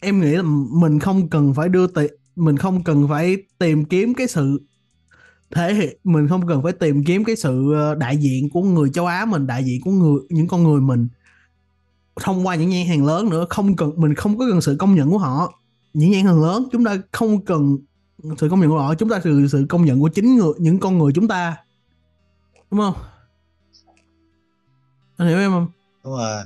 em 0.00 0.20
nghĩ 0.20 0.32
là 0.36 0.42
mình 0.70 0.98
không 0.98 1.28
cần 1.28 1.54
phải 1.54 1.68
đưa 1.68 1.86
tiền 1.86 2.10
mình 2.38 2.56
không 2.56 2.84
cần 2.84 3.08
phải 3.08 3.36
tìm 3.58 3.84
kiếm 3.84 4.14
cái 4.14 4.26
sự 4.26 4.60
thể 5.50 5.74
hiện, 5.74 5.98
mình 6.04 6.28
không 6.28 6.46
cần 6.46 6.62
phải 6.62 6.72
tìm 6.72 7.04
kiếm 7.04 7.24
cái 7.24 7.36
sự 7.36 7.72
ờ, 7.74 7.94
đại 7.94 8.16
diện 8.16 8.50
của 8.50 8.62
người 8.62 8.90
châu 8.90 9.06
Á 9.06 9.24
mình, 9.24 9.46
đại 9.46 9.64
diện 9.64 9.80
của 9.84 9.90
người, 9.90 10.20
những 10.28 10.48
con 10.48 10.62
người 10.62 10.80
mình. 10.80 11.08
Thông 12.20 12.46
qua 12.46 12.54
những 12.54 12.68
nhãn 12.68 12.86
hàng 12.86 13.06
lớn 13.06 13.30
nữa, 13.30 13.46
không 13.50 13.76
cần, 13.76 13.92
mình 13.96 14.14
không 14.14 14.38
có 14.38 14.46
cần 14.50 14.60
sự 14.60 14.76
công 14.78 14.94
nhận 14.94 15.10
của 15.10 15.18
họ. 15.18 15.52
Những 15.92 16.10
nhãn 16.10 16.24
hàng 16.24 16.42
lớn, 16.42 16.68
chúng 16.72 16.84
ta 16.84 16.98
không 17.12 17.44
cần 17.44 17.76
sự 18.38 18.48
công 18.48 18.60
nhận 18.60 18.70
của 18.70 18.78
họ, 18.78 18.94
chúng 18.94 19.08
ta 19.08 19.20
cần 19.20 19.48
sự 19.48 19.66
công 19.68 19.84
nhận 19.84 20.00
của 20.00 20.08
chính 20.08 20.36
người, 20.36 20.52
những 20.58 20.80
con 20.80 20.98
người 20.98 21.12
chúng 21.14 21.28
ta. 21.28 21.56
Đúng 22.70 22.80
không? 22.80 22.94
Anh 25.16 25.28
hiểu 25.28 25.38
em 25.38 25.50
không? 25.50 25.66
Đúng 26.04 26.12
rồi 26.12 26.42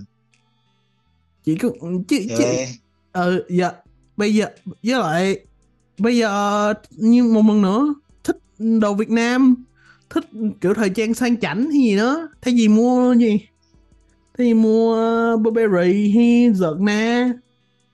chứ, 1.44 1.56
Hiểu 1.60 2.02
chứ 2.08 2.44
em. 2.44 2.68
ừ 3.12 3.44
dạ. 3.50 3.72
Bây 4.16 4.34
giờ 4.34 4.46
với 4.82 4.98
lại 5.00 5.38
bây 5.98 6.16
giờ 6.16 6.74
như 6.90 7.24
một 7.24 7.42
lần 7.48 7.62
nữa 7.62 7.94
thích 8.24 8.36
đồ 8.58 8.94
Việt 8.94 9.10
Nam 9.10 9.64
thích 10.10 10.24
kiểu 10.60 10.74
thời 10.74 10.90
trang 10.90 11.14
sang 11.14 11.40
chảnh 11.40 11.70
hay 11.70 11.80
gì 11.80 11.96
đó. 11.96 12.28
Thay 12.42 12.54
vì 12.54 12.68
mua 12.68 13.14
gì? 13.14 13.40
Thì 14.38 14.54
mua 14.54 14.96
Burberry 15.36 16.10
hay 16.10 16.52
giật 16.54 16.76
nè 16.80 17.28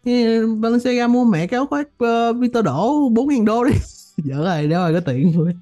hay 0.04 0.46
Balenciaga 0.58 1.06
mua 1.06 1.24
mẹ 1.24 1.46
cái 1.46 1.58
áo 1.58 1.66
khoác 1.66 1.88
uh, 2.04 2.36
Victor 2.36 2.64
đổ 2.64 3.08
bốn 3.08 3.28
ngàn 3.28 3.44
đô 3.44 3.64
đi. 3.64 3.72
Dở 4.16 4.44
rồi 4.44 4.68
đó 4.68 4.90
rồi 4.90 5.00
có 5.00 5.12
tiền 5.12 5.32
thôi. 5.34 5.54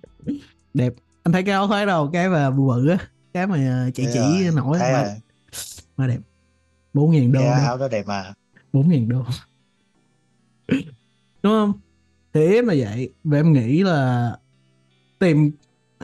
Đẹp. 0.75 0.95
Anh 1.23 1.33
thấy 1.33 1.43
cái 1.43 1.53
áo 1.53 1.69
khoác 1.69 1.85
đâu 1.85 2.11
cái 2.13 2.29
mà 2.29 2.51
bự 2.51 2.63
bự 2.63 2.89
á 2.89 2.99
cái 3.33 3.47
mà 3.47 3.91
chạy 3.95 4.07
chỉ 4.13 4.45
rồi, 4.45 4.55
nổi 4.55 4.79
mà, 4.79 5.03
rồi. 5.03 5.11
mà 5.97 6.07
đẹp 6.07 6.19
bốn 6.97 7.11
ngàn 7.11 7.33
đô 7.33 7.41
Cái 7.41 7.49
đó. 7.49 7.55
áo 7.67 7.79
đó 7.79 7.89
đẹp 7.89 8.07
mà. 8.07 8.33
bốn 8.73 8.89
ngàn 8.89 9.09
đô. 9.09 9.25
Đúng 11.43 11.53
không? 11.53 11.73
Thế 12.35 12.63
mà 12.63 12.75
vậy 12.79 13.13
và 13.25 13.37
em 13.39 13.53
nghĩ 13.53 13.83
là 13.83 14.33
tìm 15.19 15.51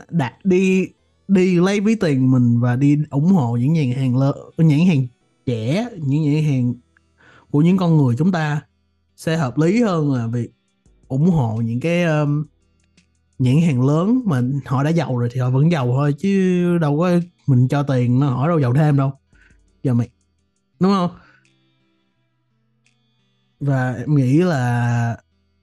đặt 0.09 0.33
đi 0.45 0.87
đi 1.27 1.59
lấy 1.59 1.79
ví 1.79 1.95
tiền 1.95 2.31
mình 2.31 2.59
và 2.59 2.75
đi 2.75 2.97
ủng 3.09 3.25
hộ 3.25 3.57
những 3.57 3.73
nhãn 3.73 3.91
hàng 3.91 4.17
lớn 4.17 4.35
nhãn 4.57 4.79
hàng 4.87 5.07
trẻ 5.45 5.87
những 5.97 6.23
nhãn 6.23 6.43
hàng 6.43 6.73
của 7.51 7.61
những 7.61 7.77
con 7.77 7.97
người 7.97 8.15
chúng 8.17 8.31
ta 8.31 8.61
sẽ 9.15 9.37
hợp 9.37 9.57
lý 9.57 9.81
hơn 9.81 10.13
là 10.13 10.27
việc 10.27 10.51
ủng 11.07 11.29
hộ 11.29 11.55
những 11.57 11.79
cái 11.79 12.03
um, 12.03 12.45
nhãn 13.39 13.61
hàng 13.61 13.85
lớn 13.85 14.21
mà 14.25 14.41
họ 14.65 14.83
đã 14.83 14.89
giàu 14.89 15.17
rồi 15.17 15.29
thì 15.33 15.39
họ 15.39 15.49
vẫn 15.49 15.71
giàu 15.71 15.87
thôi 15.87 16.13
chứ 16.19 16.77
đâu 16.77 16.99
có 16.99 17.11
mình 17.47 17.67
cho 17.67 17.83
tiền 17.83 18.19
nó 18.19 18.29
hỏi 18.29 18.47
đâu 18.47 18.59
giàu 18.59 18.73
thêm 18.73 18.97
đâu. 18.97 19.11
Giờ 19.83 19.93
mày 19.93 20.09
đúng 20.83 20.91
không? 20.93 21.09
Và 23.59 23.93
em 23.93 24.15
nghĩ 24.15 24.37
là 24.37 25.17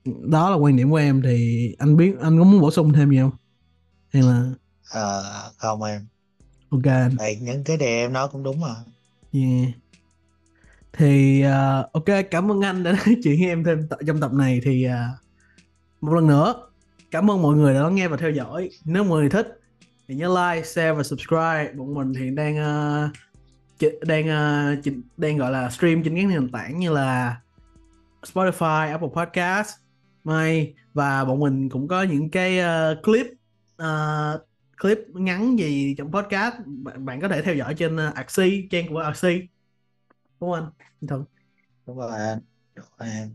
đó 0.05 0.51
là 0.51 0.57
quan 0.57 0.77
điểm 0.77 0.91
của 0.91 0.97
em 0.97 1.23
thì 1.23 1.68
anh 1.79 1.97
biết 1.97 2.14
anh 2.21 2.39
có 2.39 2.45
muốn 2.45 2.61
bổ 2.61 2.71
sung 2.71 2.93
thêm 2.93 3.11
gì 3.11 3.18
không? 3.18 3.31
Hay 4.12 4.23
là 4.23 4.51
Ờ, 4.93 5.25
không 5.59 5.83
em. 5.83 6.07
Ok. 6.71 6.87
Anh 6.87 7.14
Tại 7.18 7.39
những 7.43 7.64
cái 7.64 7.77
điều 7.77 7.89
em 7.89 8.12
nói 8.12 8.29
cũng 8.33 8.43
đúng 8.43 8.61
mà. 8.61 8.75
Yeah. 9.33 9.75
thì 10.93 11.43
ờ, 11.43 11.89
ok 11.93 12.05
cảm 12.31 12.51
ơn 12.51 12.61
anh 12.61 12.83
đã 12.83 12.93
nói 13.07 13.16
chuyện 13.25 13.37
với 13.41 13.49
em 13.49 13.64
thêm 13.64 13.79
t- 13.91 14.07
trong 14.07 14.21
tập 14.21 14.33
này. 14.33 14.61
Thì 14.64 14.85
ờ, 14.85 14.99
một 16.01 16.14
lần 16.14 16.27
nữa 16.27 16.55
cảm 17.11 17.31
ơn 17.31 17.43
mọi 17.43 17.57
người 17.57 17.75
đã 17.75 17.83
lắng 17.83 17.95
nghe 17.95 18.09
và 18.09 18.16
theo 18.16 18.31
dõi. 18.31 18.71
Nếu 18.85 19.05
mọi 19.05 19.21
người 19.21 19.31
thích 19.31 19.47
thì 20.09 20.14
nhớ 20.14 20.29
like 20.29 20.66
share 20.66 20.93
và 20.93 21.03
subscribe. 21.03 21.73
Bọn 21.77 21.95
mình 21.95 22.14
hiện 22.14 22.35
đang 22.35 22.55
chi- 22.57 23.21
đang 24.03 24.26
chỉnh- 24.83 25.03
đang 25.16 25.37
gọi 25.39 25.53
là 25.53 25.70
stream 25.70 26.03
trên 26.03 26.16
các 26.16 26.26
nền 26.26 26.51
tảng 26.53 26.78
như 26.78 26.93
là 26.93 27.41
Spotify, 28.22 28.91
Apple 28.91 29.09
Podcast, 29.14 29.68
May 30.24 30.74
và 30.95 31.24
bọn 31.24 31.41
mình 31.41 31.68
cũng 31.68 31.89
có 31.89 32.03
những 32.03 32.31
cái 32.31 32.59
ờ, 32.59 33.01
clip 33.03 33.26
ờ, 33.76 34.45
clip 34.81 34.99
ngắn 35.14 35.59
gì 35.59 35.95
trong 35.99 36.12
podcast. 36.12 36.55
Bạn, 36.66 37.05
bạn 37.05 37.20
có 37.20 37.28
thể 37.28 37.43
theo 37.43 37.55
dõi 37.55 37.74
trên 37.74 37.97
uh, 38.09 38.14
Arxi, 38.14 38.68
trang 38.70 38.89
của 38.89 38.99
Arxi 38.99 39.41
đúng 40.41 40.51
không 40.51 40.53
anh? 40.53 40.70
Anh 41.01 41.09
Thuận? 41.09 41.24
đúng 41.87 41.97
rồi 41.99 42.18
anh. 42.18 42.39
Đúng 42.74 42.87
rồi 42.99 43.09
em 43.11 43.35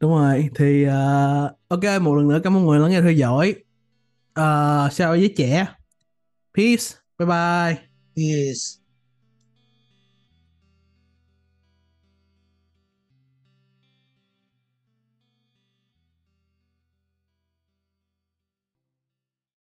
Đúng 0.00 0.10
rồi 0.10 0.48
thì 0.54 0.84
ờ, 0.84 1.54
ok 1.68 2.02
một 2.02 2.14
lần 2.14 2.28
nữa 2.28 2.40
cảm 2.44 2.56
ơn 2.56 2.66
mọi 2.66 2.70
người 2.70 2.80
lắng 2.80 2.90
nghe 2.90 3.00
theo 3.00 3.12
dõi. 3.12 3.54
Uh, 4.30 4.92
sao 4.92 5.10
với 5.10 5.34
trẻ. 5.36 5.66
Peace. 6.56 6.84
Bye 7.18 7.26
bye. 7.26 7.82
Yes 8.16 8.79